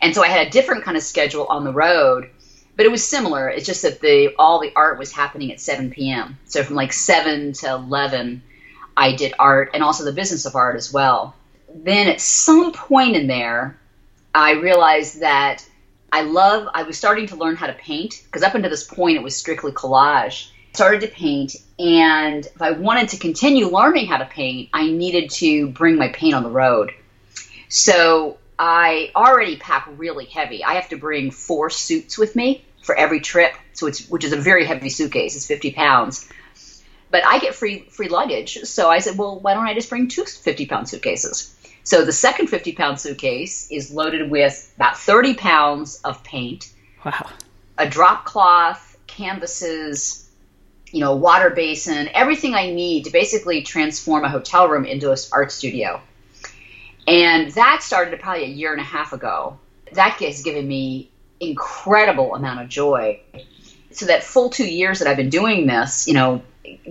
And 0.00 0.14
so 0.14 0.22
I 0.22 0.28
had 0.28 0.46
a 0.46 0.50
different 0.50 0.84
kind 0.84 0.96
of 0.96 1.02
schedule 1.02 1.46
on 1.48 1.64
the 1.64 1.72
road 1.72 2.30
but 2.76 2.86
it 2.86 2.90
was 2.90 3.06
similar. 3.06 3.48
It's 3.48 3.66
just 3.66 3.82
that 3.82 4.00
the 4.00 4.34
all 4.38 4.60
the 4.60 4.72
art 4.74 4.98
was 4.98 5.12
happening 5.12 5.52
at 5.52 5.60
7 5.60 5.90
p.m. 5.90 6.38
So 6.46 6.62
from 6.62 6.76
like 6.76 6.92
7 6.92 7.52
to 7.54 7.74
11, 7.74 8.42
I 8.96 9.14
did 9.14 9.34
art 9.38 9.70
and 9.74 9.82
also 9.82 10.04
the 10.04 10.12
business 10.12 10.46
of 10.46 10.56
art 10.56 10.76
as 10.76 10.92
well. 10.92 11.34
Then 11.74 12.08
at 12.08 12.20
some 12.20 12.72
point 12.72 13.16
in 13.16 13.26
there, 13.26 13.78
I 14.34 14.52
realized 14.52 15.20
that 15.20 15.66
I 16.12 16.22
love. 16.22 16.68
I 16.74 16.82
was 16.82 16.98
starting 16.98 17.26
to 17.28 17.36
learn 17.36 17.56
how 17.56 17.66
to 17.66 17.72
paint 17.72 18.22
because 18.24 18.42
up 18.42 18.54
until 18.54 18.70
this 18.70 18.84
point 18.84 19.16
it 19.16 19.22
was 19.22 19.36
strictly 19.36 19.72
collage. 19.72 20.50
Started 20.74 21.02
to 21.02 21.08
paint, 21.08 21.54
and 21.78 22.46
if 22.46 22.62
I 22.62 22.70
wanted 22.70 23.10
to 23.10 23.18
continue 23.18 23.68
learning 23.68 24.06
how 24.06 24.16
to 24.16 24.24
paint, 24.24 24.70
I 24.72 24.90
needed 24.90 25.28
to 25.32 25.68
bring 25.68 25.96
my 25.96 26.08
paint 26.08 26.32
on 26.34 26.42
the 26.42 26.50
road. 26.50 26.92
So 27.68 28.38
I 28.58 29.10
already 29.16 29.56
pack 29.56 29.88
really 29.96 30.26
heavy. 30.26 30.64
I 30.64 30.74
have 30.74 30.88
to 30.90 30.96
bring 30.96 31.30
four 31.30 31.70
suits 31.70 32.18
with 32.18 32.36
me 32.36 32.64
for 32.82 32.94
every 32.94 33.20
trip, 33.20 33.54
so 33.72 33.86
it's 33.86 34.08
which 34.08 34.24
is 34.24 34.32
a 34.32 34.36
very 34.36 34.64
heavy 34.66 34.88
suitcase. 34.88 35.36
It's 35.36 35.46
50 35.46 35.72
pounds. 35.72 36.28
But 37.10 37.26
I 37.26 37.38
get 37.38 37.54
free 37.54 37.86
free 37.90 38.08
luggage, 38.08 38.58
so 38.64 38.90
I 38.90 39.00
said, 39.00 39.18
well, 39.18 39.38
why 39.40 39.54
don't 39.54 39.66
I 39.66 39.74
just 39.74 39.90
bring 39.90 40.08
two 40.08 40.24
50 40.24 40.66
pound 40.66 40.88
suitcases? 40.88 41.54
So 41.84 42.04
the 42.04 42.12
second 42.12 42.46
50 42.46 42.72
pound 42.72 43.00
suitcase 43.00 43.68
is 43.70 43.92
loaded 43.92 44.30
with 44.30 44.72
about 44.76 44.96
30 44.96 45.34
pounds 45.34 46.00
of 46.04 46.22
paint, 46.22 46.72
wow, 47.04 47.28
a 47.76 47.88
drop 47.88 48.24
cloth, 48.24 48.96
canvases, 49.06 50.28
you 50.92 51.00
know, 51.00 51.16
water 51.16 51.50
basin, 51.50 52.08
everything 52.14 52.54
I 52.54 52.70
need 52.70 53.04
to 53.04 53.10
basically 53.10 53.62
transform 53.62 54.24
a 54.24 54.28
hotel 54.28 54.68
room 54.68 54.84
into 54.84 55.10
an 55.10 55.16
art 55.32 55.50
studio. 55.50 56.00
And 57.06 57.50
that 57.52 57.82
started 57.82 58.18
probably 58.20 58.44
a 58.44 58.48
year 58.48 58.72
and 58.72 58.80
a 58.80 58.84
half 58.84 59.12
ago. 59.12 59.58
That 59.92 60.12
has 60.20 60.42
given 60.42 60.66
me 60.66 61.10
incredible 61.40 62.34
amount 62.34 62.60
of 62.60 62.68
joy. 62.68 63.20
So 63.90 64.06
that 64.06 64.22
full 64.22 64.50
two 64.50 64.66
years 64.66 65.00
that 65.00 65.08
I've 65.08 65.16
been 65.16 65.28
doing 65.28 65.66
this, 65.66 66.06
you 66.06 66.14
know, 66.14 66.42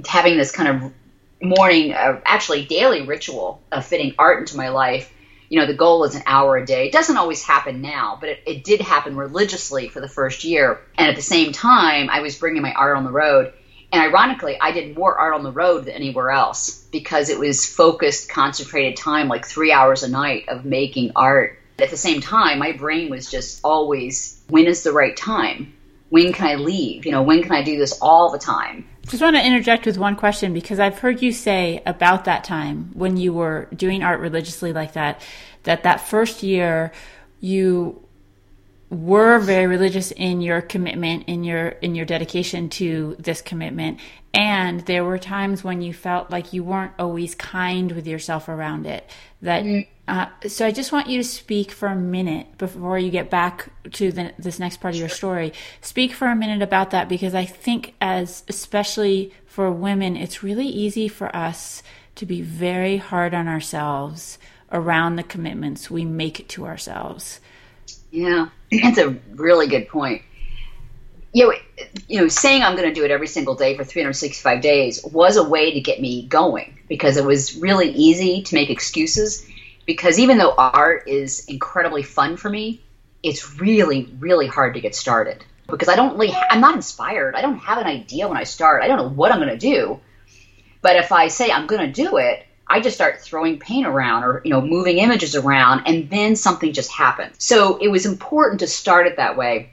having 0.05 0.37
this 0.37 0.51
kind 0.51 0.69
of 0.69 0.93
morning, 1.41 1.93
uh, 1.93 2.21
actually 2.25 2.65
daily 2.65 3.01
ritual 3.01 3.61
of 3.71 3.85
fitting 3.85 4.13
art 4.19 4.39
into 4.39 4.57
my 4.57 4.69
life. 4.69 5.11
You 5.49 5.59
know, 5.59 5.65
the 5.65 5.73
goal 5.73 6.03
is 6.05 6.15
an 6.15 6.23
hour 6.25 6.55
a 6.57 6.65
day. 6.65 6.87
It 6.87 6.93
doesn't 6.93 7.17
always 7.17 7.43
happen 7.43 7.81
now, 7.81 8.17
but 8.19 8.29
it, 8.29 8.43
it 8.45 8.63
did 8.63 8.79
happen 8.79 9.17
religiously 9.17 9.89
for 9.89 9.99
the 9.99 10.07
first 10.07 10.43
year. 10.43 10.79
And 10.97 11.09
at 11.09 11.15
the 11.15 11.21
same 11.21 11.51
time, 11.51 12.09
I 12.09 12.21
was 12.21 12.37
bringing 12.37 12.61
my 12.61 12.73
art 12.73 12.95
on 12.95 13.03
the 13.03 13.11
road. 13.11 13.53
And 13.91 14.01
ironically, 14.01 14.57
I 14.59 14.71
did 14.71 14.97
more 14.97 15.17
art 15.17 15.33
on 15.33 15.43
the 15.43 15.51
road 15.51 15.85
than 15.85 15.95
anywhere 15.95 16.31
else 16.31 16.85
because 16.91 17.29
it 17.29 17.37
was 17.37 17.65
focused, 17.65 18.29
concentrated 18.29 18.95
time, 18.95 19.27
like 19.27 19.45
three 19.45 19.71
hours 19.71 20.03
a 20.03 20.09
night 20.09 20.47
of 20.47 20.63
making 20.63 21.11
art. 21.15 21.59
At 21.79 21.89
the 21.89 21.97
same 21.97 22.21
time, 22.21 22.59
my 22.59 22.71
brain 22.71 23.09
was 23.09 23.29
just 23.29 23.59
always, 23.63 24.41
when 24.47 24.67
is 24.67 24.83
the 24.83 24.93
right 24.93 25.15
time? 25.17 25.73
When 26.09 26.31
can 26.31 26.47
I 26.47 26.55
leave? 26.55 27.05
You 27.05 27.11
know, 27.11 27.23
when 27.23 27.41
can 27.41 27.51
I 27.51 27.63
do 27.63 27.77
this 27.77 27.99
all 28.01 28.31
the 28.31 28.39
time? 28.39 28.87
Just 29.07 29.21
want 29.21 29.35
to 29.35 29.45
interject 29.45 29.85
with 29.85 29.97
one 29.97 30.15
question 30.15 30.53
because 30.53 30.79
I've 30.79 30.99
heard 30.99 31.21
you 31.21 31.31
say 31.31 31.81
about 31.85 32.25
that 32.25 32.43
time 32.43 32.91
when 32.93 33.17
you 33.17 33.33
were 33.33 33.67
doing 33.75 34.03
art 34.03 34.19
religiously 34.19 34.73
like 34.73 34.93
that, 34.93 35.21
that 35.63 35.83
that 35.83 36.01
first 36.01 36.43
year 36.43 36.91
you 37.39 38.01
were 38.91 39.39
very 39.39 39.67
religious 39.67 40.11
in 40.11 40.41
your 40.41 40.61
commitment 40.61 41.23
in 41.27 41.45
your 41.45 41.69
in 41.69 41.95
your 41.95 42.05
dedication 42.05 42.69
to 42.69 43.15
this 43.17 43.41
commitment. 43.41 43.99
And 44.33 44.81
there 44.81 45.05
were 45.05 45.17
times 45.17 45.63
when 45.63 45.81
you 45.81 45.93
felt 45.93 46.29
like 46.29 46.51
you 46.51 46.63
weren't 46.63 46.91
always 46.99 47.33
kind 47.33 47.91
with 47.93 48.05
yourself 48.05 48.49
around 48.49 48.85
it. 48.85 49.09
That 49.41 49.63
mm-hmm. 49.63 50.09
uh, 50.09 50.27
so 50.45 50.65
i 50.65 50.71
just 50.71 50.91
want 50.91 51.07
you 51.07 51.17
to 51.17 51.27
speak 51.27 51.71
for 51.71 51.87
a 51.87 51.95
minute 51.95 52.57
before 52.57 52.99
you 52.99 53.09
get 53.09 53.29
back 53.29 53.69
to 53.93 54.11
the, 54.11 54.33
this 54.37 54.59
next 54.59 54.81
part 54.81 54.93
of 54.93 54.99
your 54.99 55.09
story. 55.09 55.53
Speak 55.79 56.11
for 56.11 56.27
a 56.27 56.35
minute 56.35 56.61
about 56.61 56.91
that 56.91 57.07
because 57.07 57.33
i 57.33 57.45
think 57.45 57.93
as 58.01 58.43
especially 58.49 59.33
for 59.45 59.71
women 59.71 60.17
it's 60.17 60.43
really 60.43 60.67
easy 60.67 61.07
for 61.07 61.33
us 61.33 61.81
to 62.15 62.25
be 62.25 62.41
very 62.41 62.97
hard 62.97 63.33
on 63.33 63.47
ourselves 63.47 64.37
around 64.69 65.15
the 65.15 65.23
commitments 65.23 65.89
we 65.89 66.03
make 66.03 66.45
to 66.49 66.65
ourselves. 66.65 67.39
Yeah, 68.11 68.49
that's 68.71 68.97
a 68.97 69.09
really 69.31 69.67
good 69.67 69.87
point. 69.87 70.21
You 71.33 71.47
know, 71.47 71.53
you 72.07 72.21
know, 72.21 72.27
saying 72.27 72.61
I'm 72.61 72.75
going 72.75 72.89
to 72.89 72.93
do 72.93 73.05
it 73.05 73.11
every 73.11 73.27
single 73.27 73.55
day 73.55 73.77
for 73.77 73.83
365 73.83 74.61
days 74.61 75.03
was 75.03 75.37
a 75.37 75.43
way 75.43 75.73
to 75.73 75.79
get 75.79 76.01
me 76.01 76.27
going 76.27 76.77
because 76.89 77.17
it 77.17 77.23
was 77.23 77.55
really 77.57 77.89
easy 77.91 78.43
to 78.43 78.55
make 78.55 78.69
excuses. 78.69 79.45
Because 79.85 80.19
even 80.19 80.37
though 80.37 80.53
art 80.57 81.07
is 81.07 81.45
incredibly 81.45 82.03
fun 82.03 82.37
for 82.37 82.49
me, 82.49 82.81
it's 83.23 83.59
really, 83.59 84.13
really 84.19 84.47
hard 84.47 84.73
to 84.73 84.81
get 84.81 84.95
started 84.95 85.43
because 85.67 85.87
I 85.87 85.95
don't 85.95 86.13
really, 86.13 86.33
I'm 86.49 86.59
not 86.59 86.75
inspired. 86.75 87.35
I 87.35 87.41
don't 87.41 87.57
have 87.59 87.77
an 87.77 87.87
idea 87.87 88.27
when 88.27 88.37
I 88.37 88.43
start. 88.43 88.83
I 88.83 88.87
don't 88.87 88.97
know 88.97 89.09
what 89.09 89.31
I'm 89.31 89.39
going 89.39 89.49
to 89.49 89.57
do. 89.57 89.99
But 90.81 90.97
if 90.97 91.11
I 91.11 91.27
say 91.27 91.51
I'm 91.51 91.67
going 91.67 91.81
to 91.81 91.91
do 91.91 92.17
it, 92.17 92.45
I 92.71 92.79
just 92.79 92.95
start 92.95 93.19
throwing 93.19 93.59
paint 93.59 93.85
around 93.85 94.23
or, 94.23 94.41
you 94.45 94.49
know, 94.49 94.61
moving 94.61 94.99
images 94.99 95.35
around 95.35 95.87
and 95.87 96.09
then 96.09 96.37
something 96.37 96.71
just 96.71 96.89
happens. 96.89 97.35
So 97.43 97.75
it 97.77 97.89
was 97.89 98.05
important 98.05 98.61
to 98.61 98.67
start 98.67 99.07
it 99.07 99.17
that 99.17 99.35
way. 99.35 99.71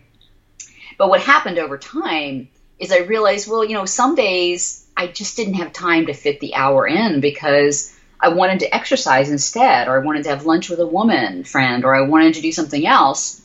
But 0.99 1.09
what 1.09 1.21
happened 1.21 1.59
over 1.59 1.79
time 1.79 2.49
is 2.81 2.91
I 2.91 2.99
realized, 2.99 3.49
well, 3.49 3.65
you 3.65 3.75
know, 3.75 3.85
some 3.85 4.17
days 4.17 4.85
I 4.97 5.07
just 5.07 5.37
didn't 5.37 5.55
have 5.55 5.73
time 5.73 6.07
to 6.07 6.13
fit 6.13 6.41
the 6.41 6.57
hour 6.57 6.89
in 6.89 7.21
because 7.21 7.95
I 8.19 8.31
wanted 8.31 8.61
to 8.61 8.75
exercise 8.75 9.31
instead, 9.31 9.87
or 9.87 10.01
I 10.01 10.05
wanted 10.05 10.25
to 10.25 10.31
have 10.31 10.45
lunch 10.45 10.69
with 10.69 10.81
a 10.81 10.87
woman 10.87 11.45
friend, 11.45 11.85
or 11.85 11.95
I 11.95 12.01
wanted 12.01 12.35
to 12.35 12.41
do 12.41 12.51
something 12.51 12.85
else. 12.85 13.41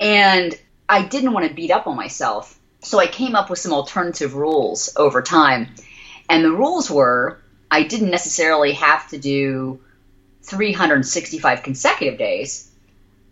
And 0.00 0.58
I 0.88 1.02
didn't 1.02 1.34
want 1.34 1.46
to 1.46 1.54
beat 1.54 1.70
up 1.70 1.86
on 1.86 1.94
myself. 1.94 2.58
So 2.80 2.98
I 2.98 3.06
came 3.06 3.36
up 3.36 3.48
with 3.48 3.60
some 3.60 3.72
alternative 3.72 4.34
rules 4.34 4.92
over 4.96 5.22
time. 5.22 5.68
And 6.28 6.44
the 6.44 6.50
rules 6.50 6.90
were 6.90 7.41
I 7.72 7.84
didn't 7.84 8.10
necessarily 8.10 8.72
have 8.74 9.08
to 9.08 9.18
do 9.18 9.80
365 10.42 11.62
consecutive 11.62 12.18
days. 12.18 12.70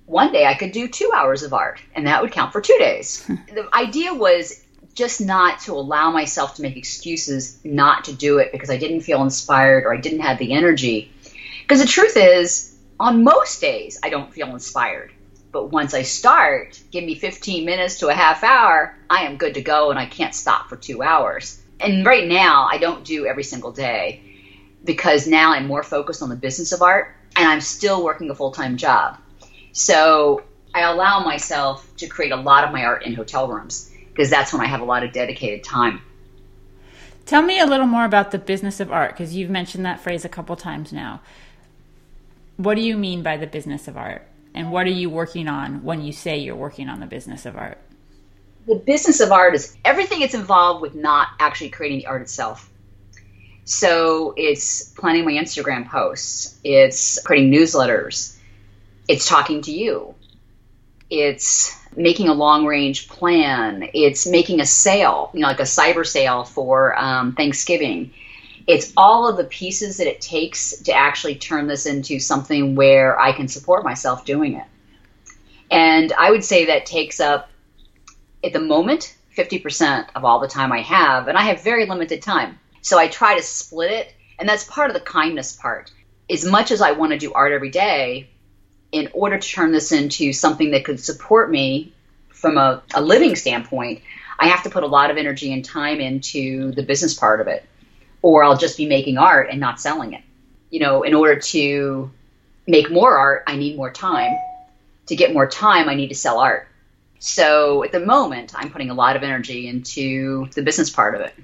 One 0.07 0.33
day 0.33 0.47
I 0.47 0.55
could 0.55 0.73
do 0.73 0.89
two 0.89 1.13
hours 1.15 1.43
of 1.43 1.53
art, 1.53 1.79
and 1.95 2.07
that 2.07 2.23
would 2.23 2.33
count 2.33 2.51
for 2.51 2.63
two 2.63 2.79
days. 2.79 3.23
Hmm. 3.23 3.35
the 3.55 3.69
idea 3.75 4.15
was 4.15 4.65
just 4.95 5.21
not 5.21 5.61
to 5.61 5.75
allow 5.75 6.11
myself 6.11 6.55
to 6.55 6.63
make 6.63 6.79
excuses 6.79 7.59
not 7.65 8.05
to 8.05 8.15
do 8.15 8.39
it 8.39 8.51
because 8.51 8.71
I 8.71 8.79
didn't 8.79 9.03
feel 9.03 9.23
inspired 9.23 9.85
or 9.85 9.93
I 9.93 10.01
didn't 10.01 10.21
have 10.21 10.39
the 10.39 10.55
energy. 10.55 11.13
Because 11.61 11.81
the 11.81 11.87
truth 11.87 12.17
is, 12.17 12.75
on 12.99 13.23
most 13.23 13.61
days, 13.61 14.01
I 14.03 14.09
don't 14.09 14.33
feel 14.33 14.49
inspired. 14.49 15.13
But 15.53 15.67
once 15.67 15.93
I 15.93 16.01
start, 16.01 16.81
give 16.91 17.05
me 17.05 17.15
15 17.15 17.67
minutes 17.67 17.99
to 17.99 18.09
a 18.09 18.15
half 18.15 18.43
hour, 18.43 18.97
I 19.11 19.25
am 19.25 19.37
good 19.37 19.53
to 19.55 19.61
go 19.61 19.91
and 19.91 19.99
I 19.99 20.07
can't 20.07 20.35
stop 20.35 20.71
for 20.71 20.77
two 20.77 21.03
hours. 21.03 21.61
And 21.79 22.07
right 22.07 22.27
now, 22.27 22.69
I 22.71 22.79
don't 22.79 23.05
do 23.05 23.27
every 23.27 23.45
single 23.45 23.73
day 23.73 24.23
because 24.85 25.27
now 25.27 25.53
I'm 25.53 25.67
more 25.67 25.83
focused 25.83 26.23
on 26.23 26.29
the 26.29 26.37
business 26.37 26.73
of 26.73 26.83
art 26.83 27.15
and 27.37 27.49
I'm 27.49 27.61
still 27.61 28.05
working 28.05 28.31
a 28.31 28.35
full 28.35 28.51
time 28.51 28.77
job. 28.77 29.19
So 29.73 30.43
I 30.75 30.83
allow 30.83 31.25
myself 31.25 31.89
to 31.97 32.07
create 32.07 32.33
a 32.33 32.37
lot 32.37 32.65
of 32.65 32.73
my 32.73 32.85
art 32.85 33.05
in 33.05 33.15
hotel 33.15 33.49
rooms 33.49 33.91
because 34.09 34.31
that's 34.31 34.53
when 34.53 34.63
I 34.63 34.67
have 34.67 34.81
a 34.81 34.85
lot 34.85 35.03
of 35.03 35.13
dedicated 35.13 35.65
time. 35.65 36.03
Tell 37.27 37.43
me 37.43 37.61
a 37.61 37.67
little 37.67 37.87
more 37.87 38.05
about 38.05 38.33
the 38.33 38.39
business 38.39 38.81
of 38.81 38.91
art 38.91 39.13
because 39.13 39.35
you've 39.35 39.51
mentioned 39.51 39.85
that 39.85 40.01
phrase 40.01 40.25
a 40.25 40.29
couple 40.29 40.57
times 40.57 40.93
now. 40.93 41.21
What 42.57 42.75
do 42.75 42.81
you 42.83 42.97
mean 42.97 43.23
by 43.23 43.37
the 43.37 43.47
business 43.47 43.89
of 43.89 43.97
art? 43.97 44.27
And 44.55 44.73
what 44.73 44.87
are 44.87 44.91
you 44.91 45.09
working 45.09 45.49
on 45.49 45.85
when 45.85 46.03
you 46.03 46.13
say 46.13 46.39
you're 46.39 46.57
working 46.57 46.89
on 46.89 47.01
the 47.01 47.07
business 47.07 47.47
of 47.47 47.57
art? 47.57 47.79
The 48.67 48.75
business 48.75 49.21
of 49.21 49.33
art 49.33 49.55
is 49.55 49.77
everything 49.85 50.21
that's 50.21 50.35
involved 50.35 50.83
with 50.83 50.95
not 50.95 51.29
actually 51.39 51.71
creating 51.71 51.99
the 51.99 52.07
art 52.07 52.23
itself. 52.23 52.69
So 53.71 54.35
it's 54.37 54.83
planning 54.83 55.25
my 55.25 55.31
Instagram 55.31 55.89
posts, 55.89 56.59
it's 56.65 57.23
creating 57.23 57.53
newsletters, 57.53 58.37
it's 59.07 59.29
talking 59.29 59.63
to 59.63 59.71
you, 59.71 60.17
it's 61.09 61.73
making 61.95 62.29
a 62.29 62.35
long 62.35 62.67
range 62.67 63.07
plan, 63.07 63.89
it's 63.95 64.27
making 64.27 64.59
a 64.59 64.67
sale, 64.67 65.31
you 65.33 65.39
know, 65.39 65.47
like 65.47 65.61
a 65.61 65.63
cyber 65.63 66.05
sale 66.05 66.43
for 66.43 66.99
um, 66.99 67.37
Thanksgiving. 67.37 68.11
It's 68.67 68.93
all 68.97 69.29
of 69.29 69.37
the 69.37 69.45
pieces 69.45 69.99
that 69.99 70.09
it 70.09 70.21
takes 70.21 70.83
to 70.83 70.93
actually 70.93 71.37
turn 71.37 71.69
this 71.69 71.87
into 71.87 72.19
something 72.19 72.75
where 72.75 73.21
I 73.21 73.31
can 73.31 73.47
support 73.47 73.85
myself 73.85 74.25
doing 74.25 74.55
it. 74.55 74.67
And 75.71 76.13
I 76.13 76.33
would 76.33 76.43
say 76.43 76.65
that 76.67 76.87
takes 76.87 77.21
up, 77.21 77.49
at 78.43 78.53
the 78.53 78.59
moment, 78.59 79.17
50% 79.37 80.09
of 80.17 80.25
all 80.25 80.41
the 80.41 80.49
time 80.49 80.73
I 80.73 80.81
have, 80.83 81.29
and 81.29 81.39
I 81.39 81.43
have 81.43 81.63
very 81.63 81.87
limited 81.87 82.21
time. 82.21 82.59
So 82.83 82.99
I 82.99 83.09
try 83.09 83.37
to 83.37 83.43
split 83.43 83.91
it, 83.91 84.15
and 84.39 84.49
that's 84.49 84.65
part 84.65 84.91
of 84.91 84.95
the 84.95 85.01
kindness 85.01 85.53
part. 85.55 85.91
As 86.31 86.45
much 86.45 86.71
as 86.71 86.81
I 86.81 86.93
want 86.93 87.13
to 87.13 87.19
do 87.19 87.33
art 87.33 87.53
every 87.53 87.71
day, 87.71 88.31
in 88.93 89.09
order 89.13 89.39
to 89.39 89.49
turn 89.49 89.73
this 89.73 89.93
into 89.93 90.33
something 90.33 90.73
that 90.73 90.85
could 90.85 91.01
support 91.01 91.51
me 91.51 91.93
from 92.29 92.57
a, 92.57 92.83
a 92.95 93.01
living 93.01 93.37
standpoint, 93.37 94.03
I 94.39 94.49
have 94.49 94.63
to 94.63 94.71
put 94.71 94.83
a 94.83 94.87
lot 94.87 95.11
of 95.11 95.17
energy 95.17 95.53
and 95.53 95.65
time 95.65 96.01
into 96.01 96.73
the 96.73 96.83
business 96.83 97.15
part 97.15 97.41
of 97.41 97.49
it, 97.49 97.65
or 98.23 98.43
I'll 98.43 98.57
just 98.57 98.77
be 98.77 98.87
making 98.87 99.19
art 99.19 99.49
and 99.51 99.61
not 99.61 99.81
selling 99.81 100.15
it. 100.15 100.23
You 100.71 100.81
know, 100.81 101.03
in 101.03 101.15
order 101.15 101.39
to 101.39 102.11
make 102.67 102.91
more 102.91 103.17
art, 103.17 103.45
I 103.47 103.57
need 103.57 103.77
more 103.77 103.91
time. 103.91 104.33
To 105.07 105.17
get 105.17 105.33
more 105.33 105.49
time, 105.49 105.89
I 105.89 105.95
need 105.95 106.09
to 106.09 106.15
sell 106.15 106.39
art. 106.39 106.69
So 107.19 107.85
at 107.85 107.93
the 107.93 108.01
moment, 108.01 108.53
I'm 108.55 108.71
putting 108.71 108.89
a 108.89 108.95
lot 108.95 109.17
of 109.17 109.23
energy 109.23 109.69
into 109.69 110.49
the 110.55 110.63
business 110.63 110.89
part 110.89 111.15
of 111.15 111.21
it. 111.21 111.35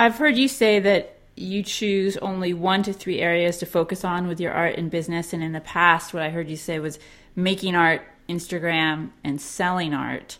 I've 0.00 0.16
heard 0.16 0.38
you 0.38 0.48
say 0.48 0.80
that 0.80 1.18
you 1.36 1.62
choose 1.62 2.16
only 2.16 2.54
one 2.54 2.82
to 2.84 2.92
three 2.94 3.20
areas 3.20 3.58
to 3.58 3.66
focus 3.66 4.02
on 4.02 4.28
with 4.28 4.40
your 4.40 4.50
art 4.50 4.76
and 4.76 4.90
business. 4.90 5.34
And 5.34 5.44
in 5.44 5.52
the 5.52 5.60
past, 5.60 6.14
what 6.14 6.22
I 6.22 6.30
heard 6.30 6.48
you 6.48 6.56
say 6.56 6.78
was 6.78 6.98
making 7.36 7.74
art, 7.74 8.00
Instagram, 8.26 9.10
and 9.22 9.38
selling 9.38 9.92
art, 9.92 10.38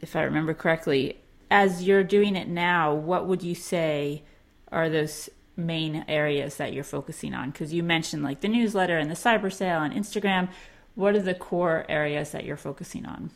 if 0.00 0.16
I 0.16 0.22
remember 0.22 0.54
correctly. 0.54 1.18
As 1.50 1.82
you're 1.82 2.02
doing 2.02 2.34
it 2.34 2.48
now, 2.48 2.94
what 2.94 3.26
would 3.26 3.42
you 3.42 3.54
say 3.54 4.22
are 4.68 4.88
those 4.88 5.28
main 5.54 6.06
areas 6.08 6.56
that 6.56 6.72
you're 6.72 6.82
focusing 6.82 7.34
on? 7.34 7.50
Because 7.50 7.74
you 7.74 7.82
mentioned 7.82 8.22
like 8.22 8.40
the 8.40 8.48
newsletter 8.48 8.96
and 8.96 9.10
the 9.10 9.14
cyber 9.14 9.52
sale 9.52 9.82
and 9.82 9.92
Instagram. 9.92 10.48
What 10.94 11.14
are 11.14 11.20
the 11.20 11.34
core 11.34 11.84
areas 11.90 12.30
that 12.30 12.46
you're 12.46 12.56
focusing 12.56 13.04
on? 13.04 13.32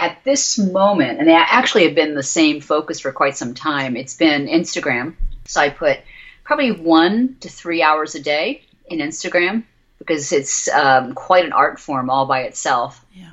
At 0.00 0.24
this 0.24 0.58
moment, 0.58 1.18
and 1.18 1.28
they 1.28 1.34
actually 1.34 1.84
have 1.84 1.94
been 1.94 2.14
the 2.14 2.22
same 2.22 2.60
focus 2.62 3.00
for 3.00 3.12
quite 3.12 3.36
some 3.36 3.54
time, 3.54 3.96
it's 3.96 4.16
been 4.16 4.46
Instagram. 4.46 5.14
So 5.44 5.60
I 5.60 5.68
put 5.68 5.98
probably 6.42 6.72
one 6.72 7.36
to 7.40 7.48
three 7.48 7.82
hours 7.82 8.14
a 8.14 8.20
day 8.20 8.62
in 8.86 8.98
Instagram 8.98 9.64
because 9.98 10.32
it's 10.32 10.68
um, 10.68 11.14
quite 11.14 11.44
an 11.44 11.52
art 11.52 11.78
form 11.78 12.08
all 12.08 12.26
by 12.26 12.42
itself. 12.42 13.04
Yeah. 13.14 13.30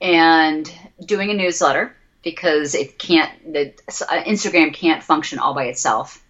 And 0.00 0.72
doing 1.04 1.30
a 1.30 1.34
newsletter 1.34 1.94
because 2.22 2.76
it 2.76 2.96
can't, 2.96 3.52
the, 3.52 3.74
uh, 3.88 4.22
Instagram 4.22 4.72
can't 4.72 5.02
function 5.02 5.40
all 5.40 5.54
by 5.54 5.64
itself. 5.64 6.22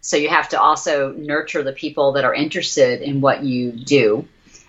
So 0.00 0.16
you 0.16 0.30
have 0.30 0.48
to 0.50 0.60
also 0.60 1.12
nurture 1.12 1.62
the 1.62 1.72
people 1.72 2.12
that 2.12 2.24
are 2.24 2.34
interested 2.34 3.02
in 3.02 3.20
what 3.20 3.44
you 3.44 3.72
do 3.72 4.26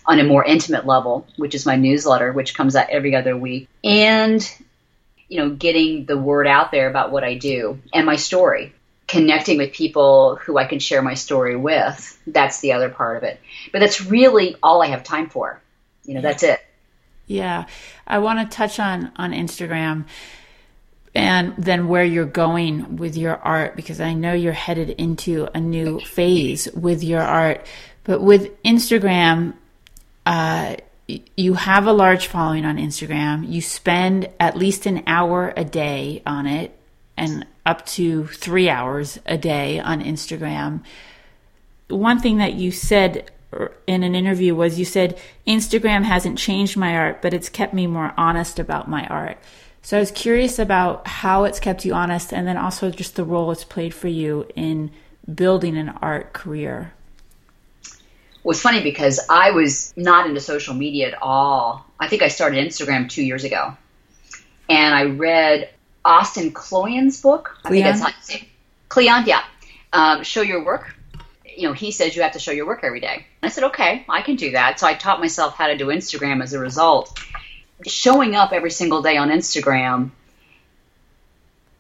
on 0.08 0.20
a 0.20 0.24
more 0.24 0.44
intimate 0.46 0.86
level, 0.86 1.28
which 1.36 1.54
is 1.54 1.66
my 1.66 1.76
newsletter, 1.76 2.32
which 2.32 2.56
comes 2.56 2.76
out 2.76 2.90
every 2.90 3.16
other 3.16 3.36
week, 3.36 3.68
and 3.84 4.50
you 5.28 5.38
know, 5.38 5.50
getting 5.50 6.06
the 6.06 6.18
word 6.18 6.48
out 6.48 6.72
there 6.72 6.90
about 6.90 7.12
what 7.12 7.24
I 7.24 7.36
do 7.36 7.80
and 7.94 8.06
my 8.06 8.16
story, 8.16 8.74
connecting 9.08 9.58
with 9.58 9.74
people 9.74 10.38
who 10.38 10.58
I 10.58 10.66
can 10.66 10.80
share 10.80 11.02
my 11.02 11.16
story 11.16 11.56
with. 11.56 12.20
That's 12.26 12.62
the 12.62 12.74
other 12.74 12.90
part 12.90 13.18
of 13.18 13.24
it. 13.24 13.40
But 13.72 13.80
that's 13.80 14.02
really 14.02 14.56
all 14.64 14.82
I 14.82 14.88
have 14.88 15.04
time 15.04 15.30
for. 15.30 15.62
You 16.06 16.14
know, 16.14 16.22
that's 16.22 16.44
it. 16.44 16.62
Yeah. 17.26 17.66
I 18.06 18.20
want 18.20 18.40
to 18.50 18.56
touch 18.56 18.80
on 18.80 19.12
on 19.18 19.34
Instagram 19.34 20.06
and 21.14 21.56
then 21.58 21.88
where 21.88 22.04
you're 22.04 22.26
going 22.26 22.96
with 22.96 23.18
your 23.18 23.36
art 23.36 23.76
because 23.76 24.00
I 24.00 24.14
know 24.14 24.34
you're 24.34 24.54
headed 24.54 24.92
into 24.92 25.50
a 25.54 25.60
new 25.60 26.00
phase 26.00 26.70
with 26.74 27.04
your 27.04 27.22
art. 27.22 27.66
But 28.06 28.22
with 28.22 28.62
Instagram, 28.64 29.56
uh, 30.28 30.76
you 31.38 31.54
have 31.54 31.88
a 31.88 31.94
large 31.94 32.28
following 32.28 32.66
on 32.66 32.78
Instagram. 32.78 33.50
You 33.50 33.62
spend 33.62 34.30
at 34.42 34.58
least 34.58 34.86
an 34.86 35.04
hour 35.08 35.54
a 35.56 35.64
day 35.64 36.22
on 36.26 36.46
it 36.46 36.78
and 37.16 37.48
up 37.66 37.86
to 37.86 38.28
three 38.28 38.70
hours 38.70 39.20
a 39.26 39.38
day 39.38 39.80
on 39.80 40.04
Instagram. 40.04 40.84
One 41.88 42.20
thing 42.20 42.38
that 42.38 42.56
you 42.56 42.72
said 42.72 43.32
in 43.88 44.04
an 44.04 44.16
interview 44.16 44.54
was 44.54 44.78
you 44.78 44.84
said, 44.84 45.18
Instagram 45.48 46.04
hasn't 46.04 46.38
changed 46.38 46.76
my 46.76 46.98
art, 46.98 47.22
but 47.22 47.34
it's 47.34 47.48
kept 47.48 47.74
me 47.74 47.88
more 47.88 48.14
honest 48.18 48.60
about 48.60 48.90
my 48.90 49.08
art. 49.08 49.38
So 49.82 49.96
I 49.96 50.02
was 50.02 50.12
curious 50.12 50.60
about 50.60 51.08
how 51.08 51.46
it's 51.46 51.62
kept 51.62 51.86
you 51.86 51.94
honest 51.94 52.34
and 52.34 52.46
then 52.46 52.58
also 52.58 52.92
just 52.92 53.16
the 53.16 53.24
role 53.24 53.50
it's 53.52 53.64
played 53.64 53.94
for 53.94 54.10
you 54.10 54.46
in 54.58 54.92
building 55.34 55.78
an 55.78 55.90
art 56.02 56.34
career 56.34 56.94
was 58.48 58.62
funny 58.62 58.82
because 58.82 59.20
I 59.30 59.52
was 59.52 59.94
not 59.98 60.26
into 60.26 60.40
social 60.40 60.74
media 60.74 61.10
at 61.10 61.22
all. 61.22 61.86
I 62.00 62.08
think 62.08 62.22
I 62.22 62.30
started 62.30 62.66
Instagram 62.66 63.10
two 63.10 63.22
years 63.22 63.44
ago. 63.44 63.76
And 64.70 64.96
I 64.96 65.04
read 65.04 65.70
Austin 66.06 66.52
Kleon's 66.54 67.22
book. 67.22 67.58
I 67.66 67.70
think 67.70 67.84
that's 67.84 68.00
how 68.00 68.08
you 68.08 68.14
say 68.22 68.48
Kleon, 68.88 69.26
yeah. 69.28 69.44
Um, 69.92 70.24
show 70.24 70.42
your 70.42 70.64
work. 70.64 70.96
You 71.46 71.68
know, 71.68 71.74
he 71.74 71.92
says 71.92 72.16
you 72.16 72.22
have 72.22 72.32
to 72.34 72.40
show 72.40 72.52
your 72.52 72.66
work 72.66 72.86
every 72.86 73.02
day. 73.02 73.26
I 73.44 73.50
said, 73.50 73.66
okay, 73.66 74.06
I 74.08 74.22
can 74.22 74.38
do 74.38 74.52
that. 74.52 74.80
So 74.80 74.88
I 74.88 74.94
taught 74.94 75.20
myself 75.20 75.56
how 75.56 75.68
to 75.68 75.78
do 75.78 75.88
Instagram 75.88 76.42
as 76.42 76.54
a 76.54 76.60
result. 76.60 77.20
Showing 77.86 78.34
up 78.34 78.54
every 78.54 78.72
single 78.72 79.02
day 79.02 79.18
on 79.18 79.28
Instagram 79.30 80.12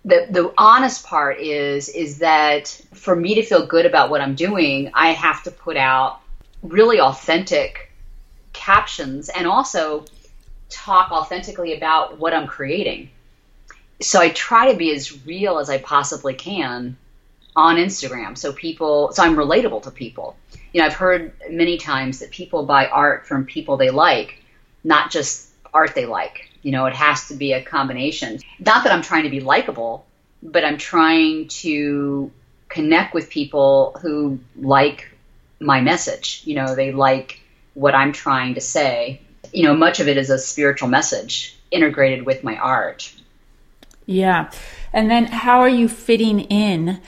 the 0.03 0.25
the 0.29 0.53
honest 0.57 1.05
part 1.05 1.39
is 1.39 1.89
is 1.89 2.19
that 2.19 2.67
for 2.93 3.13
me 3.13 3.35
to 3.35 3.43
feel 3.43 3.65
good 3.65 3.85
about 3.85 4.09
what 4.09 4.21
I'm 4.21 4.35
doing, 4.35 4.91
I 4.93 5.09
have 5.09 5.43
to 5.43 5.51
put 5.51 5.75
out 5.75 6.21
really 6.63 6.99
authentic 6.99 7.91
captions 8.53 9.29
and 9.29 9.47
also 9.47 10.05
talk 10.69 11.11
authentically 11.11 11.75
about 11.75 12.17
what 12.17 12.33
I'm 12.33 12.47
creating. 12.47 13.09
So 14.01 14.19
I 14.19 14.29
try 14.29 14.71
to 14.71 14.77
be 14.77 14.93
as 14.93 15.25
real 15.25 15.59
as 15.59 15.69
I 15.69 15.77
possibly 15.77 16.33
can 16.33 16.97
on 17.55 17.77
Instagram 17.77 18.37
so 18.37 18.53
people 18.53 19.11
so 19.13 19.23
I'm 19.23 19.35
relatable 19.35 19.83
to 19.83 19.91
people. 19.91 20.37
You 20.73 20.81
know, 20.81 20.87
I've 20.87 20.93
heard 20.93 21.33
many 21.49 21.77
times 21.77 22.19
that 22.19 22.29
people 22.29 22.65
buy 22.65 22.87
art 22.87 23.25
from 23.25 23.45
people 23.45 23.77
they 23.77 23.89
like, 23.89 24.43
not 24.83 25.09
just 25.09 25.49
art 25.73 25.95
they 25.95 26.05
like. 26.05 26.49
You 26.61 26.71
know, 26.71 26.85
it 26.85 26.93
has 26.93 27.29
to 27.29 27.35
be 27.35 27.53
a 27.53 27.63
combination. 27.63 28.39
Not 28.59 28.83
that 28.83 28.93
I'm 28.93 29.01
trying 29.01 29.23
to 29.23 29.29
be 29.29 29.39
likable, 29.39 30.05
but 30.43 30.63
I'm 30.63 30.77
trying 30.77 31.47
to 31.47 32.31
connect 32.69 33.13
with 33.13 33.29
people 33.29 33.97
who 34.01 34.39
like 34.55 35.06
my 35.59 35.81
message. 35.81 36.41
You 36.45 36.55
know, 36.55 36.75
they 36.75 36.91
like 36.91 37.41
what 37.73 37.95
I'm 37.95 38.11
trying 38.11 38.55
to 38.55 38.61
say. 38.61 39.21
You 39.53 39.63
know, 39.63 39.75
much 39.75 39.99
of 39.99 40.07
it 40.07 40.17
is 40.17 40.29
a 40.29 40.37
spiritual 40.37 40.89
message 40.89 41.57
integrated 41.71 42.25
with 42.25 42.43
my 42.43 42.57
art. 42.57 43.13
Yeah. 44.05 44.49
And 44.93 45.11
then 45.11 45.25
how 45.25 45.59
are 45.59 45.69
you 45.69 45.87
fitting 45.87 46.39
in 46.39 47.01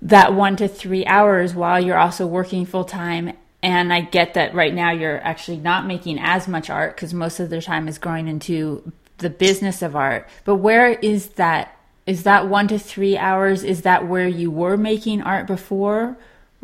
that 0.00 0.34
one 0.34 0.56
to 0.56 0.68
three 0.68 1.04
hours 1.04 1.54
while 1.54 1.80
you're 1.80 1.98
also 1.98 2.26
working 2.26 2.64
full 2.64 2.84
time? 2.84 3.36
And 3.62 3.92
I 3.92 4.02
get 4.02 4.34
that 4.34 4.54
right 4.54 4.72
now 4.72 4.92
you're 4.92 5.20
actually 5.22 5.56
not 5.56 5.86
making 5.86 6.18
as 6.20 6.46
much 6.46 6.70
art 6.70 6.94
because 6.94 7.12
most 7.12 7.40
of 7.40 7.50
their 7.50 7.60
time 7.60 7.88
is 7.88 7.98
going 7.98 8.28
into 8.28 8.92
the 9.18 9.30
business 9.30 9.82
of 9.82 9.96
art. 9.96 10.28
But 10.44 10.56
where 10.56 10.90
is 10.92 11.30
that? 11.30 11.76
Is 12.06 12.22
that 12.22 12.48
one 12.48 12.68
to 12.68 12.78
three 12.78 13.18
hours? 13.18 13.64
Is 13.64 13.82
that 13.82 14.06
where 14.06 14.28
you 14.28 14.50
were 14.50 14.76
making 14.76 15.22
art 15.22 15.48
before? 15.48 16.16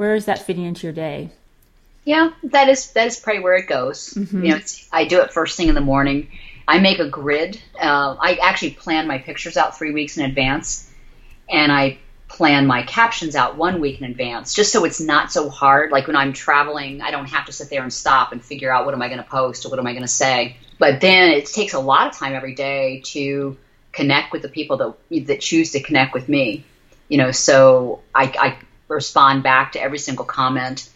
Where 0.03 0.17
is 0.17 0.25
that 0.25 0.45
fitting 0.45 0.65
into 0.65 0.89
your 0.89 0.93
day? 0.93 1.31
Yeah, 2.05 2.33
that 2.43 2.69
is 2.69 2.91
that 2.95 3.07
is 3.07 3.21
probably 3.21 3.41
where 3.41 3.55
it 3.55 3.69
goes. 3.69 4.15
Mm-hmm. 4.15 4.45
You 4.45 4.51
know, 4.51 4.61
I 4.91 5.05
do 5.05 5.21
it 5.21 5.33
first 5.33 5.57
thing 5.57 5.69
in 5.69 5.77
the 5.77 5.81
morning. 5.81 6.27
I 6.67 6.81
make 6.81 6.99
a 6.99 7.09
grid. 7.09 7.63
Uh, 7.81 8.17
I 8.21 8.35
actually 8.43 8.73
plan 8.73 9.07
my 9.07 9.19
pictures 9.19 9.57
out 9.57 9.79
three 9.79 9.93
weeks 9.93 10.19
in 10.19 10.25
advance, 10.25 10.91
and 11.49 11.71
I 11.71 11.99
plan 12.27 12.67
my 12.67 12.83
captions 12.83 13.37
out 13.37 13.57
one 13.57 13.81
week 13.81 14.01
in 14.01 14.11
advance, 14.11 14.55
just 14.55 14.73
so 14.73 14.85
it's 14.85 15.01
not 15.01 15.31
so 15.31 15.49
hard. 15.49 15.93
Like 15.93 16.09
when 16.09 16.17
I'm 16.17 16.33
traveling, 16.33 17.01
I 17.01 17.13
don't 17.13 17.27
have 17.27 17.47
to 17.47 17.53
sit 17.53 17.71
there 17.71 17.85
and 17.85 17.93
stop 17.93 18.33
and 18.33 18.43
figure 18.43 18.75
out 18.75 18.87
what 18.87 18.95
am 18.95 19.03
I 19.03 19.07
going 19.07 19.23
to 19.23 19.31
post 19.31 19.65
or 19.65 19.69
what 19.69 19.79
am 19.79 19.87
I 19.87 19.93
going 19.93 20.03
to 20.03 20.09
say. 20.09 20.57
But 20.81 21.01
then 21.01 21.31
it 21.31 21.47
takes 21.47 21.75
a 21.75 21.79
lot 21.79 22.09
of 22.09 22.19
time 22.19 22.33
every 22.33 22.57
day 22.57 23.03
to 23.05 23.57
connect 23.93 24.33
with 24.33 24.43
the 24.43 24.49
people 24.49 24.79
that 24.79 25.27
that 25.27 25.41
choose 25.41 25.71
to 25.71 25.81
connect 25.81 26.13
with 26.13 26.29
me. 26.29 26.65
You 27.09 27.19
know, 27.19 27.31
so 27.31 28.01
I, 28.13 28.25
I 28.37 28.57
respond 28.89 29.43
back 29.43 29.73
to 29.73 29.81
every 29.81 29.99
single 29.99 30.25
comment. 30.25 30.89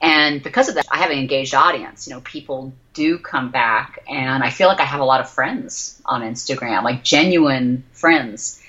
And 0.00 0.42
because 0.42 0.68
of 0.68 0.74
that, 0.74 0.86
I 0.90 0.98
have 0.98 1.10
an 1.10 1.18
engaged 1.18 1.54
audience. 1.54 2.08
You 2.08 2.14
know, 2.14 2.20
people 2.20 2.72
do 2.92 3.18
come 3.18 3.50
back, 3.50 4.00
and 4.08 4.42
I 4.42 4.50
feel 4.50 4.68
like 4.68 4.80
I 4.80 4.84
have 4.84 5.00
a 5.00 5.04
lot 5.04 5.20
of 5.20 5.30
friends 5.30 6.00
on 6.04 6.22
Instagram, 6.22 6.82
like 6.82 7.04
genuine 7.04 7.84
friends 7.92 8.60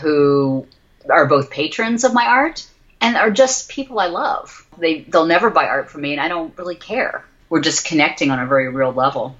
who 0.00 0.66
are 1.08 1.26
both 1.26 1.50
patrons 1.50 2.04
of 2.04 2.12
my 2.12 2.26
art 2.26 2.66
and 3.00 3.16
are 3.16 3.30
just 3.30 3.70
people 3.70 3.98
I 3.98 4.06
love. 4.06 4.66
They 4.78 5.00
they'll 5.00 5.26
never 5.26 5.50
buy 5.50 5.66
art 5.66 5.90
from 5.90 6.02
me, 6.02 6.12
and 6.12 6.20
I 6.20 6.28
don't 6.28 6.56
really 6.58 6.76
care. 6.76 7.24
We're 7.48 7.62
just 7.62 7.86
connecting 7.86 8.30
on 8.30 8.38
a 8.38 8.46
very 8.46 8.68
real 8.68 8.92
level. 8.92 9.36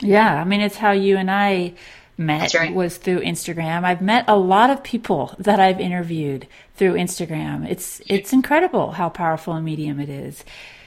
Yeah, 0.00 0.32
I 0.40 0.44
mean, 0.44 0.60
it's 0.60 0.76
how 0.76 0.92
you 0.92 1.16
and 1.16 1.30
I 1.30 1.74
met 2.18 2.52
right. 2.54 2.74
was 2.74 2.96
through 2.96 3.20
Instagram. 3.20 3.84
I've 3.84 4.02
met 4.02 4.24
a 4.28 4.36
lot 4.36 4.70
of 4.70 4.82
people 4.82 5.34
that 5.38 5.60
I've 5.60 5.80
interviewed 5.80 6.46
through 6.74 6.94
Instagram. 6.94 7.68
It's 7.68 8.02
it's 8.06 8.32
incredible 8.32 8.92
how 8.92 9.08
powerful 9.08 9.54
a 9.54 9.62
medium 9.62 10.00
it 10.00 10.08
is. 10.08 10.44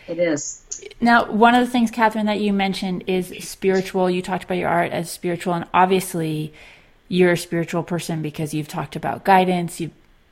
It 0.07 0.19
is. 0.19 0.63
Now, 0.99 1.31
one 1.31 1.55
of 1.55 1.65
the 1.65 1.71
things, 1.71 1.89
Catherine, 1.89 2.25
that 2.25 2.41
you 2.41 2.51
mentioned 2.51 3.05
is 3.07 3.33
spiritual. 3.47 4.09
You 4.09 4.21
talked 4.21 4.43
about 4.43 4.57
your 4.57 4.69
art 4.69 4.91
as 4.91 5.09
spiritual, 5.09 5.53
and 5.53 5.65
obviously, 5.73 6.53
you're 7.07 7.31
a 7.31 7.37
spiritual 7.37 7.83
person 7.83 8.21
because 8.21 8.53
you've 8.53 8.67
talked 8.67 8.95
about 8.95 9.23
guidance, 9.23 9.79
you've 9.79 9.91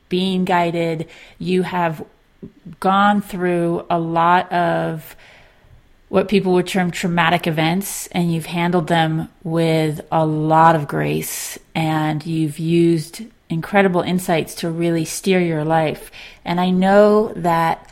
been 0.09 0.43
guided, 0.43 1.07
you 1.37 1.61
have 1.63 2.05
gone 2.79 3.21
through 3.21 3.85
a 3.89 3.99
lot 3.99 4.51
of 4.51 5.15
what 6.09 6.27
people 6.27 6.53
would 6.53 6.67
term 6.67 6.91
traumatic 6.91 7.47
events, 7.47 8.07
and 8.07 8.33
you've 8.33 8.47
handled 8.47 8.87
them 8.87 9.29
with 9.43 10.01
a 10.11 10.25
lot 10.25 10.75
of 10.75 10.87
grace, 10.87 11.57
and 11.73 12.25
you've 12.25 12.59
used 12.59 13.23
incredible 13.49 14.01
insights 14.01 14.55
to 14.55 14.69
really 14.69 15.05
steer 15.05 15.39
your 15.39 15.63
life. 15.63 16.11
And 16.43 16.59
I 16.59 16.71
know 16.71 17.31
that 17.35 17.91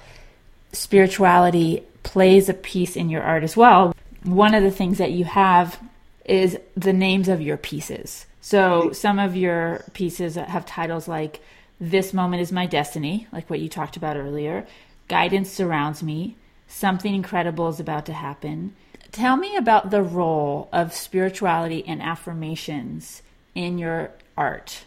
spirituality 0.72 1.84
plays 2.04 2.50
a 2.50 2.54
piece 2.54 2.96
in 2.96 3.10
your 3.10 3.22
art 3.22 3.44
as 3.44 3.56
well. 3.56 3.96
One 4.24 4.54
of 4.54 4.64
the 4.64 4.72
things 4.72 4.98
that 4.98 5.12
you 5.12 5.26
have 5.26 5.80
is 6.26 6.58
the 6.76 6.94
names 6.94 7.30
of 7.30 7.42
your 7.42 7.58
pieces. 7.58 8.26
So 8.42 8.92
some 8.94 9.20
of 9.20 9.36
your 9.36 9.84
pieces 9.94 10.36
have 10.36 10.66
titles 10.66 11.08
like 11.08 11.40
This 11.80 12.14
Moment 12.14 12.42
is 12.42 12.52
My 12.52 12.66
Destiny, 12.66 13.28
like 13.32 13.50
what 13.50 13.60
you 13.60 13.70
talked 13.70 13.98
about 13.98 14.18
earlier. 14.18 14.66
Guidance 15.08 15.52
surrounds 15.52 16.02
me. 16.02 16.36
Something 16.68 17.16
incredible 17.16 17.70
is 17.70 17.80
about 17.80 18.06
to 18.08 18.14
happen. 18.14 18.76
Tell 19.12 19.38
me 19.38 19.56
about 19.56 19.90
the 19.90 20.04
role 20.04 20.70
of 20.72 20.94
spirituality 20.94 21.84
and 21.88 22.02
affirmations 22.02 23.22
in 23.56 23.78
your 23.78 24.12
art 24.38 24.86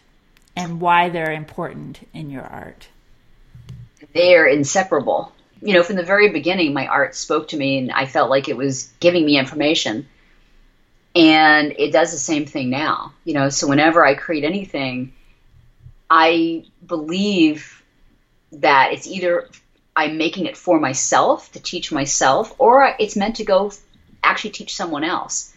and 0.55 0.79
why 0.79 1.09
they're 1.09 1.31
important 1.31 2.07
in 2.13 2.29
your 2.29 2.43
art. 2.43 2.87
They're 4.13 4.47
inseparable. 4.47 5.33
You 5.61 5.73
know, 5.73 5.83
from 5.83 5.95
the 5.95 6.03
very 6.03 6.29
beginning, 6.29 6.73
my 6.73 6.87
art 6.87 7.15
spoke 7.15 7.49
to 7.49 7.57
me 7.57 7.77
and 7.77 7.91
I 7.91 8.05
felt 8.05 8.29
like 8.29 8.47
it 8.47 8.57
was 8.57 8.91
giving 8.99 9.25
me 9.25 9.37
information. 9.37 10.07
And 11.15 11.73
it 11.77 11.91
does 11.91 12.11
the 12.11 12.17
same 12.17 12.45
thing 12.45 12.69
now. 12.69 13.13
You 13.25 13.33
know, 13.33 13.49
so 13.49 13.67
whenever 13.67 14.05
I 14.05 14.15
create 14.15 14.43
anything, 14.43 15.13
I 16.09 16.65
believe 16.85 17.83
that 18.53 18.93
it's 18.93 19.07
either 19.07 19.49
I'm 19.95 20.17
making 20.17 20.45
it 20.45 20.57
for 20.57 20.79
myself 20.79 21.51
to 21.53 21.59
teach 21.59 21.91
myself, 21.91 22.55
or 22.57 22.95
it's 22.99 23.15
meant 23.15 23.37
to 23.37 23.43
go 23.43 23.71
actually 24.23 24.51
teach 24.51 24.75
someone 24.75 25.03
else. 25.03 25.53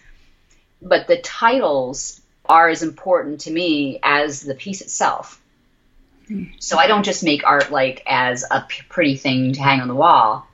But 0.82 1.06
the 1.06 1.18
titles 1.18 2.20
are 2.46 2.68
as 2.68 2.82
important 2.82 3.42
to 3.42 3.50
me 3.50 4.00
as 4.02 4.40
the 4.40 4.54
piece 4.54 4.80
itself. 4.80 5.40
Hmm. 6.28 6.44
So 6.58 6.78
I 6.78 6.86
don't 6.86 7.04
just 7.04 7.24
make 7.24 7.46
art 7.46 7.70
like 7.70 8.02
as 8.06 8.44
a 8.50 8.62
p- 8.68 8.82
pretty 8.88 9.16
thing 9.16 9.52
to 9.52 9.62
hang 9.62 9.80
on 9.80 9.88
the 9.88 9.94
wall. 9.94 10.46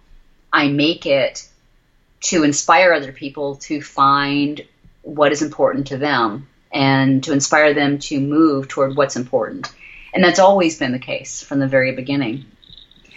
I 0.53 0.68
make 0.68 1.07
it 1.07 1.49
to 2.22 2.45
inspire 2.45 2.93
other 2.93 3.12
people 3.12 3.57
to 3.57 3.81
find 3.81 4.61
what 5.03 5.33
is 5.33 5.43
important 5.43 5.89
to 5.89 5.97
them 5.97 6.49
and 6.72 7.24
to 7.24 7.33
inspire 7.33 7.74
them 7.74 7.99
to 7.99 8.20
move 8.20 8.68
toward 8.68 8.97
what's 8.97 9.16
important. 9.16 9.72
And 10.12 10.22
that's 10.22 10.39
always 10.39 10.78
been 10.78 10.93
the 10.93 10.99
case 10.99 11.43
from 11.43 11.61
the 11.61 11.68
very 11.68 11.93
beginning. 11.93 12.45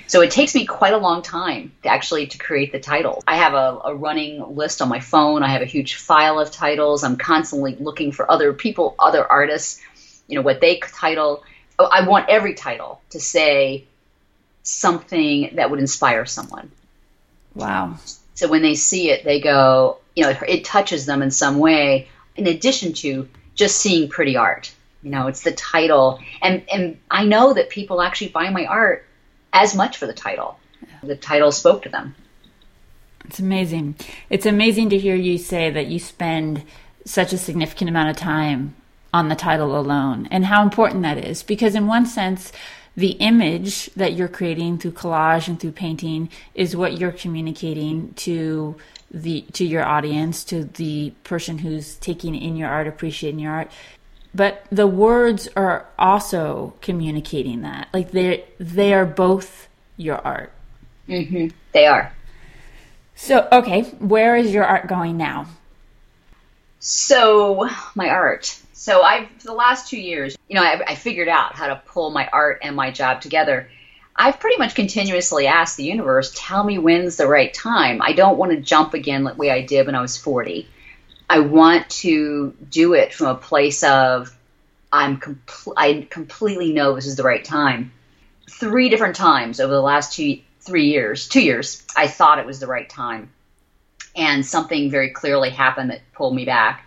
So 0.07 0.21
it 0.21 0.31
takes 0.31 0.53
me 0.53 0.65
quite 0.65 0.93
a 0.93 0.97
long 0.97 1.21
time 1.21 1.71
to 1.83 1.89
actually 1.89 2.27
to 2.27 2.37
create 2.37 2.71
the 2.71 2.79
title. 2.79 3.23
I 3.25 3.37
have 3.37 3.53
a, 3.53 3.79
a, 3.85 3.95
running 3.95 4.55
list 4.55 4.81
on 4.81 4.89
my 4.89 4.99
phone. 4.99 5.43
I 5.43 5.47
have 5.47 5.61
a 5.61 5.65
huge 5.65 5.95
file 5.95 6.39
of 6.39 6.51
titles. 6.51 7.03
I'm 7.03 7.15
constantly 7.15 7.75
looking 7.79 8.11
for 8.11 8.29
other 8.29 8.53
people, 8.53 8.95
other 8.99 9.25
artists, 9.25 9.81
you 10.27 10.35
know, 10.35 10.41
what 10.41 10.61
they 10.61 10.77
title. 10.77 11.43
Oh, 11.79 11.85
I 11.85 12.07
want 12.07 12.29
every 12.29 12.53
title 12.53 13.01
to 13.11 13.19
say 13.19 13.85
something 14.63 15.55
that 15.55 15.71
would 15.71 15.79
inspire 15.79 16.25
someone. 16.25 16.71
Wow. 17.55 17.97
So 18.35 18.47
when 18.47 18.61
they 18.61 18.75
see 18.75 19.09
it, 19.09 19.23
they 19.23 19.39
go, 19.39 19.99
you 20.15 20.23
know, 20.23 20.29
it, 20.29 20.37
it 20.47 20.65
touches 20.65 21.05
them 21.05 21.21
in 21.21 21.31
some 21.31 21.59
way, 21.59 22.09
in 22.35 22.47
addition 22.47 22.93
to 22.93 23.29
just 23.55 23.77
seeing 23.77 24.09
pretty 24.09 24.37
art. 24.37 24.73
You 25.01 25.11
know, 25.11 25.27
it's 25.27 25.43
the 25.43 25.51
title. 25.51 26.19
And, 26.41 26.63
and 26.71 26.99
I 27.11 27.25
know 27.25 27.53
that 27.53 27.69
people 27.69 28.01
actually 28.01 28.29
buy 28.29 28.49
my 28.49 28.65
art 28.65 29.05
as 29.53 29.75
much 29.75 29.97
for 29.97 30.07
the 30.07 30.13
title. 30.13 30.59
The 31.03 31.15
title 31.15 31.51
spoke 31.51 31.83
to 31.83 31.89
them. 31.89 32.15
It's 33.25 33.39
amazing. 33.39 33.95
It's 34.29 34.45
amazing 34.45 34.89
to 34.89 34.97
hear 34.97 35.15
you 35.15 35.37
say 35.37 35.69
that 35.69 35.87
you 35.87 35.99
spend 35.99 36.63
such 37.05 37.31
a 37.31 37.37
significant 37.37 37.89
amount 37.89 38.09
of 38.09 38.17
time 38.17 38.75
on 39.13 39.29
the 39.29 39.35
title 39.35 39.77
alone 39.77 40.27
and 40.31 40.45
how 40.45 40.63
important 40.63 41.03
that 41.03 41.17
is. 41.17 41.43
Because, 41.43 41.75
in 41.75 41.87
one 41.87 42.05
sense, 42.05 42.51
the 42.95 43.11
image 43.11 43.85
that 43.95 44.13
you're 44.13 44.27
creating 44.27 44.77
through 44.77 44.91
collage 44.91 45.47
and 45.47 45.59
through 45.59 45.71
painting 45.71 46.29
is 46.53 46.75
what 46.75 46.99
you're 46.99 47.11
communicating 47.11 48.13
to 48.15 48.75
the 49.11 49.41
to 49.53 49.63
your 49.63 49.85
audience 49.85 50.43
to 50.43 50.65
the 50.65 51.13
person 51.23 51.59
who's 51.59 51.95
taking 51.95 52.35
in 52.35 52.55
your 52.55 52.67
art 52.67 52.87
appreciating 52.87 53.39
your 53.39 53.51
art 53.51 53.71
but 54.33 54.65
the 54.71 54.87
words 54.87 55.47
are 55.55 55.87
also 55.97 56.73
communicating 56.81 57.61
that 57.61 57.87
like 57.93 58.11
they 58.11 58.45
they 58.59 58.93
are 58.93 59.05
both 59.05 59.67
your 59.97 60.17
art 60.17 60.51
mm-hmm. 61.07 61.47
they 61.71 61.85
are 61.85 62.13
so 63.15 63.47
okay 63.51 63.83
where 63.99 64.35
is 64.35 64.53
your 64.53 64.65
art 64.65 64.87
going 64.87 65.17
now 65.17 65.45
so 66.79 67.69
my 67.95 68.09
art 68.09 68.59
so 68.73 69.01
i've 69.01 69.29
for 69.37 69.47
the 69.47 69.53
last 69.53 69.89
two 69.89 69.99
years 69.99 70.35
you 70.49 70.55
know 70.55 70.63
I, 70.63 70.81
I 70.87 70.95
figured 70.95 71.27
out 71.29 71.55
how 71.55 71.67
to 71.67 71.81
pull 71.85 72.09
my 72.11 72.27
art 72.27 72.59
and 72.63 72.75
my 72.75 72.91
job 72.91 73.21
together 73.21 73.69
I've 74.15 74.39
pretty 74.39 74.57
much 74.57 74.75
continuously 74.75 75.47
asked 75.47 75.77
the 75.77 75.85
universe, 75.85 76.31
tell 76.35 76.63
me 76.63 76.77
when's 76.77 77.17
the 77.17 77.27
right 77.27 77.51
time. 77.53 78.01
I 78.01 78.13
don't 78.13 78.37
want 78.37 78.51
to 78.51 78.61
jump 78.61 78.93
again 78.93 79.23
like 79.23 79.37
way 79.37 79.49
I 79.49 79.61
did 79.61 79.87
when 79.87 79.95
I 79.95 80.01
was 80.01 80.17
40. 80.17 80.67
I 81.29 81.39
want 81.39 81.89
to 81.89 82.55
do 82.69 82.93
it 82.93 83.13
from 83.13 83.27
a 83.27 83.35
place 83.35 83.83
of 83.83 84.35
I'm 84.91 85.19
compl- 85.19 85.73
I 85.75 86.07
completely 86.09 86.73
know 86.73 86.93
this 86.93 87.07
is 87.07 87.15
the 87.15 87.23
right 87.23 87.43
time. 87.43 87.91
Three 88.49 88.89
different 88.89 89.15
times 89.15 89.59
over 89.59 89.73
the 89.73 89.81
last 89.81 90.13
two 90.13 90.39
three 90.61 90.87
years, 90.87 91.27
two 91.27 91.41
years, 91.41 91.85
I 91.95 92.07
thought 92.07 92.39
it 92.39 92.45
was 92.45 92.59
the 92.59 92.67
right 92.67 92.89
time, 92.89 93.29
and 94.15 94.45
something 94.45 94.89
very 94.89 95.09
clearly 95.09 95.49
happened 95.49 95.89
that 95.89 96.01
pulled 96.13 96.35
me 96.35 96.45
back. 96.45 96.85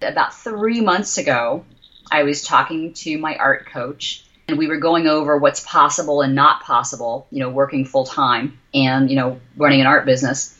About 0.00 0.34
three 0.34 0.80
months 0.80 1.18
ago, 1.18 1.64
I 2.10 2.22
was 2.22 2.44
talking 2.44 2.92
to 2.94 3.18
my 3.18 3.36
art 3.36 3.66
coach 3.66 4.24
and 4.50 4.58
we 4.58 4.66
were 4.66 4.78
going 4.78 5.06
over 5.06 5.36
what's 5.36 5.60
possible 5.60 6.22
and 6.22 6.34
not 6.34 6.62
possible, 6.62 7.26
you 7.30 7.38
know, 7.40 7.50
working 7.50 7.84
full 7.84 8.04
time 8.04 8.58
and, 8.74 9.08
you 9.08 9.16
know, 9.16 9.40
running 9.56 9.80
an 9.80 9.86
art 9.86 10.06
business. 10.06 10.59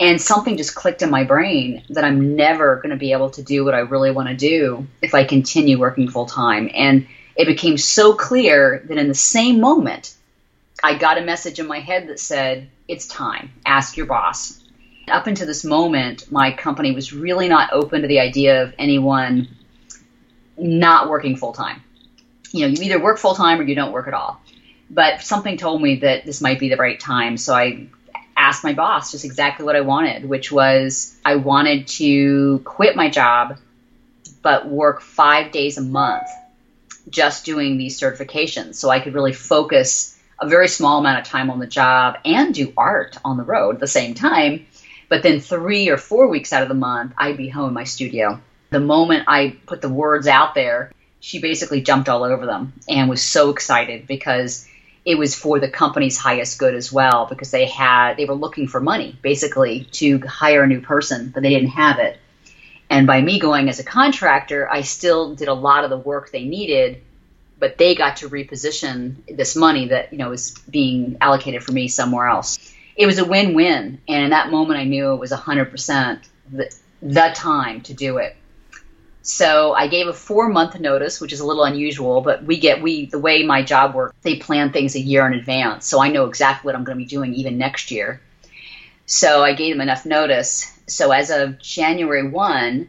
And 0.00 0.20
something 0.20 0.56
just 0.56 0.74
clicked 0.74 1.02
in 1.02 1.10
my 1.10 1.24
brain 1.24 1.84
that 1.90 2.04
I'm 2.04 2.34
never 2.34 2.76
going 2.76 2.90
to 2.90 2.96
be 2.96 3.12
able 3.12 3.30
to 3.30 3.42
do 3.42 3.64
what 3.64 3.74
I 3.74 3.80
really 3.80 4.10
want 4.10 4.28
to 4.28 4.34
do 4.34 4.86
if 5.02 5.14
I 5.14 5.24
continue 5.24 5.78
working 5.78 6.08
full 6.08 6.26
time. 6.26 6.70
And 6.74 7.06
it 7.36 7.44
became 7.44 7.76
so 7.76 8.14
clear 8.14 8.82
that 8.88 8.98
in 8.98 9.08
the 9.08 9.14
same 9.14 9.60
moment, 9.60 10.14
I 10.82 10.96
got 10.96 11.18
a 11.18 11.22
message 11.22 11.60
in 11.60 11.66
my 11.66 11.80
head 11.80 12.08
that 12.08 12.18
said, 12.18 12.70
It's 12.88 13.06
time, 13.06 13.52
ask 13.66 13.96
your 13.96 14.06
boss. 14.06 14.58
Up 15.06 15.26
until 15.26 15.46
this 15.46 15.64
moment, 15.64 16.32
my 16.32 16.52
company 16.52 16.92
was 16.92 17.12
really 17.12 17.48
not 17.48 17.72
open 17.72 18.02
to 18.02 18.08
the 18.08 18.20
idea 18.20 18.62
of 18.62 18.74
anyone 18.78 19.48
not 20.56 21.10
working 21.10 21.36
full 21.36 21.52
time 21.52 21.82
you 22.52 22.66
know, 22.66 22.68
you 22.68 22.82
either 22.82 23.02
work 23.02 23.18
full 23.18 23.34
time 23.34 23.60
or 23.60 23.62
you 23.62 23.74
don't 23.74 23.92
work 23.92 24.08
at 24.08 24.14
all. 24.14 24.40
But 24.88 25.22
something 25.22 25.56
told 25.56 25.80
me 25.80 25.96
that 25.96 26.24
this 26.24 26.40
might 26.40 26.58
be 26.58 26.68
the 26.68 26.76
right 26.76 26.98
time, 26.98 27.36
so 27.36 27.54
I 27.54 27.86
asked 28.40 28.64
my 28.64 28.72
boss 28.72 29.12
just 29.12 29.24
exactly 29.24 29.66
what 29.66 29.76
I 29.76 29.82
wanted, 29.82 30.26
which 30.26 30.50
was 30.50 31.14
I 31.24 31.36
wanted 31.36 31.86
to 31.88 32.60
quit 32.64 32.96
my 32.96 33.10
job, 33.10 33.58
but 34.42 34.66
work 34.66 35.02
five 35.02 35.52
days 35.52 35.76
a 35.76 35.82
month 35.82 36.26
just 37.10 37.44
doing 37.44 37.76
these 37.76 38.00
certifications 38.00 38.76
so 38.76 38.88
I 38.88 39.00
could 39.00 39.14
really 39.14 39.34
focus 39.34 40.18
a 40.40 40.48
very 40.48 40.68
small 40.68 41.00
amount 41.00 41.20
of 41.20 41.26
time 41.26 41.50
on 41.50 41.58
the 41.58 41.66
job 41.66 42.16
and 42.24 42.54
do 42.54 42.72
art 42.76 43.18
on 43.24 43.36
the 43.36 43.42
road 43.42 43.74
at 43.74 43.80
the 43.80 43.86
same 43.86 44.14
time. 44.14 44.66
But 45.10 45.22
then 45.22 45.40
three 45.40 45.90
or 45.90 45.98
four 45.98 46.28
weeks 46.28 46.52
out 46.52 46.62
of 46.62 46.68
the 46.68 46.74
month, 46.74 47.12
I'd 47.18 47.36
be 47.36 47.48
home 47.48 47.68
in 47.68 47.74
my 47.74 47.84
studio. 47.84 48.40
The 48.70 48.80
moment 48.80 49.24
I 49.26 49.56
put 49.66 49.82
the 49.82 49.88
words 49.88 50.26
out 50.26 50.54
there, 50.54 50.92
she 51.18 51.40
basically 51.40 51.82
jumped 51.82 52.08
all 52.08 52.24
over 52.24 52.46
them 52.46 52.72
and 52.88 53.10
was 53.10 53.22
so 53.22 53.50
excited 53.50 54.06
because 54.06 54.66
it 55.04 55.16
was 55.16 55.34
for 55.34 55.58
the 55.58 55.68
company's 55.68 56.18
highest 56.18 56.58
good 56.58 56.74
as 56.74 56.92
well 56.92 57.26
because 57.26 57.50
they 57.50 57.66
had 57.66 58.16
they 58.16 58.24
were 58.24 58.34
looking 58.34 58.68
for 58.68 58.80
money 58.80 59.18
basically 59.22 59.84
to 59.92 60.18
hire 60.20 60.62
a 60.62 60.66
new 60.66 60.80
person 60.80 61.30
but 61.32 61.42
they 61.42 61.50
didn't 61.50 61.70
have 61.70 61.98
it. 61.98 62.18
And 62.88 63.06
by 63.06 63.20
me 63.20 63.38
going 63.38 63.68
as 63.68 63.78
a 63.78 63.84
contractor 63.84 64.68
i 64.70 64.82
still 64.82 65.34
did 65.34 65.48
a 65.48 65.54
lot 65.54 65.84
of 65.84 65.90
the 65.90 65.98
work 65.98 66.30
they 66.30 66.44
needed 66.44 67.02
but 67.58 67.76
they 67.76 67.94
got 67.94 68.16
to 68.16 68.28
reposition 68.28 69.16
this 69.36 69.54
money 69.54 69.88
that 69.88 70.12
you 70.12 70.18
know 70.18 70.30
was 70.30 70.52
being 70.70 71.16
allocated 71.20 71.62
for 71.62 71.72
me 71.72 71.88
somewhere 71.88 72.26
else. 72.26 72.74
It 72.96 73.06
was 73.06 73.18
a 73.18 73.24
win-win 73.24 74.00
and 74.08 74.24
in 74.24 74.30
that 74.30 74.50
moment 74.50 74.78
i 74.78 74.84
knew 74.84 75.12
it 75.12 75.16
was 75.16 75.30
100% 75.30 76.22
the, 76.52 76.74
the 77.00 77.32
time 77.34 77.80
to 77.82 77.94
do 77.94 78.18
it 78.18 78.36
so 79.22 79.74
I 79.74 79.86
gave 79.88 80.08
a 80.08 80.12
four 80.12 80.48
month 80.48 80.78
notice, 80.80 81.20
which 81.20 81.32
is 81.32 81.40
a 81.40 81.46
little 81.46 81.64
unusual, 81.64 82.22
but 82.22 82.42
we 82.44 82.58
get 82.58 82.82
we 82.82 83.06
the 83.06 83.18
way 83.18 83.42
my 83.42 83.62
job 83.62 83.94
works, 83.94 84.16
they 84.22 84.36
plan 84.36 84.72
things 84.72 84.94
a 84.94 85.00
year 85.00 85.26
in 85.26 85.34
advance. 85.34 85.86
So 85.86 86.00
I 86.00 86.08
know 86.08 86.26
exactly 86.26 86.68
what 86.68 86.74
I'm 86.74 86.84
going 86.84 86.98
to 86.98 87.04
be 87.04 87.08
doing 87.08 87.34
even 87.34 87.58
next 87.58 87.90
year. 87.90 88.20
So 89.04 89.42
I 89.42 89.54
gave 89.54 89.74
them 89.74 89.82
enough 89.82 90.06
notice. 90.06 90.72
So 90.86 91.10
as 91.12 91.30
of 91.30 91.58
January 91.58 92.28
1, 92.28 92.88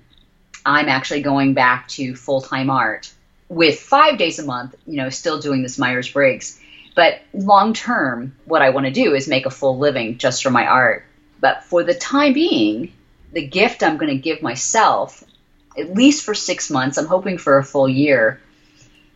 I'm 0.65 0.89
actually 0.89 1.21
going 1.21 1.53
back 1.53 1.87
to 1.89 2.15
full 2.15 2.41
time 2.41 2.69
art 2.69 3.11
with 3.49 3.79
five 3.79 4.17
days 4.17 4.39
a 4.39 4.45
month, 4.45 4.75
you 4.87 4.95
know, 4.95 5.09
still 5.09 5.39
doing 5.39 5.61
this 5.61 5.77
Myers 5.77 6.09
Briggs. 6.09 6.59
But 6.95 7.21
long 7.33 7.73
term, 7.73 8.35
what 8.45 8.61
I 8.61 8.69
want 8.69 8.85
to 8.85 8.91
do 8.91 9.13
is 9.13 9.27
make 9.27 9.45
a 9.45 9.49
full 9.49 9.77
living 9.77 10.17
just 10.17 10.43
from 10.43 10.53
my 10.53 10.65
art. 10.65 11.05
But 11.41 11.63
for 11.65 11.83
the 11.83 11.93
time 11.93 12.33
being, 12.33 12.93
the 13.33 13.45
gift 13.45 13.83
I'm 13.83 13.97
going 13.97 14.15
to 14.15 14.21
give 14.21 14.41
myself 14.41 15.23
at 15.77 15.93
least 15.93 16.23
for 16.23 16.33
six 16.33 16.69
months, 16.69 16.97
I'm 16.97 17.07
hoping 17.07 17.37
for 17.37 17.57
a 17.57 17.63
full 17.63 17.87
year, 17.87 18.39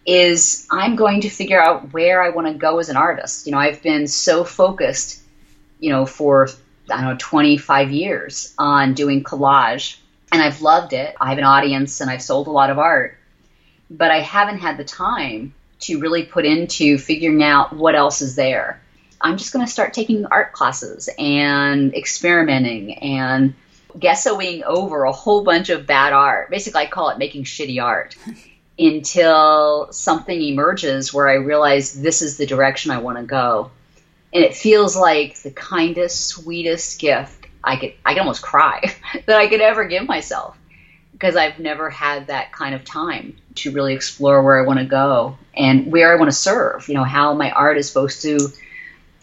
is 0.05 0.67
I'm 0.71 0.95
going 0.95 1.21
to 1.21 1.29
figure 1.29 1.61
out 1.61 1.93
where 1.93 2.21
I 2.21 2.29
want 2.29 2.47
to 2.47 2.53
go 2.53 2.79
as 2.79 2.89
an 2.89 2.97
artist. 2.97 3.45
You 3.45 3.51
know, 3.51 3.57
I've 3.57 3.81
been 3.81 4.07
so 4.07 4.43
focused, 4.43 5.21
you 5.79 5.91
know, 5.91 6.05
for, 6.05 6.47
I 6.89 7.01
don't 7.01 7.11
know, 7.11 7.17
25 7.17 7.91
years 7.91 8.53
on 8.57 8.93
doing 8.93 9.23
collage, 9.23 9.97
and 10.31 10.41
I've 10.41 10.61
loved 10.61 10.93
it. 10.93 11.15
I 11.19 11.29
have 11.29 11.37
an 11.37 11.43
audience 11.43 12.01
and 12.01 12.09
I've 12.09 12.21
sold 12.21 12.47
a 12.47 12.51
lot 12.51 12.69
of 12.69 12.79
art, 12.79 13.17
but 13.89 14.11
I 14.11 14.19
haven't 14.19 14.59
had 14.59 14.77
the 14.77 14.83
time 14.83 15.53
to 15.81 15.99
really 15.99 16.23
put 16.23 16.45
into 16.45 16.97
figuring 16.97 17.43
out 17.43 17.73
what 17.73 17.95
else 17.95 18.21
is 18.21 18.35
there. 18.35 18.81
I'm 19.21 19.37
just 19.37 19.53
going 19.53 19.65
to 19.65 19.71
start 19.71 19.93
taking 19.93 20.25
art 20.25 20.53
classes 20.53 21.09
and 21.17 21.93
experimenting 21.95 22.95
and 22.99 23.55
gessoing 23.97 24.63
over 24.63 25.03
a 25.03 25.11
whole 25.11 25.43
bunch 25.43 25.69
of 25.69 25.87
bad 25.87 26.13
art. 26.13 26.49
Basically, 26.49 26.81
I 26.81 26.87
call 26.87 27.09
it 27.09 27.17
making 27.17 27.43
shitty 27.43 27.81
art 27.81 28.15
until 28.79 29.91
something 29.91 30.41
emerges 30.41 31.13
where 31.13 31.29
I 31.29 31.35
realize 31.35 31.93
this 31.93 32.21
is 32.21 32.37
the 32.37 32.45
direction 32.45 32.91
I 32.91 32.99
want 32.99 33.17
to 33.17 33.23
go. 33.23 33.71
And 34.33 34.43
it 34.43 34.55
feels 34.55 34.97
like 34.97 35.37
the 35.39 35.51
kindest, 35.51 36.27
sweetest 36.27 36.99
gift 36.99 37.47
I 37.63 37.77
could, 37.77 37.93
I 38.05 38.13
could 38.13 38.19
almost 38.19 38.41
cry 38.41 38.81
that 39.25 39.37
I 39.37 39.47
could 39.47 39.61
ever 39.61 39.85
give 39.85 40.05
myself 40.05 40.57
because 41.13 41.37
I've 41.37 41.59
never 41.59 41.89
had 41.89 42.27
that 42.27 42.51
kind 42.51 42.75
of 42.75 42.83
time 42.83 43.37
to 43.55 43.71
really 43.71 43.93
explore 43.93 44.43
where 44.43 44.61
I 44.61 44.67
want 44.67 44.79
to 44.79 44.85
go 44.85 45.37
and 45.55 45.89
where 45.89 46.11
I 46.11 46.17
want 46.17 46.29
to 46.29 46.35
serve, 46.35 46.89
you 46.89 46.93
know, 46.93 47.05
how 47.05 47.33
my 47.33 47.51
art 47.51 47.77
is 47.77 47.87
supposed 47.87 48.21
to 48.23 48.37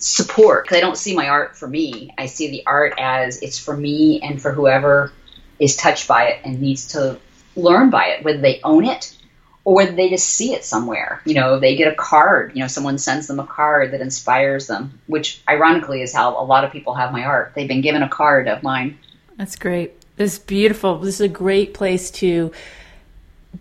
support 0.03 0.65
because 0.65 0.79
I 0.79 0.81
don't 0.81 0.97
see 0.97 1.15
my 1.15 1.29
art 1.29 1.57
for 1.57 1.69
me. 1.69 2.13
I 2.19 2.27
see 2.27 2.51
the 2.51 2.67
art 2.67 2.95
as 2.99 3.41
it's 3.41 3.59
for 3.59 3.77
me 3.77 4.21
and 4.21 4.43
for 4.43 4.53
whoever 4.53 5.13
is 5.59 5.77
touched 5.77 6.09
by 6.09 6.25
it 6.25 6.41
and 6.45 6.61
needs 6.61 6.89
to 6.89 7.19
learn 7.55 7.91
by 7.91 8.07
it, 8.07 8.25
whether 8.25 8.41
they 8.41 8.61
own 8.65 8.85
it 8.85 9.17
or 9.65 9.77
whether 9.77 9.93
they 9.93 10.11
just 10.11 10.29
see 10.29 10.55
it 10.55 10.65
somewhere. 10.65 11.23
You 11.25 11.35
know, 11.35 11.61
they 11.61 11.77
get 11.77 11.93
a 11.93 11.95
card, 11.95 12.53
you 12.55 12.61
know, 12.61 12.67
someone 12.67 12.99
sends 12.99 13.29
them 13.29 13.39
a 13.39 13.47
card 13.47 13.93
that 13.93 14.01
inspires 14.01 14.67
them, 14.67 14.99
which 15.07 15.41
ironically 15.49 16.03
is 16.03 16.13
how 16.13 16.41
a 16.41 16.43
lot 16.45 16.65
of 16.65 16.73
people 16.73 16.95
have 16.95 17.13
my 17.13 17.25
art. 17.25 17.53
They've 17.55 17.69
been 17.69 17.81
given 17.81 18.03
a 18.03 18.09
card 18.09 18.49
of 18.49 18.65
mine. 18.65 18.99
That's 19.37 19.55
great. 19.55 19.95
This 20.17 20.35
is 20.35 20.39
beautiful. 20.41 20.99
This 20.99 21.17
is 21.17 21.21
a 21.21 21.29
great 21.29 21.75
place 21.75 22.11
to 22.13 22.51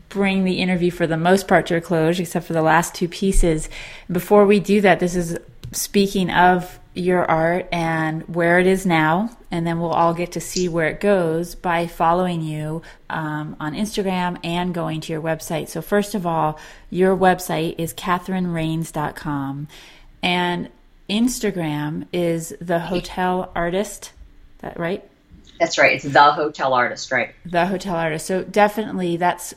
bring 0.09 0.43
the 0.43 0.59
interview 0.59 0.89
for 0.89 1.05
the 1.05 1.17
most 1.17 1.47
part 1.47 1.67
to 1.67 1.75
a 1.75 1.81
close, 1.81 2.19
except 2.19 2.47
for 2.47 2.53
the 2.53 2.61
last 2.61 2.95
two 2.95 3.07
pieces. 3.07 3.69
Before 4.11 4.45
we 4.45 4.59
do 4.59 4.81
that, 4.81 4.99
this 4.99 5.15
is 5.15 5.37
speaking 5.71 6.29
of 6.29 6.79
your 6.93 7.23
art 7.23 7.67
and 7.71 8.23
where 8.23 8.59
it 8.59 8.67
is 8.67 8.85
now, 8.85 9.29
and 9.49 9.65
then 9.65 9.79
we'll 9.79 9.91
all 9.91 10.13
get 10.13 10.33
to 10.33 10.41
see 10.41 10.67
where 10.67 10.87
it 10.87 10.99
goes 10.99 11.55
by 11.55 11.87
following 11.87 12.41
you 12.41 12.81
um, 13.09 13.55
on 13.59 13.73
Instagram 13.73 14.37
and 14.43 14.73
going 14.73 14.99
to 15.01 15.13
your 15.13 15.21
website. 15.21 15.69
So, 15.69 15.81
first 15.81 16.15
of 16.15 16.25
all, 16.25 16.59
your 16.89 17.15
website 17.15 17.75
is 17.77 17.93
catherinerains.com, 17.93 19.67
and 20.21 20.69
Instagram 21.09 22.07
is 22.11 22.53
the 22.59 22.79
hotel 22.79 23.51
artist. 23.55 24.11
That 24.59 24.77
right? 24.79 25.03
That's 25.59 25.77
right. 25.77 25.93
It's 25.93 26.03
the 26.03 26.31
hotel 26.31 26.73
artist, 26.73 27.11
right? 27.11 27.35
The 27.45 27.67
hotel 27.67 27.95
artist. 27.95 28.25
So 28.25 28.43
definitely, 28.43 29.17
that's. 29.17 29.53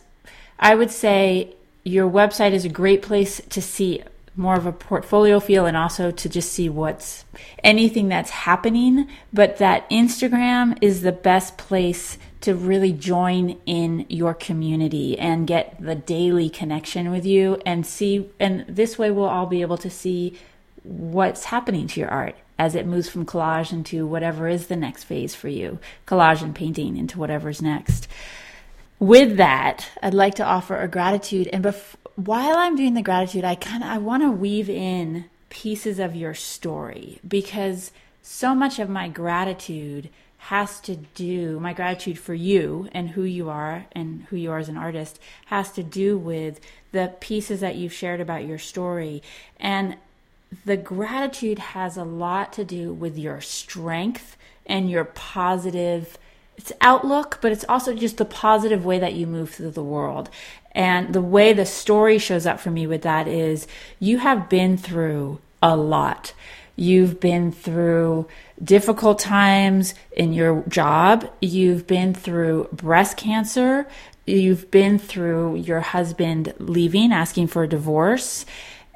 I 0.58 0.74
would 0.74 0.90
say 0.90 1.54
your 1.82 2.10
website 2.10 2.52
is 2.52 2.64
a 2.64 2.68
great 2.68 3.02
place 3.02 3.40
to 3.50 3.60
see 3.62 4.02
more 4.36 4.56
of 4.56 4.66
a 4.66 4.72
portfolio 4.72 5.38
feel 5.38 5.66
and 5.66 5.76
also 5.76 6.10
to 6.10 6.28
just 6.28 6.52
see 6.52 6.68
what's 6.68 7.24
anything 7.62 8.08
that's 8.08 8.30
happening. 8.30 9.08
But 9.32 9.58
that 9.58 9.88
Instagram 9.90 10.76
is 10.80 11.02
the 11.02 11.12
best 11.12 11.56
place 11.56 12.18
to 12.40 12.54
really 12.54 12.92
join 12.92 13.58
in 13.64 14.06
your 14.08 14.34
community 14.34 15.18
and 15.18 15.46
get 15.46 15.76
the 15.80 15.94
daily 15.94 16.50
connection 16.50 17.10
with 17.10 17.24
you 17.24 17.60
and 17.64 17.86
see. 17.86 18.30
And 18.40 18.66
this 18.68 18.98
way, 18.98 19.10
we'll 19.10 19.24
all 19.24 19.46
be 19.46 19.62
able 19.62 19.78
to 19.78 19.90
see 19.90 20.38
what's 20.82 21.44
happening 21.44 21.86
to 21.88 22.00
your 22.00 22.10
art 22.10 22.36
as 22.58 22.74
it 22.74 22.86
moves 22.86 23.08
from 23.08 23.26
collage 23.26 23.72
into 23.72 24.06
whatever 24.06 24.46
is 24.46 24.66
the 24.66 24.76
next 24.76 25.04
phase 25.04 25.34
for 25.34 25.48
you 25.48 25.78
collage 26.06 26.42
and 26.42 26.54
painting 26.54 26.96
into 26.96 27.18
whatever's 27.18 27.62
next. 27.62 28.06
With 28.98 29.38
that, 29.38 29.88
I'd 30.02 30.14
like 30.14 30.36
to 30.36 30.44
offer 30.44 30.78
a 30.78 30.88
gratitude. 30.88 31.48
And 31.52 31.62
before 31.62 31.98
while 32.16 32.56
I'm 32.56 32.76
doing 32.76 32.94
the 32.94 33.02
gratitude, 33.02 33.44
I 33.44 33.54
kind 33.54 33.82
of 33.82 33.88
I 33.90 33.98
want 33.98 34.22
to 34.22 34.30
weave 34.30 34.70
in 34.70 35.26
pieces 35.48 35.98
of 35.98 36.16
your 36.16 36.34
story 36.34 37.18
because 37.26 37.92
so 38.22 38.54
much 38.54 38.78
of 38.78 38.88
my 38.88 39.08
gratitude 39.08 40.08
has 40.38 40.80
to 40.80 40.96
do 40.96 41.58
my 41.58 41.72
gratitude 41.72 42.18
for 42.18 42.34
you 42.34 42.88
and 42.92 43.10
who 43.10 43.22
you 43.22 43.48
are 43.48 43.86
and 43.92 44.24
who 44.24 44.36
you 44.36 44.50
are 44.50 44.58
as 44.58 44.68
an 44.68 44.76
artist 44.76 45.18
has 45.46 45.72
to 45.72 45.82
do 45.82 46.18
with 46.18 46.60
the 46.92 47.14
pieces 47.20 47.60
that 47.60 47.76
you've 47.76 47.92
shared 47.92 48.20
about 48.20 48.44
your 48.44 48.58
story 48.58 49.22
and 49.58 49.96
the 50.66 50.76
gratitude 50.76 51.58
has 51.58 51.96
a 51.96 52.04
lot 52.04 52.52
to 52.52 52.64
do 52.64 52.92
with 52.92 53.16
your 53.16 53.40
strength 53.40 54.36
and 54.66 54.90
your 54.90 55.04
positive 55.04 56.18
it's 56.56 56.72
outlook, 56.80 57.38
but 57.40 57.50
it's 57.50 57.64
also 57.68 57.94
just 57.94 58.16
the 58.16 58.24
positive 58.24 58.84
way 58.84 58.98
that 58.98 59.14
you 59.14 59.26
move 59.26 59.50
through 59.50 59.72
the 59.72 59.82
world. 59.82 60.30
And 60.74 61.12
the 61.12 61.22
way 61.22 61.52
the 61.52 61.66
story 61.66 62.18
shows 62.18 62.46
up 62.46 62.58
for 62.58 62.70
me 62.70 62.86
with 62.86 63.02
that 63.02 63.28
is 63.28 63.66
you 64.00 64.18
have 64.18 64.48
been 64.48 64.76
through 64.76 65.38
a 65.62 65.76
lot. 65.76 66.32
You've 66.76 67.20
been 67.20 67.52
through 67.52 68.26
difficult 68.62 69.20
times 69.20 69.94
in 70.16 70.32
your 70.32 70.64
job. 70.68 71.30
You've 71.40 71.86
been 71.86 72.12
through 72.12 72.68
breast 72.72 73.16
cancer. 73.16 73.86
You've 74.26 74.70
been 74.70 74.98
through 74.98 75.56
your 75.56 75.80
husband 75.80 76.54
leaving, 76.58 77.12
asking 77.12 77.48
for 77.48 77.62
a 77.62 77.68
divorce, 77.68 78.44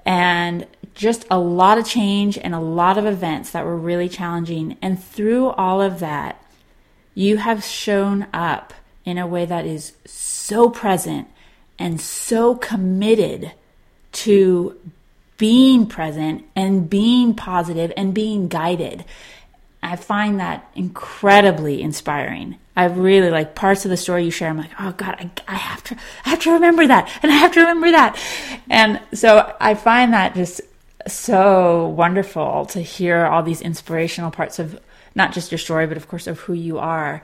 and 0.05 0.66
just 0.95 1.26
a 1.31 1.39
lot 1.39 1.79
of 1.79 1.87
change 1.87 2.39
and 2.39 2.55
a 2.55 2.61
lot 2.61 2.99
of 2.99 3.07
events 3.07 3.51
that 3.51 3.64
were 3.64 3.76
really 3.76 4.09
challenging. 4.09 4.76
And 4.83 5.03
through 5.03 5.51
all 5.51 5.81
of 5.81 6.01
that, 6.01 6.43
you 7.14 7.37
have 7.37 7.62
shown 7.62 8.26
up 8.33 8.72
in 9.05 9.18
a 9.18 9.26
way 9.26 9.45
that 9.45 9.66
is 9.66 9.93
so 10.07 10.70
present 10.70 11.29
and 11.79 12.01
so 12.01 12.55
committed 12.55 13.53
to 14.12 14.76
being 15.37 15.87
present 15.87 16.45
and 16.57 16.91
being 16.91 17.35
positive 17.35 17.93
and 17.97 18.12
being 18.12 18.49
guided. 18.49 19.05
I 19.83 19.97
find 19.97 20.41
that 20.41 20.68
incredibly 20.74 21.83
inspiring. 21.83 22.57
I 22.76 22.87
really 22.87 23.31
like 23.31 23.55
parts 23.55 23.85
of 23.85 23.91
the 23.91 23.97
story 23.97 24.24
you 24.24 24.31
share. 24.31 24.49
I'm 24.49 24.59
like, 24.59 24.70
oh 24.81 24.93
God, 24.93 25.16
I, 25.18 25.31
I 25.47 25.57
have 25.57 25.85
to, 25.85 25.97
I 26.24 26.31
have 26.31 26.41
to 26.41 26.53
remember 26.53 26.87
that, 26.87 27.11
and 27.22 27.31
I 27.31 27.37
have 27.37 27.53
to 27.53 27.61
remember 27.61 27.91
that, 27.93 28.20
and 28.68 29.01
so 29.14 29.55
I 29.61 29.74
find 29.74 30.12
that 30.12 30.35
just 30.35 30.61
so 31.07 31.89
wonderful 31.89 32.66
to 32.66 32.81
hear 32.81 33.24
all 33.26 33.43
these 33.43 33.61
inspirational 33.61 34.31
parts 34.31 34.59
of 34.59 34.81
not 35.14 35.33
just 35.33 35.51
your 35.51 35.59
story, 35.59 35.87
but 35.87 35.97
of 35.97 36.09
course 36.09 36.26
of 36.26 36.41
who 36.41 36.53
you 36.53 36.79
are 36.79 37.22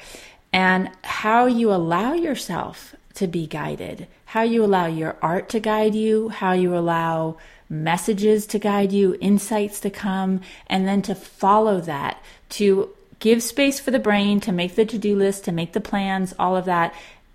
and 0.52 0.90
how 1.02 1.46
you 1.46 1.72
allow 1.72 2.14
yourself 2.14 2.94
to 3.14 3.26
be 3.26 3.46
guided, 3.46 4.06
how 4.34 4.42
you 4.42 4.64
allow 4.64 4.86
your 4.86 5.16
art 5.22 5.48
to 5.48 5.60
guide 5.60 5.94
you, 5.94 6.28
how 6.28 6.50
you 6.50 6.76
allow 6.76 7.36
messages 7.68 8.48
to 8.48 8.58
guide 8.58 8.90
you, 8.90 9.16
insights 9.20 9.78
to 9.78 9.88
come, 9.88 10.40
and 10.66 10.88
then 10.88 11.00
to 11.00 11.14
follow 11.14 11.80
that, 11.80 12.20
to 12.48 12.88
give 13.20 13.40
space 13.40 13.78
for 13.78 13.92
the 13.92 13.98
brain, 14.00 14.40
to 14.40 14.50
make 14.50 14.74
the 14.74 14.84
to 14.84 14.98
do 14.98 15.14
list, 15.14 15.44
to 15.44 15.52
make 15.52 15.72
the 15.72 15.80
plans, 15.80 16.34
all 16.36 16.56
of 16.56 16.64
that, 16.64 16.92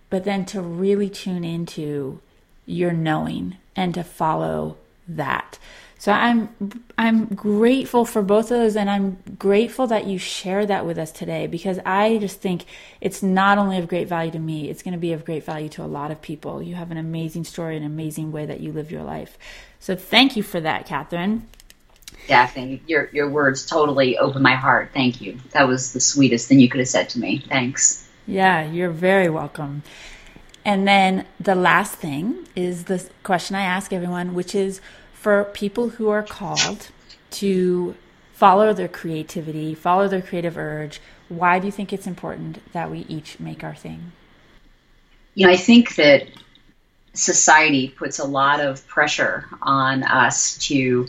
but 0.10 0.26
then 0.26 0.44
to 0.44 0.62
really 0.62 1.10
tune 1.10 1.46
into 1.46 2.20
your 2.66 2.92
knowing 2.92 3.56
and 3.78 3.94
to 3.94 4.04
follow 4.04 4.76
that. 5.08 5.58
So 6.00 6.14
I'm 6.14 6.50
I'm 6.98 7.26
grateful 7.26 8.06
for 8.06 8.22
both 8.22 8.46
of 8.46 8.58
those 8.58 8.78
and 8.78 8.90
I'm 8.90 9.18
grateful 9.38 9.86
that 9.88 10.08
you 10.08 10.18
share 10.18 10.66
that 10.66 10.86
with 10.86 10.98
us 10.98 11.12
today 11.12 11.46
because 11.46 11.78
I 11.86 12.18
just 12.20 12.40
think 12.40 12.64
it's 13.02 13.22
not 13.22 13.58
only 13.58 13.78
of 13.78 13.90
great 13.90 14.08
value 14.08 14.32
to 14.32 14.40
me, 14.40 14.70
it's 14.70 14.82
going 14.82 14.94
to 14.94 15.00
be 15.00 15.12
of 15.12 15.26
great 15.26 15.44
value 15.44 15.68
to 15.70 15.84
a 15.84 15.88
lot 15.88 16.10
of 16.10 16.22
people. 16.22 16.64
You 16.64 16.76
have 16.76 16.90
an 16.92 16.98
amazing 16.98 17.44
story, 17.44 17.76
an 17.76 17.84
amazing 17.84 18.32
way 18.32 18.46
that 18.46 18.62
you 18.62 18.72
live 18.72 18.92
your 18.92 19.04
life. 19.04 19.38
So 19.82 19.94
thank 19.94 20.38
you 20.38 20.42
for 20.42 20.62
that, 20.62 20.86
Catherine. 20.86 21.46
Daphne, 22.28 22.82
your 22.88 23.10
your 23.12 23.30
words 23.30 23.66
totally 23.66 24.18
opened 24.18 24.44
my 24.44 24.56
heart. 24.56 24.92
Thank 24.94 25.20
you. 25.20 25.38
That 25.52 25.68
was 25.68 25.92
the 25.92 26.00
sweetest 26.00 26.48
thing 26.48 26.62
you 26.62 26.70
could 26.70 26.80
have 26.80 26.88
said 26.88 27.10
to 27.10 27.20
me. 27.20 27.44
Thanks. 27.50 28.08
Yeah, 28.26 28.64
you're 28.64 28.90
very 28.90 29.30
welcome. 29.30 29.84
And 30.64 30.88
then 30.88 31.26
the 31.40 31.56
last 31.56 31.96
thing 31.96 32.48
is 32.56 32.86
the 32.86 33.06
question 33.24 33.58
I 33.58 33.64
ask 33.64 33.92
everyone, 33.92 34.34
which 34.34 34.56
is 34.56 34.80
for 35.20 35.44
people 35.44 35.90
who 35.90 36.08
are 36.08 36.24
called 36.24 36.88
to 37.30 37.94
follow 38.32 38.74
their 38.74 38.88
creativity, 38.88 39.76
follow 39.76 40.08
their 40.08 40.22
creative 40.22 40.58
urge, 40.58 41.02
why 41.28 41.60
do 41.60 41.66
you 41.66 41.74
think 41.74 41.92
it's 41.92 42.08
important 42.08 42.60
that 42.72 42.90
we 42.90 43.00
each 43.10 43.38
make 43.38 43.62
our 43.62 43.76
thing? 43.76 44.14
You 45.36 45.46
know, 45.46 45.52
I 45.52 45.58
think 45.58 45.96
that 45.96 46.24
society 47.14 47.90
puts 47.90 48.20
a 48.20 48.24
lot 48.24 48.62
of 48.62 48.88
pressure 48.88 49.46
on 49.62 50.04
us 50.04 50.58
to 50.70 51.08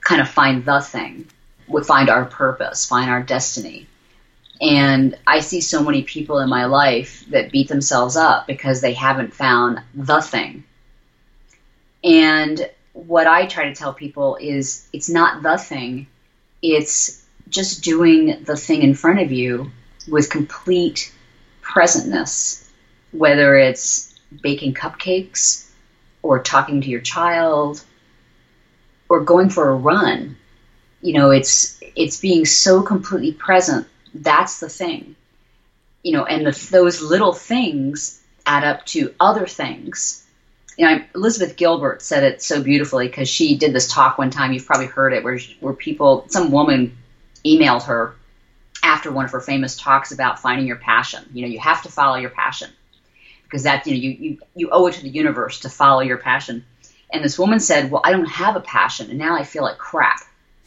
kind 0.00 0.22
of 0.22 0.28
find 0.30 0.64
the 0.64 0.80
thing, 0.80 1.26
would 1.68 1.84
find 1.84 2.08
our 2.08 2.24
purpose, 2.24 2.86
find 2.86 3.10
our 3.10 3.22
destiny. 3.22 3.86
And 4.58 5.18
I 5.26 5.40
see 5.40 5.60
so 5.60 5.82
many 5.82 6.02
people 6.02 6.38
in 6.38 6.48
my 6.48 6.64
life 6.64 7.26
that 7.28 7.52
beat 7.52 7.68
themselves 7.68 8.16
up 8.16 8.46
because 8.46 8.80
they 8.80 8.94
haven't 8.94 9.34
found 9.34 9.82
the 9.94 10.22
thing. 10.22 10.64
And 12.02 12.70
what 12.94 13.26
I 13.26 13.46
try 13.46 13.64
to 13.64 13.74
tell 13.74 13.92
people 13.92 14.38
is 14.40 14.88
it's 14.92 15.10
not 15.10 15.42
the 15.42 15.58
thing, 15.58 16.06
it's 16.62 17.22
just 17.48 17.84
doing 17.84 18.44
the 18.44 18.56
thing 18.56 18.82
in 18.82 18.94
front 18.94 19.20
of 19.20 19.30
you 19.30 19.70
with 20.08 20.30
complete 20.30 21.12
presentness, 21.60 22.66
whether 23.10 23.56
it's 23.56 24.14
baking 24.42 24.74
cupcakes 24.74 25.68
or 26.22 26.42
talking 26.42 26.80
to 26.80 26.88
your 26.88 27.00
child 27.00 27.84
or 29.08 29.24
going 29.24 29.50
for 29.50 29.68
a 29.68 29.74
run. 29.74 30.36
You 31.02 31.14
know, 31.14 31.30
it's 31.30 31.80
it's 31.96 32.20
being 32.20 32.46
so 32.46 32.82
completely 32.82 33.32
present. 33.32 33.86
That's 34.14 34.60
the 34.60 34.68
thing. 34.68 35.16
You 36.02 36.12
know, 36.12 36.24
and 36.24 36.46
the, 36.46 36.68
those 36.70 37.02
little 37.02 37.32
things 37.32 38.22
add 38.46 38.64
up 38.64 38.86
to 38.86 39.14
other 39.18 39.46
things 39.46 40.23
you 40.76 40.88
know, 40.88 41.02
Elizabeth 41.14 41.56
Gilbert 41.56 42.02
said 42.02 42.24
it 42.24 42.42
so 42.42 42.62
beautifully 42.62 43.06
because 43.06 43.28
she 43.28 43.56
did 43.56 43.72
this 43.72 43.92
talk 43.92 44.18
one 44.18 44.30
time. 44.30 44.52
You've 44.52 44.66
probably 44.66 44.86
heard 44.86 45.12
it, 45.12 45.22
where 45.22 45.38
where 45.60 45.72
people, 45.72 46.26
some 46.28 46.50
woman 46.50 46.96
emailed 47.44 47.84
her 47.84 48.16
after 48.82 49.10
one 49.12 49.24
of 49.24 49.30
her 49.32 49.40
famous 49.40 49.76
talks 49.76 50.12
about 50.12 50.40
finding 50.40 50.66
your 50.66 50.76
passion. 50.76 51.24
You 51.32 51.42
know, 51.42 51.48
you 51.48 51.60
have 51.60 51.82
to 51.82 51.90
follow 51.90 52.16
your 52.16 52.30
passion 52.30 52.70
because 53.44 53.62
that 53.62 53.86
you 53.86 53.94
know 53.94 54.00
you 54.00 54.10
you, 54.10 54.38
you 54.56 54.68
owe 54.70 54.86
it 54.86 54.94
to 54.94 55.02
the 55.02 55.08
universe 55.08 55.60
to 55.60 55.68
follow 55.68 56.00
your 56.00 56.18
passion. 56.18 56.64
And 57.12 57.22
this 57.22 57.38
woman 57.38 57.60
said, 57.60 57.90
"Well, 57.90 58.02
I 58.04 58.10
don't 58.10 58.26
have 58.26 58.56
a 58.56 58.60
passion, 58.60 59.10
and 59.10 59.18
now 59.18 59.36
I 59.36 59.44
feel 59.44 59.62
like 59.62 59.78
crap." 59.78 60.20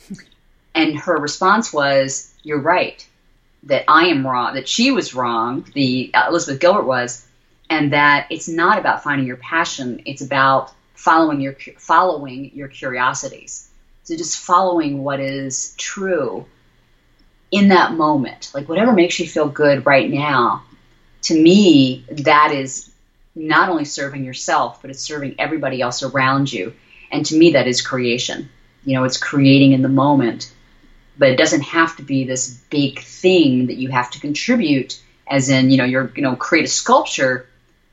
and 0.75 0.97
her 0.99 1.17
response 1.17 1.73
was, 1.73 2.33
"You're 2.43 2.61
right. 2.61 3.05
That 3.63 3.83
I 3.89 4.07
am 4.07 4.25
wrong. 4.25 4.55
That 4.55 4.69
she 4.69 4.91
was 4.91 5.13
wrong. 5.13 5.65
The 5.73 6.11
uh, 6.13 6.27
Elizabeth 6.29 6.61
Gilbert 6.61 6.85
was." 6.85 7.25
And 7.69 7.93
that 7.93 8.27
it's 8.29 8.47
not 8.47 8.79
about 8.79 9.03
finding 9.03 9.27
your 9.27 9.37
passion 9.37 10.01
it's 10.05 10.21
about 10.21 10.71
following 10.97 11.39
your 11.39 11.55
following 11.77 12.51
your 12.55 12.67
curiosities. 12.67 13.69
So 14.03 14.17
just 14.17 14.39
following 14.39 15.03
what 15.03 15.19
is 15.19 15.73
true 15.77 16.45
in 17.51 17.69
that 17.69 17.93
moment. 17.93 18.51
Like 18.53 18.67
whatever 18.67 18.91
makes 18.91 19.19
you 19.19 19.27
feel 19.27 19.47
good 19.47 19.85
right 19.85 20.09
now 20.09 20.63
to 21.23 21.39
me 21.39 22.03
that 22.09 22.51
is 22.51 22.91
not 23.35 23.69
only 23.69 23.85
serving 23.85 24.23
yourself 24.23 24.81
but 24.81 24.89
it's 24.89 25.01
serving 25.01 25.35
everybody 25.37 25.81
else 25.81 26.01
around 26.03 26.51
you. 26.51 26.73
And 27.11 27.25
to 27.27 27.37
me 27.37 27.51
that 27.51 27.67
is 27.67 27.81
creation. 27.81 28.49
You 28.83 28.95
know 28.95 29.03
it's 29.03 29.17
creating 29.17 29.73
in 29.73 29.83
the 29.83 29.89
moment. 29.89 30.51
But 31.19 31.29
it 31.29 31.37
doesn't 31.37 31.61
have 31.61 31.95
to 31.97 32.03
be 32.03 32.25
this 32.25 32.49
big 32.69 32.99
thing 32.99 33.67
that 33.67 33.77
you 33.77 33.89
have 33.89 34.11
to 34.11 34.19
contribute 34.19 34.99
as 35.27 35.49
in 35.49 35.69
you 35.69 35.77
know 35.77 35.85
you're 35.85 36.11
you 36.15 36.23
know 36.23 36.35
create 36.35 36.65
a 36.65 36.69
sculpture 36.69 37.47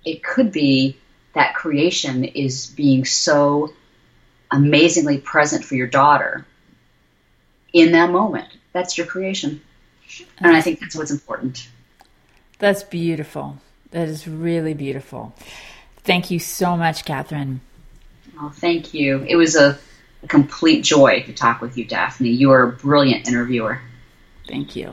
it 0.05 0.23
could 0.23 0.53
be 0.53 0.97
that 1.35 1.55
creation 1.55 2.25
is 2.25 2.67
being 2.67 3.05
so 3.05 3.73
amazingly 4.51 5.19
present 5.19 5.65
for 5.65 5.75
your 5.75 5.87
daughter 5.87 6.47
in 7.73 7.93
that 7.93 8.11
moment. 8.11 8.49
That's 8.73 8.97
your 8.97 9.07
creation. 9.07 9.61
And 10.39 10.57
I 10.57 10.61
think 10.61 10.81
that's 10.81 10.95
what's 10.95 11.11
important. 11.11 11.69
That's 12.59 12.85
beautiful. 12.85 13.59
That 13.91 14.09
is 14.09 14.29
really 14.29 14.75
beautiful. 14.75 15.35
Thank 15.99 16.31
you 16.31 16.39
so 16.39 16.77
much, 16.77 17.05
Catherine. 17.05 17.61
Oh, 18.39 18.51
thank 18.51 18.95
you. 18.95 19.25
It 19.27 19.37
was 19.37 19.57
a, 19.57 19.79
a 20.23 20.27
complete 20.29 20.85
joy 20.85 21.23
to 21.23 21.33
talk 21.33 21.61
with 21.61 21.77
you, 21.77 21.85
Daphne. 21.85 22.31
You 22.31 22.51
are 22.53 22.63
a 22.63 22.73
brilliant 22.73 23.27
interviewer. 23.27 23.81
Thank 24.49 24.77
you. 24.77 24.93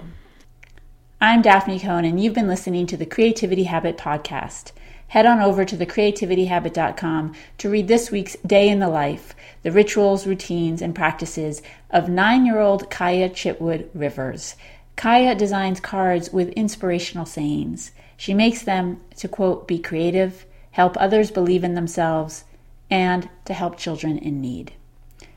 I'm 1.20 1.42
Daphne 1.42 1.80
Cohn, 1.80 2.06
and 2.06 2.22
you've 2.22 2.34
been 2.34 2.48
listening 2.48 2.88
to 2.88 2.98
the 2.98 3.06
Creativity 3.06 3.66
Habit 3.66 3.98
Podcast 3.98 4.72
head 5.12 5.26
on 5.26 5.42
over 5.42 5.66
to 5.66 5.76
thecreativityhabit.com 5.76 7.34
to 7.58 7.70
read 7.70 7.90
this 7.90 8.10
week's 8.12 8.38
Day 8.46 8.70
in 8.70 8.80
the 8.80 8.88
Life, 8.88 9.36
the 9.62 9.70
rituals, 9.70 10.26
routines, 10.26 10.82
and 10.82 10.96
practices 10.96 11.62
of 11.90 12.08
nine 12.08 12.46
year 12.46 12.60
old 12.60 12.90
Kaya 12.90 13.30
Chitwood 13.30 13.90
Rivers. 13.94 14.56
Kaya 14.96 15.36
designs 15.36 15.82
cards 15.82 16.32
with 16.32 16.48
inspirational 16.52 17.26
sayings. 17.26 17.92
She 18.16 18.34
makes 18.34 18.62
them 18.62 19.02
to 19.18 19.28
quote, 19.28 19.68
be 19.68 19.80
creative, 19.80 20.46
help 20.72 20.96
others 20.96 21.30
believe 21.30 21.66
in 21.66 21.74
themselves, 21.74 22.46
and 22.90 23.28
to 23.44 23.54
help 23.54 23.78
children 23.78 24.18
in 24.18 24.40
need. 24.40 24.72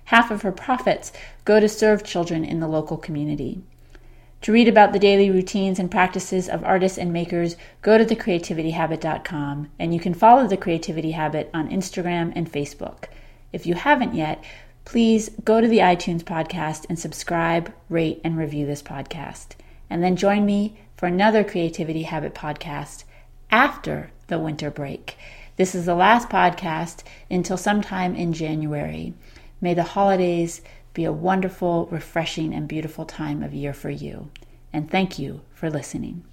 Half 0.05 0.31
of 0.31 0.43
her 0.43 0.53
profits 0.53 1.11
go 1.45 1.59
to 1.59 1.69
serve 1.69 2.05
children 2.05 2.45
in 2.45 2.61
the 2.61 2.69
local 2.69 2.97
community. 2.97 3.65
To 4.45 4.53
read 4.53 4.69
about 4.69 4.93
the 4.93 4.99
daily 4.99 5.31
routines 5.31 5.79
and 5.79 5.91
practices 5.91 6.51
of 6.51 6.63
artists 6.65 6.99
and 6.99 7.11
makers, 7.11 7.57
go 7.81 7.97
to 7.97 8.05
thecreativityhabit.com 8.05 9.71
and 9.79 9.95
you 9.95 9.99
can 9.99 10.13
follow 10.13 10.47
The 10.47 10.59
Creativity 10.59 11.13
Habit 11.13 11.49
on 11.55 11.71
Instagram 11.71 12.31
and 12.37 12.53
Facebook. 12.53 13.05
If 13.55 13.65
you 13.65 13.75
haven't 13.75 14.15
yet, 14.15 14.45
please 14.85 15.31
go 15.47 15.63
to 15.63 15.67
the 15.67 15.79
iTunes 15.79 16.23
podcast 16.23 16.85
and 16.91 16.99
subscribe, 16.99 17.73
rate, 17.89 18.21
and 18.23 18.37
review 18.37 18.67
this 18.67 18.83
podcast. 18.83 19.53
And 19.89 20.05
then 20.05 20.15
join 20.15 20.45
me 20.45 20.77
for 20.95 21.07
another 21.07 21.43
Creativity 21.43 22.03
Habit 22.03 22.35
podcast 22.35 23.05
after 23.51 24.11
the 24.27 24.39
winter 24.39 24.71
break. 24.71 25.17
This 25.57 25.75
is 25.75 25.87
the 25.87 25.95
last 25.95 26.29
podcast 26.29 27.03
until 27.31 27.57
sometime 27.57 28.15
in 28.15 28.35
January. 28.35 29.15
May 29.63 29.73
the 29.73 29.85
holidays 29.85 30.61
be 30.95 31.05
a 31.05 31.13
wonderful, 31.13 31.87
refreshing, 31.91 32.55
and 32.55 32.67
beautiful 32.67 33.05
time 33.05 33.43
of 33.43 33.53
year 33.53 33.75
for 33.75 33.91
you. 33.91 34.31
And 34.73 34.91
thank 34.91 35.19
you 35.19 35.43
for 35.53 35.69
listening. 35.69 36.25